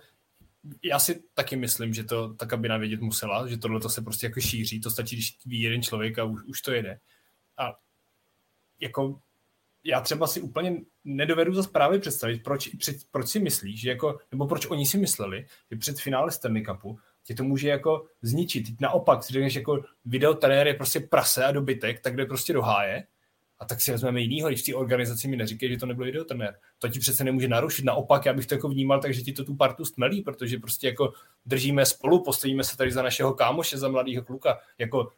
[0.83, 4.27] já si taky myslím, že to ta kabina vědět musela, že tohle to se prostě
[4.27, 7.01] jako šíří, to stačí, když ví jeden člověk a už, už to jede.
[7.59, 7.75] A
[8.81, 9.21] jako
[9.85, 14.19] já třeba si úplně nedovedu zase právě představit, proč, před, proč si myslíš, že jako,
[14.31, 18.81] nebo proč oni si mysleli, že před finále Stanley Cupu tě to může jako zničit.
[18.81, 23.07] Naopak, si řekneš, jako video je prostě prase a dobytek, tak jde prostě do háje
[23.59, 26.59] a tak si vezmeme jinýho, když té organizaci mi neříkají, že to nebyl videotrenér.
[26.79, 27.85] To ti přece nemůže narušit.
[27.85, 30.87] Naopak, já bych to jako vnímal tak, že ti to tu partu stmelí, protože prostě
[30.87, 31.13] jako
[31.47, 34.59] držíme spolu, postavíme se tady za našeho kámoše, za mladého kluka.
[34.79, 35.13] Jako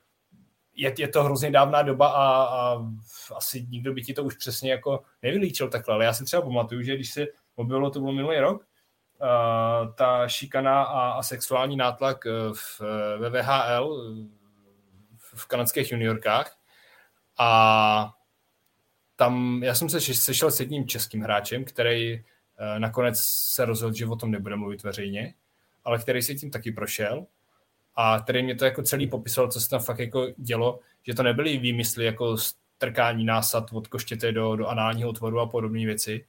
[0.74, 2.86] je, je to hrozně dávná doba a, a,
[3.36, 6.82] asi nikdo by ti to už přesně jako nevylíčil takhle, ale já si třeba pamatuju,
[6.82, 12.24] že když se objevilo, to bylo minulý rok, uh, ta šikana a, a sexuální nátlak
[12.52, 12.80] v,
[13.18, 14.14] ve VHL
[15.18, 16.56] v kanadských juniorkách
[17.38, 18.15] a
[19.16, 22.20] tam já jsem se sešel s jedním českým hráčem, který uh,
[22.78, 25.34] nakonec se rozhodl, že o tom nebude mluvit veřejně,
[25.84, 27.26] ale který se tím taky prošel
[27.94, 31.22] a který mě to jako celý popisal, co se tam fakt jako dělo, že to
[31.22, 32.36] nebyly výmysly jako
[32.76, 36.24] strkání násad od koštěte do, do análního otvoru a podobné věci,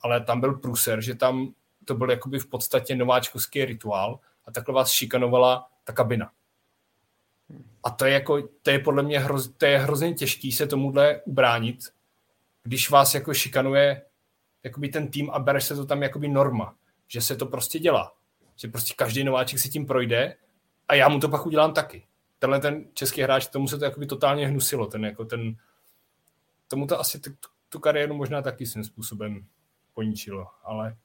[0.00, 1.54] ale tam byl průser, že tam
[1.84, 6.30] to byl jakoby v podstatě nováčkovský rituál a takhle vás šikanovala ta kabina.
[7.84, 11.20] A to je, jako, to je podle mě hroz, to je hrozně těžký se tomuhle
[11.24, 11.78] ubránit,
[12.66, 14.02] když vás jako šikanuje
[14.62, 16.76] jakoby ten tým a bereš se to tam jakoby norma,
[17.08, 18.12] že se to prostě dělá.
[18.56, 20.36] Že prostě každý nováček si tím projde
[20.88, 22.06] a já mu to pak udělám taky.
[22.38, 25.56] Tenhle ten český hráč, tomu se to jakoby totálně hnusilo, ten jako ten,
[26.68, 27.30] tomu to asi tu,
[27.68, 29.46] tu kariéru možná taky svým způsobem
[29.94, 30.96] poničilo, ale,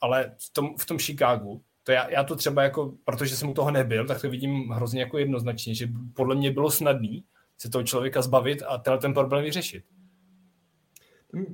[0.00, 3.54] ale v tom, v tom Chicagu to já, já to třeba jako, protože jsem u
[3.54, 7.24] toho nebyl, tak to vidím hrozně jako jednoznačně, že podle mě bylo snadný
[7.58, 9.84] se toho člověka zbavit a tenhle ten problém vyřešit.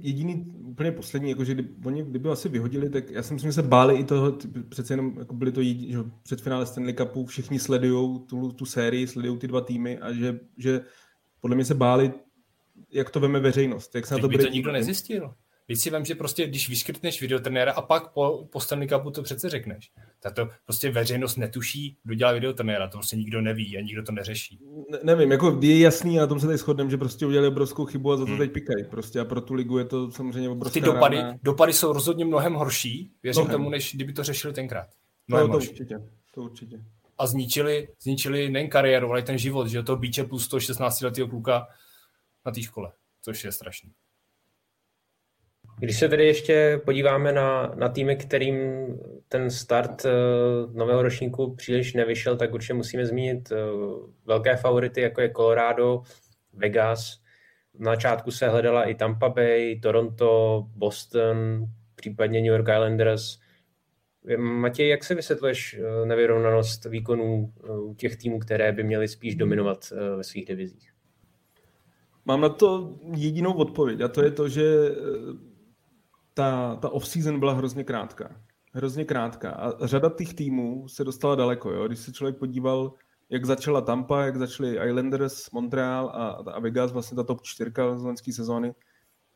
[0.00, 3.54] Jediný úplně poslední, jako že kdy, oni kdyby asi vyhodili, tak já si myslím, že
[3.54, 4.38] se báli i toho,
[4.68, 8.64] přece jenom jako byli to jediný, že před finále Stanley Cupu všichni sledují tu, tu
[8.64, 10.80] sérii, sledují ty dva týmy a že, že
[11.40, 12.12] podle mě se báli,
[12.90, 13.94] jak to veme veřejnost.
[13.94, 15.34] Jak se Teď na to by bude to nikdo nezjistil.
[15.68, 19.22] Víc si vím, že prostě, když vyškrtneš videotrenéra a pak po, po Stanley Cupu to
[19.22, 23.80] přece řekneš, tak to prostě veřejnost netuší, kdo dělá videotrenéra, to prostě nikdo neví a
[23.80, 24.58] nikdo to neřeší.
[24.90, 27.84] Ne, nevím, jako je jasný a na tom se tady shodneme, že prostě udělali obrovskou
[27.84, 28.38] chybu a za to hmm.
[28.38, 28.84] teď pikají.
[28.84, 31.38] Prostě a pro tu ligu je to samozřejmě obrovská Ty dopady, rána.
[31.42, 34.88] dopady jsou rozhodně mnohem horší, věřím tomu, než kdyby to řešili tenkrát.
[35.28, 35.70] Mnohem no, to horší.
[35.70, 36.00] určitě,
[36.34, 36.84] to určitě.
[37.18, 41.28] A zničili, zničili nejen kariéru, ale i ten život, že to bíče plus 116 letého
[41.28, 41.66] kluka
[42.46, 43.90] na té škole, což je strašný.
[45.78, 48.56] Když se tedy ještě podíváme na, na týmy, kterým
[49.28, 53.58] ten start uh, nového ročníku příliš nevyšel, tak určitě musíme zmínit uh,
[54.26, 56.02] velké favority, jako je Colorado,
[56.52, 57.22] Vegas.
[57.78, 63.38] Na začátku se hledala i Tampa Bay, Toronto, Boston, případně New York Islanders.
[64.36, 67.52] Matěj, jak se vysvětluješ nevyrovnanost výkonů
[67.96, 70.92] těch týmů, které by měly spíš dominovat ve svých divizích?
[72.24, 74.64] Mám na to jedinou odpověď a to je to, že
[76.34, 78.36] ta, ta off-season byla hrozně krátká.
[78.72, 79.50] Hrozně krátká.
[79.50, 81.70] A řada těch týmů se dostala daleko.
[81.70, 81.86] Jo?
[81.86, 82.92] Když se člověk podíval,
[83.30, 88.02] jak začala Tampa, jak začali Islanders, Montreal a, a Vegas, vlastně ta top čtyřka z
[88.02, 88.74] loňské sezóny,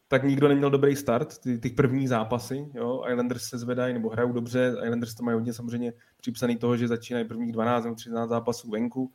[0.08, 4.32] tak nikdo neměl dobrý start, ty, ty první zápasy, jo, Islanders se zvedají nebo hrajou
[4.32, 8.70] dobře, Islanders to mají hodně samozřejmě připsaný toho, že začínají prvních 12 nebo 13 zápasů
[8.70, 9.12] venku,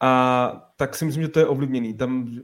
[0.00, 1.94] a tak si myslím, že to je ovlivněný.
[1.94, 2.38] Tam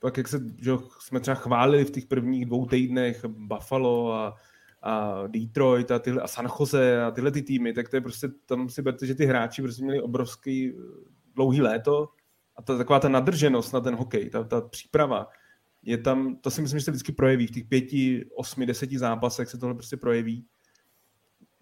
[0.00, 4.36] pak jak se, že jsme třeba chválili v těch prvních dvou týdnech Buffalo a,
[4.82, 8.28] a Detroit a, tyhle, a San Jose a tyhle ty týmy, tak to je prostě,
[8.46, 10.72] tam si berte, že ty hráči prostě měli obrovský eh,
[11.34, 12.08] dlouhý léto
[12.56, 15.28] a ta, taková ta nadrženost na ten hokej, ta, ta příprava,
[15.82, 17.46] je tam, to si myslím, že se vždycky projeví.
[17.46, 20.46] V těch pěti, osmi, deseti zápasech se tohle prostě projeví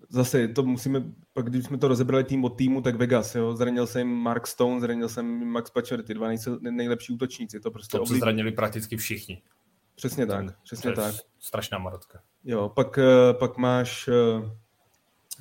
[0.09, 1.02] zase to musíme,
[1.32, 4.47] pak když jsme to rozebrali tým od týmu, tak Vegas, jo, zranil se jim Mark
[4.47, 6.28] Stone, zranil se jim Max Pacioretty, ty dva
[6.60, 9.43] nejlepší útočníci, to prostě to se zranili prakticky všichni.
[9.94, 11.14] Přesně tak, přesně tak.
[11.39, 12.20] Strašná marotka.
[12.44, 14.51] Jo, pak, eh, pak máš, eh,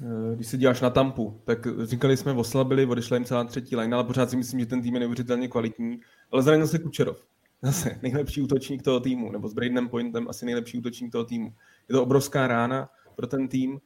[0.01, 3.95] eh, když se díváš na Tampu, tak říkali jsme, oslabili, odešla jim celá třetí line,
[3.95, 5.99] ale pořád si myslím, že ten tým je neuvěřitelně kvalitní,
[6.31, 7.25] ale zranil se Kučerov.
[7.61, 11.53] Zase nejlepší útočník toho týmu, nebo s Bradenem Pointem asi nejlepší útočník toho týmu.
[11.89, 13.79] Je to obrovská rána pro ten tým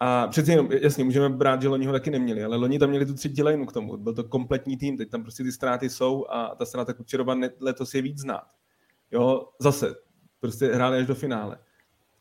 [0.00, 3.06] a přeci jenom, jasně, můžeme brát, že loni ho taky neměli, ale loni tam měli
[3.06, 3.96] tu třetí lineu k tomu.
[3.96, 7.94] Byl to kompletní tým, teď tam prostě ty ztráty jsou a ta ztráta Kučerova letos
[7.94, 8.46] je víc znát.
[9.12, 9.94] Jo, zase,
[10.40, 11.58] prostě hráli až do finále.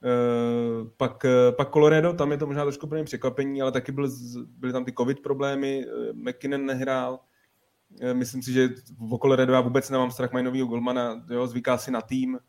[0.04, 4.10] Uh, pak, uh, pak Colorado, tam je to možná trošku plně překvapení, ale taky byl,
[4.48, 7.20] byly tam ty covid problémy, uh, McKinnon nehrál,
[8.04, 11.78] uh, myslím si, že v Colorado já vůbec nemám strach, mají novýho golmana, jo, zvyká
[11.78, 12.40] si na tým,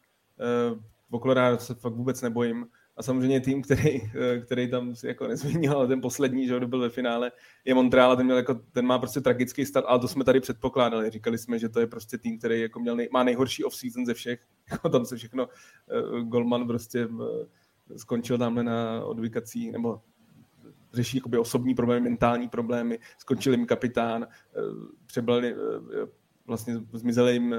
[1.10, 2.66] v Colorado se fakt vůbec nebojím.
[2.98, 6.80] A samozřejmě tým, který, eh, který tam si jako nezmínil, ale ten poslední, že byl
[6.80, 7.32] ve finále,
[7.64, 11.10] je Montreal, ten, měl jako, ten má prostě tragický start, ale to jsme tady předpokládali.
[11.10, 14.14] Říkali jsme, že to je prostě tým, který jako měl nej, má nejhorší off-season ze
[14.14, 14.40] všech.
[14.72, 17.26] Jako tam se všechno, uh, Golman prostě uh,
[17.96, 20.00] skončil tamhle na odvykací, nebo
[20.92, 24.26] řeší jakoby osobní problémy, mentální problémy, skončil jim kapitán,
[25.06, 25.56] přebrali,
[26.46, 27.54] vlastně zmizel jim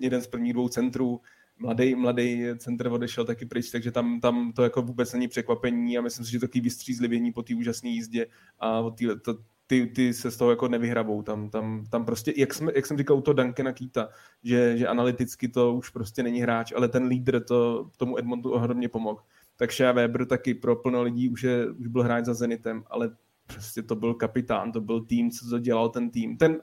[0.00, 1.20] jeden z prvních dvou centrů,
[1.58, 6.00] mladý, mladý center odešel taky pryč, takže tam, tam to jako vůbec není překvapení a
[6.00, 8.26] myslím si, že to takový vystřízlivění po té úžasné jízdě
[8.60, 9.34] a tý, to,
[9.66, 11.22] ty, ty se z toho jako nevyhrabou.
[11.22, 14.08] Tam, tam, tam prostě, jak, jsme, jak jsem říkal u toho Duncana Keita,
[14.42, 18.88] že, že analyticky to už prostě není hráč, ale ten lídr to tomu Edmontu ohromně
[18.88, 19.20] pomohl.
[19.56, 23.16] Takže Weber taky pro plno lidí už, je, už byl hráč za Zenitem, ale
[23.46, 26.36] prostě to byl kapitán, to byl tým, co dělal ten tým.
[26.36, 26.60] Ten,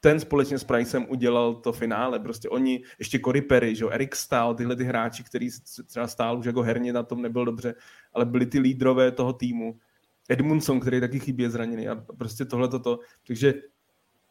[0.00, 2.20] ten společně s Pricem udělal to finále.
[2.20, 5.48] Prostě oni, ještě Cory Perry, že Erik Stahl, tyhle ty hráči, který
[5.86, 7.74] třeba stál už jako herně na tom nebyl dobře,
[8.12, 9.78] ale byli ty lídrové toho týmu.
[10.28, 12.98] Edmundson, který taky chybí je zraněný a prostě tohle toto.
[13.26, 13.54] Takže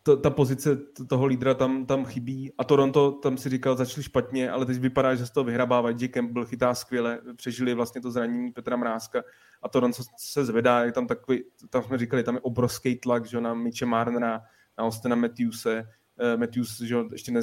[0.03, 0.77] to, ta pozice
[1.09, 5.15] toho lídra tam, tam chybí a Toronto tam si říkal, začali špatně, ale teď vypadá,
[5.15, 5.89] že z toho vyhrabává.
[5.89, 6.07] J.
[6.07, 9.23] Campbell chytá skvěle, přežili vlastně to zranění Petra Mrázka
[9.61, 13.41] a Toronto se zvedá, je tam takový, tam jsme říkali, tam je obrovský tlak, že
[13.41, 14.41] na Mitche Marnera,
[14.77, 15.87] na Austina Matthewse.
[16.33, 17.41] Uh, Matthews že ho, ještě ne,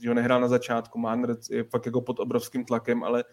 [0.00, 3.24] že ho nehrál na začátku, Marner je fakt jako pod obrovským tlakem, ale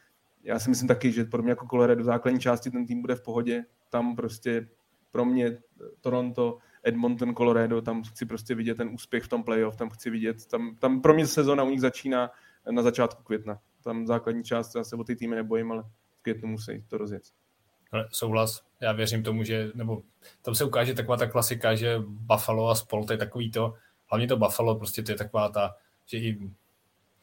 [0.43, 3.15] já si myslím taky, že pro mě jako Colorado v základní části ten tým bude
[3.15, 3.63] v pohodě.
[3.89, 4.67] Tam prostě
[5.11, 5.57] pro mě
[6.01, 10.45] Toronto, Edmonton, Colorado, tam chci prostě vidět ten úspěch v tom playoff, tam chci vidět,
[10.45, 12.31] tam, tam pro mě sezona u nich začíná
[12.71, 13.59] na začátku května.
[13.83, 15.83] Tam základní část, já se o ty týmy nebojím, ale
[16.19, 17.23] v květnu musí to rozjet.
[17.93, 18.63] No, souhlas.
[18.79, 20.01] Já věřím tomu, že, nebo
[20.41, 23.73] tam se ukáže taková ta klasika, že Buffalo a spol, to je takový to,
[24.07, 26.39] hlavně to Buffalo, prostě to je taková ta, že i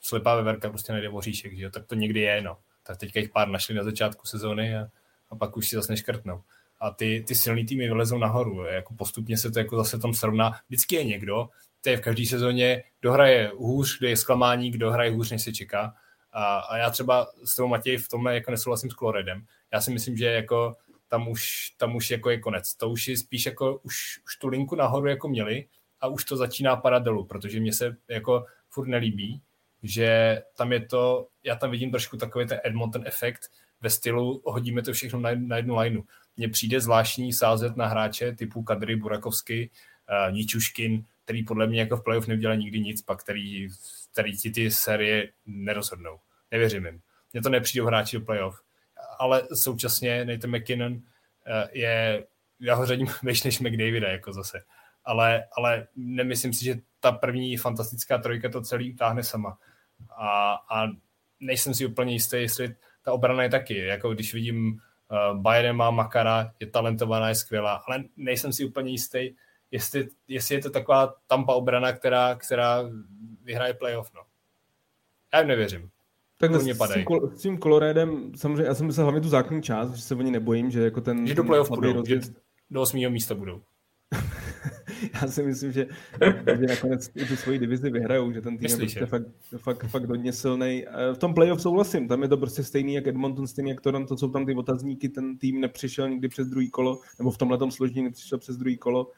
[0.01, 2.59] slepá veverka prostě nejde voříšek, že jo, tak to někdy je, no.
[2.83, 4.89] Tak teďka jich pár našli na začátku sezóny a,
[5.31, 6.43] a pak už si zase neškrtnou.
[6.81, 10.61] A ty, ty silný týmy vylezou nahoru, jako postupně se to jako zase tam srovná.
[10.69, 11.49] Vždycky je někdo,
[11.83, 15.43] to je v každé sezóně, kdo hraje hůř, kde je zklamání, kdo hraje hůř, než
[15.43, 15.95] se čeká.
[16.39, 19.47] A, a já třeba s tou Matěj v tomhle jako nesouhlasím s Kloredem.
[19.73, 20.77] Já si myslím, že jako
[21.09, 22.75] tam už, tam už jako je konec.
[22.75, 25.67] To už je spíš jako, už, už tu linku nahoru jako měli
[26.01, 29.43] a už to začíná padat dolů, protože mě se jako furt nelíbí,
[29.83, 33.51] že tam je to, já tam vidím trošku takový ten Edmonton efekt
[33.81, 36.03] ve stylu hodíme to všechno na, na jednu lineu.
[36.37, 39.71] Mně přijde zvláštní sázet na hráče typu Kadry, Burakovsky,
[40.29, 43.69] uh, Ničuškin, který podle mě jako v playoff neudělá nikdy nic, pak který,
[44.13, 46.19] který ti ty série nerozhodnou.
[46.51, 47.01] Nevěřím jim.
[47.33, 48.63] Mně to nepřijde hráči do playoff.
[49.19, 51.01] Ale současně Nathan McKinnon uh,
[51.73, 52.27] je,
[52.61, 54.61] já ho řadím veš než McDavida jako zase.
[55.05, 59.59] Ale, ale nemyslím si, že ta první fantastická trojka to celý utáhne sama.
[60.17, 60.89] A, a
[61.41, 63.79] nejsem si úplně jistý, jestli ta obrana je taky.
[63.85, 64.81] Jako když vidím
[65.11, 69.35] uh, Bayern má Makara, je talentovaná, je skvělá, ale nejsem si úplně jistý,
[69.71, 72.83] jestli, jestli je to taková tampa obrana, která, která
[73.43, 74.13] vyhraje playoff.
[74.15, 74.23] No.
[75.33, 75.91] Já jim nevěřím.
[76.41, 76.75] Tak s, tím,
[77.35, 80.31] s tím Coloradem, samozřejmě, já jsem myslel hlavně tu základní část, že se o ně
[80.31, 81.27] nebojím, že jako ten...
[81.27, 82.33] Že do playoff budou, rozjezd...
[82.33, 82.41] že
[82.71, 83.61] do osmého místa budou.
[85.23, 85.87] já si myslím, že,
[86.61, 89.27] že nakonec i tu svoji divizi vyhrajou, že ten tým Myslíš, je prostě fakt,
[89.59, 90.85] fakt, fakt hodně silný.
[91.15, 94.29] V tom playoff souhlasím, tam je to prostě stejný jak Edmonton, stejný jak Toronto, jsou
[94.29, 98.39] tam ty otazníky, ten tým nepřišel nikdy přes druhý kolo, nebo v tomhle složení nepřišel
[98.39, 99.11] přes druhý kolo.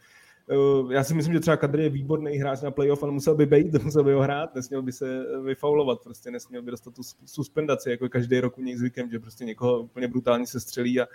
[0.50, 3.46] Eh, já si myslím, že třeba Kadri je výborný hráč na playoff, ale musel by
[3.46, 7.90] být, musel by ho hrát, nesměl by se vyfaulovat, prostě nesměl by dostat tu suspendaci,
[7.90, 11.08] jako každý rok u něj zvykem, že prostě někoho úplně brutálně se střelí a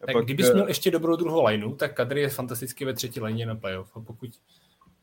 [0.00, 3.46] tak pak, kdybys měl ještě dobrou druhou lineu, tak Kadri je fantasticky ve třetí lině
[3.46, 3.96] na playoff.
[3.96, 4.30] A pokud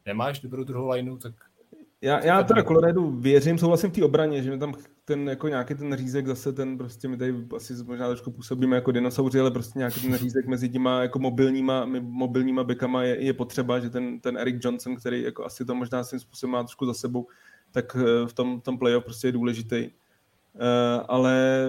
[0.06, 1.34] nemáš dobrou druhou lineu, tak...
[2.03, 4.73] Já, já teda Colorado věřím, souhlasím v té obraně, že mi tam
[5.05, 8.91] ten jako nějaký ten řízek zase ten prostě my tady asi možná trošku působíme jako
[8.91, 13.80] dinosauři, ale prostě nějaký ten řízek mezi těma jako mobilníma, mobilníma bekama je, je potřeba,
[13.80, 16.93] že ten, ten Eric Johnson, který jako asi to možná svým způsobem má trošku za
[16.93, 17.27] sebou,
[17.71, 19.89] tak eh, v tom, tom playoff prostě je důležitý.
[20.55, 21.67] Uh, ale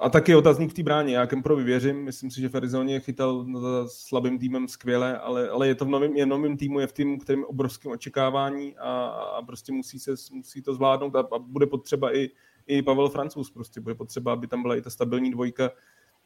[0.00, 1.16] a taky otazník v té bráně.
[1.16, 5.68] Já Kemprovi věřím, myslím si, že v Arizoně chytal za slabým týmem skvěle, ale, ale
[5.68, 9.06] je to v novém, je novým týmu, je v týmu, kterým je obrovským očekávání a,
[9.06, 12.30] a prostě musí, se, musí to zvládnout a, a bude potřeba i,
[12.66, 15.70] i Pavel Francouz, prostě bude potřeba, aby tam byla i ta stabilní dvojka,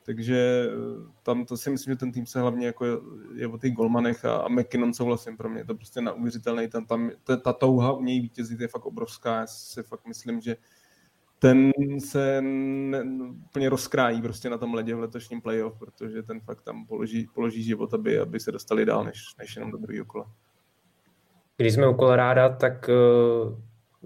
[0.02, 2.92] takže eh, tam to si myslím, že ten tým se hlavně jako je,
[3.34, 7.10] je o těch golmanech a, a McKinnon souhlasím pro mě, to prostě neuvěřitelný, tam, tam
[7.24, 10.56] ta, ta touha u něj vítězit je fakt obrovská, já si fakt myslím, že
[11.40, 13.02] ten se ne,
[13.44, 17.62] úplně rozkrájí prostě na tom ledě v letošním playoff, protože ten fakt tam položí, položí
[17.62, 20.30] život, aby, aby se dostali dál, než, než jenom do druhého kola.
[21.56, 23.58] Když jsme u Koloráda, tak uh,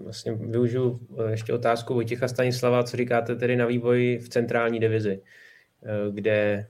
[0.05, 5.21] vlastně využiju eh, ještě otázku Vojtěcha Stanislava, co říkáte tedy na vývoj v centrální divizi,
[5.21, 6.67] uh, kde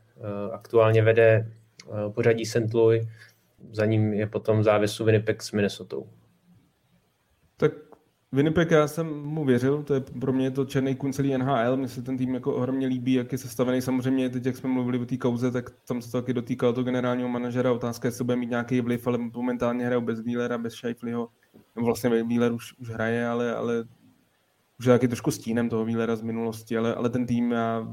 [0.51, 1.51] aktuálně vede
[2.13, 2.73] pořadí St.
[2.73, 3.07] Louis,
[3.71, 5.97] za ním je potom závěsu Winnipeg s Minnesota.
[8.35, 11.87] Winnipeg, já jsem mu věřil, to je pro mě to černý kun celý NHL, mně
[11.87, 13.81] se ten tým jako ohromně líbí, jak je sestavený.
[13.81, 16.83] Samozřejmě teď, jak jsme mluvili o té kauze, tak tam se to taky dotýkalo toho
[16.83, 17.71] generálního manažera.
[17.71, 20.73] Otázka, jestli bude mít nějaký vliv, ale momentálně hrajou bez Wheelera, bez.
[21.75, 23.85] Nebo vlastně Wheeler už, už hraje, ale, ale
[24.79, 27.87] už je taky trošku stínem toho Wheelera z minulosti, ale, ale ten tým, já,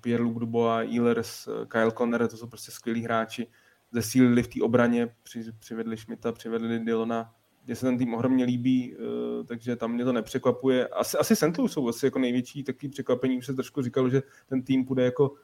[0.00, 3.46] Pierre-Luc Dubois, Ehlers, Kyle Conner, to jsou prostě skvělí hráči.
[3.92, 7.34] Zesílili v té obraně, při, přivedli Schmidta, přivedli Dylona,
[7.68, 10.88] mně se ten tým ohromně líbí, eh, takže tam mě to nepřekvapuje.
[10.88, 11.34] Asi, asi.
[11.58, 15.04] Louis jsou asi jako největší takový překvapení, už se trošku říkalo, že ten tým bude
[15.04, 15.34] jako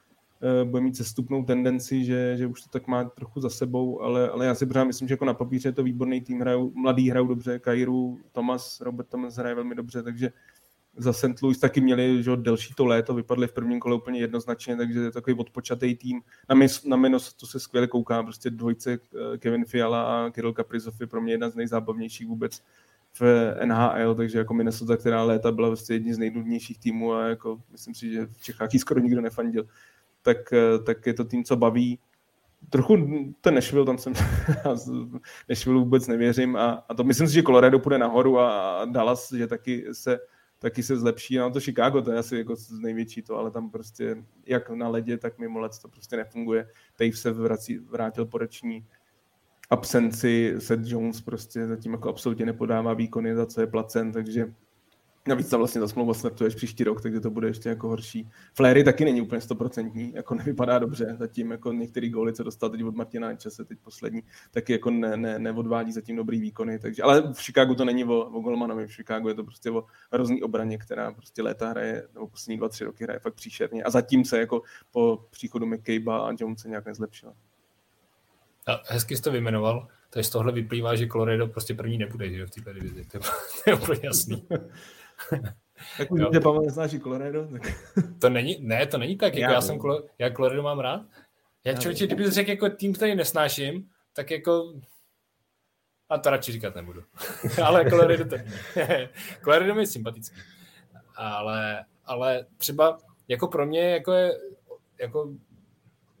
[0.41, 4.29] eh, bude mít sestupnou tendenci, že, že už to tak má trochu za sebou, ale,
[4.29, 7.09] ale já si pořád myslím, že jako na papíře je to výborný tým, hrajou, mladý
[7.09, 10.31] hrajou dobře, Kairu, Thomas, Robert Thomas hraje velmi dobře, takže
[10.97, 11.41] za St.
[11.41, 15.11] Louis taky měli že delší to léto, vypadli v prvním kole úplně jednoznačně, takže je
[15.11, 16.21] takový odpočatý tým.
[16.49, 20.53] Na, mis, na Minos to se skvěle kouká, prostě dvojce eh, Kevin Fiala a Kirill
[20.53, 22.61] Kaprizov je pro mě jedna z nejzábavnějších vůbec
[23.19, 27.61] v NHL, takže jako Minnesota, která léta byla vlastně jedním z nejnudnějších týmů a jako
[27.71, 29.67] myslím si, že v Čechách ji skoro nikdo nefandil,
[30.21, 31.99] tak, eh, tak je to tým, co baví.
[32.69, 32.97] Trochu
[33.41, 34.13] ten Nashville, tam jsem
[35.49, 39.47] Nashville vůbec nevěřím a, a to myslím si, že Colorado půjde nahoru a Dallas, že
[39.47, 40.19] taky se
[40.65, 41.37] taky se zlepší.
[41.37, 45.17] No to Chicago, to je asi jako největší to, ale tam prostě jak na ledě,
[45.17, 46.69] tak mimo led to prostě nefunguje.
[46.99, 48.85] Dave se vrací, vrátil po roční
[49.69, 54.53] absenci, Seth Jones prostě zatím jako absolutně nepodává výkony, za co je placen, takže
[55.27, 58.29] Navíc tam vlastně ta smlouva startuješ příští rok, takže to bude ještě jako horší.
[58.53, 61.15] Fléry taky není úplně stoprocentní, jako nevypadá dobře.
[61.19, 65.17] Zatím jako některý góly, co dostal teď od Martina Čese, teď poslední, taky jako ne,
[65.17, 66.79] ne, neodvádí zatím dobrý výkony.
[66.79, 69.85] Takže, ale v Chicagu to není o, o Golmanovi, v Chicagu je to prostě o
[70.11, 73.83] hrozný obraně, která prostě léta hraje, nebo poslední dva, tři roky hraje fakt příšerně.
[73.83, 74.61] A zatím se jako
[74.91, 77.33] po příchodu McCabe'a a Jonesa nějak nezlepšila.
[78.67, 82.45] A hezky jsi to vyjmenoval, takže z tohle vyplývá, že Colorado prostě první nebude že
[82.45, 83.05] v této divizi.
[83.05, 83.21] To je,
[83.63, 84.47] to je úplně jasný.
[85.97, 87.47] tak už že Pavel neznáš Colorado?
[87.47, 87.61] Tak...
[88.21, 89.79] to není, ne, to není tak, jako já, já jsem,
[90.19, 91.01] já Colorado mám rád.
[91.63, 94.73] Já člověče, kdyby řekl jako tým, který nesnáším, tak jako
[96.09, 97.03] a to radši říkat nebudu.
[97.65, 98.35] ale Colorado to
[99.43, 100.35] Colorado je sympatický.
[101.15, 102.97] Ale, ale třeba
[103.27, 104.39] jako pro mě jako je
[104.99, 105.33] jako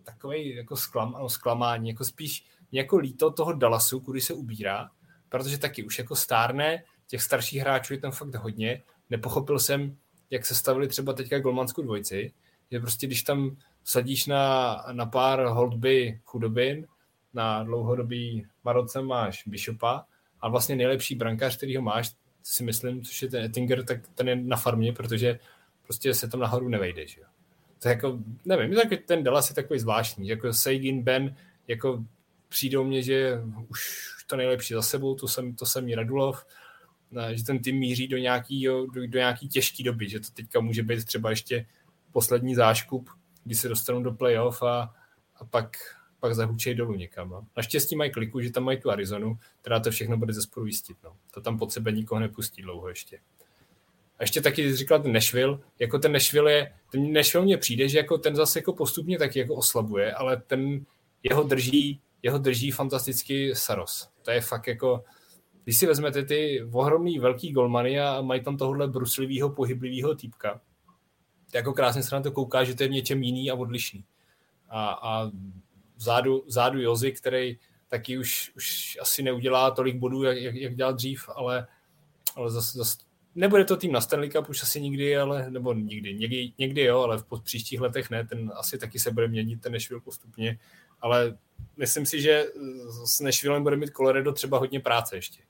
[0.03, 4.89] takový jako sklam, ano, zklamání, jako spíš jako líto toho Dallasu, kudy se ubírá,
[5.29, 8.83] protože taky už jako stárne, těch starších hráčů je tam fakt hodně.
[9.09, 9.97] Nepochopil jsem,
[10.29, 12.33] jak se stavili třeba teďka golmanskou dvojici,
[12.71, 16.87] že prostě když tam sadíš na, na pár holdby chudobin,
[17.33, 20.05] na dlouhodobý Maroce máš Bishopa
[20.41, 22.11] a vlastně nejlepší brankář, který ho máš,
[22.43, 25.39] si myslím, což je ten Ettinger, tak ten je na farmě, protože
[25.83, 27.25] prostě se tam nahoru nevejde, jo.
[27.81, 31.35] To jako, nevím, tak ten Dallas je takový zvláštní, jako Seigin, Ben,
[31.67, 32.03] jako
[32.49, 36.45] přijdou mě, že už to nejlepší za sebou, to jsem, to jsem Radulov,
[37.33, 40.83] že ten tým míří do nějaký, do, do nějaký těžké doby, že to teďka může
[40.83, 41.65] být třeba ještě
[42.11, 43.09] poslední záškup,
[43.43, 44.95] kdy se dostanou do playoff a,
[45.35, 45.77] a pak,
[46.19, 47.29] pak zahučej dolů někam.
[47.29, 47.47] No.
[47.57, 50.97] Naštěstí mají kliku, že tam mají tu Arizonu, která to všechno bude ze jistit.
[51.03, 51.15] No.
[51.33, 53.19] To tam pod sebe nikoho nepustí dlouho ještě.
[54.19, 57.97] A ještě taky říkal ten Nešvil, jako ten Nešvil je, ten Nešvil mně přijde, že
[57.97, 60.85] jako ten zase jako postupně taky jako oslabuje, ale ten
[61.23, 64.09] jeho drží, jeho drží fantasticky Saros.
[64.21, 65.03] To je fakt jako,
[65.65, 70.61] když si vezmete ty ohromný velký golmany a mají tam tohohle bruslivého, pohyblivého týpka,
[71.53, 74.05] jako krásně se na to kouká, že to je v něčem jiný a odlišný.
[74.69, 75.31] A, a
[75.97, 80.93] vzadu, vzadu Jozy, který taky už, už asi neudělá tolik bodů, jak, jak, jak dělal
[80.93, 81.67] dřív, ale,
[82.35, 82.97] ale zase, zase
[83.35, 86.99] nebude to tým na Stanley Cup už asi nikdy, ale, nebo nikdy, někdy, někdy jo,
[86.99, 90.59] ale v příštích letech ne, ten asi taky se bude měnit ten Nešvil postupně,
[91.01, 91.37] ale
[91.77, 92.45] myslím si, že
[93.05, 95.43] s Nešvilem bude mít Colorado třeba hodně práce ještě.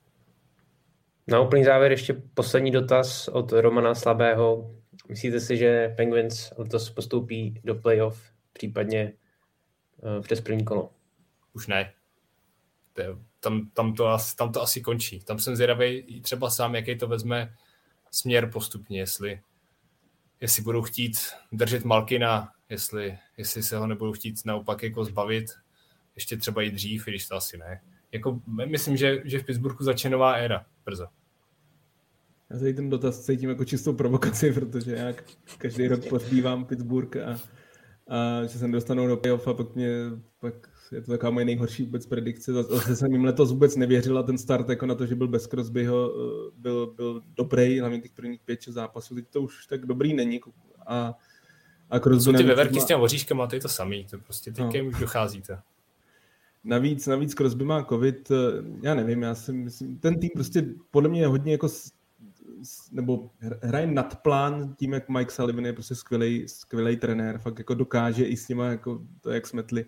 [1.28, 4.74] Na úplný závěr ještě poslední dotaz od Romana Slabého.
[5.08, 9.12] Myslíte si, že Penguins letos postoupí do playoff, případně
[10.20, 10.90] přes první kolo?
[11.52, 11.92] Už ne.
[13.40, 15.20] Tam, tam, to, tam to asi končí.
[15.20, 17.54] Tam jsem zvědavý třeba sám, jaký to vezme
[18.10, 19.40] směr postupně, jestli,
[20.40, 21.16] jestli budou chtít
[21.52, 25.46] držet Malkina, jestli, jestli se ho nebudou chtít naopak jako zbavit,
[26.14, 27.80] ještě třeba i dřív, i když to asi ne.
[28.12, 31.06] Jako, myslím, že, že v Pittsburghu začne nová éra brzo.
[32.50, 35.12] Já tady ten dotaz cítím jako čistou provokaci, protože já
[35.58, 37.40] každý rok pozbývám Pittsburgh a,
[38.08, 39.90] a že se dostanou do playoff a pak mě
[40.40, 40.54] pak
[40.92, 42.52] je to taková moje nejhorší vůbec predikce.
[42.52, 46.12] Zase jsem jim letos vůbec nevěřila ten start jako na to, že byl bez Crosbyho,
[46.14, 49.14] eh, byl, byl dobrý, hlavně těch prvních pět zápasů.
[49.14, 50.40] Teď to už tak dobrý není.
[50.86, 51.14] A,
[51.90, 54.78] a Crosby Jsou ty veverky s těmi oříškama, to je to samý, to prostě teďka
[54.82, 54.84] no.
[54.84, 55.58] už docházíte.
[56.66, 58.34] Navíc, navíc Crosby má covid, eh,
[58.82, 61.68] já nevím, já si myslím, ten tým prostě podle mě je hodně jako
[62.92, 63.30] nebo
[63.62, 68.24] hraje nad plán tím, jak Mike Sullivan je prostě skvělý, skvělý trenér, fakt jako dokáže
[68.24, 69.86] i s nima, jako to, jak smetli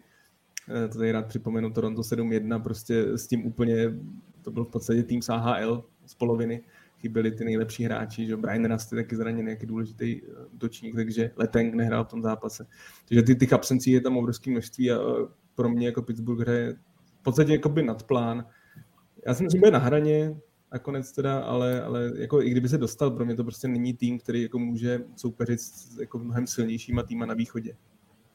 [0.71, 3.95] Eh, to tady rád připomenu, Toronto 7-1, prostě s tím úplně,
[4.43, 6.63] to byl v podstatě tým z AHL z poloviny,
[6.99, 11.31] chyběli ty nejlepší hráči, že Brian Rust je taky zraněný, jaký důležitý eh, útočník, takže
[11.37, 12.67] Leteng nehrál v tom zápase.
[13.09, 14.99] Takže ty, těch absencí je tam obrovské množství a
[15.59, 16.75] pro mě jako Pittsburgh hraje
[17.21, 18.47] v podstatě jakoby nad plán.
[19.27, 20.37] Já si myslím, že bude na hraně,
[20.73, 24.19] nakonec teda, ale, ale jako i kdyby se dostal, pro mě to prostě není tým,
[24.19, 27.77] který jako může soupeřit s jako mnohem silnějšíma týma na východě.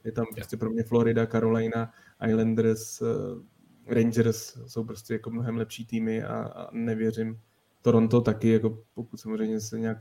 [0.03, 1.91] Je tam prostě pro mě Florida, Carolina,
[2.27, 7.39] Islanders, eh, Rangers jsou prostě jako mnohem lepší týmy a, a nevěřím.
[7.81, 9.97] Toronto taky, jako pokud samozřejmě se nějak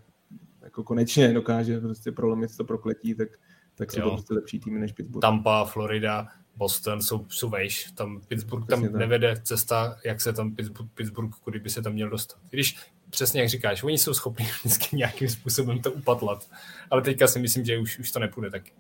[0.63, 3.29] jako konečně dokáže prostě prolomit to prokletí, tak,
[3.75, 4.05] tak jsou jo.
[4.05, 5.23] to prostě lepší týmy než Pittsburgh.
[5.23, 7.93] Tampa, Florida, Boston jsou, jsou vejš.
[7.95, 9.01] Tam Pittsburgh přesně tam tak.
[9.01, 12.39] nevede cesta, jak se tam Pittsburgh, Pittsburgh, kudy by se tam měl dostat.
[12.51, 12.77] Když
[13.11, 16.51] přesně jak říkáš, oni jsou schopni vždycky nějakým způsobem to upatlat.
[16.91, 18.73] Ale teďka si myslím, že už, už to nepůjde taky.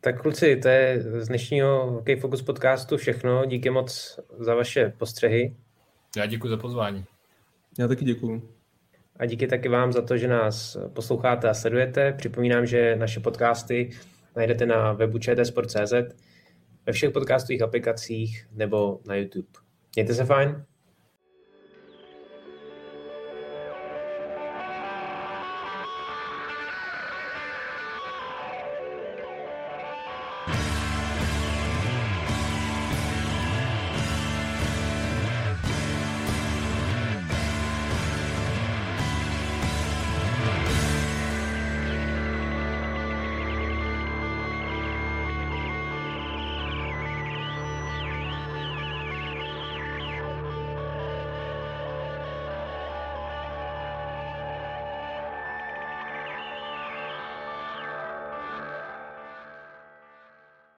[0.00, 3.46] Tak kluci, to je z dnešního Hokej Focus podcastu všechno.
[3.46, 5.56] Díky moc za vaše postřehy.
[6.16, 7.04] Já děkuji za pozvání.
[7.78, 8.48] Já taky děkuji.
[9.16, 12.12] A díky taky vám za to, že nás posloucháte a sledujete.
[12.12, 13.90] Připomínám, že naše podcasty
[14.36, 15.92] najdete na webu čtsport.cz,
[16.88, 19.48] ve všech podcastových aplikacích nebo na YouTube.
[19.96, 20.64] Mějte se fajn.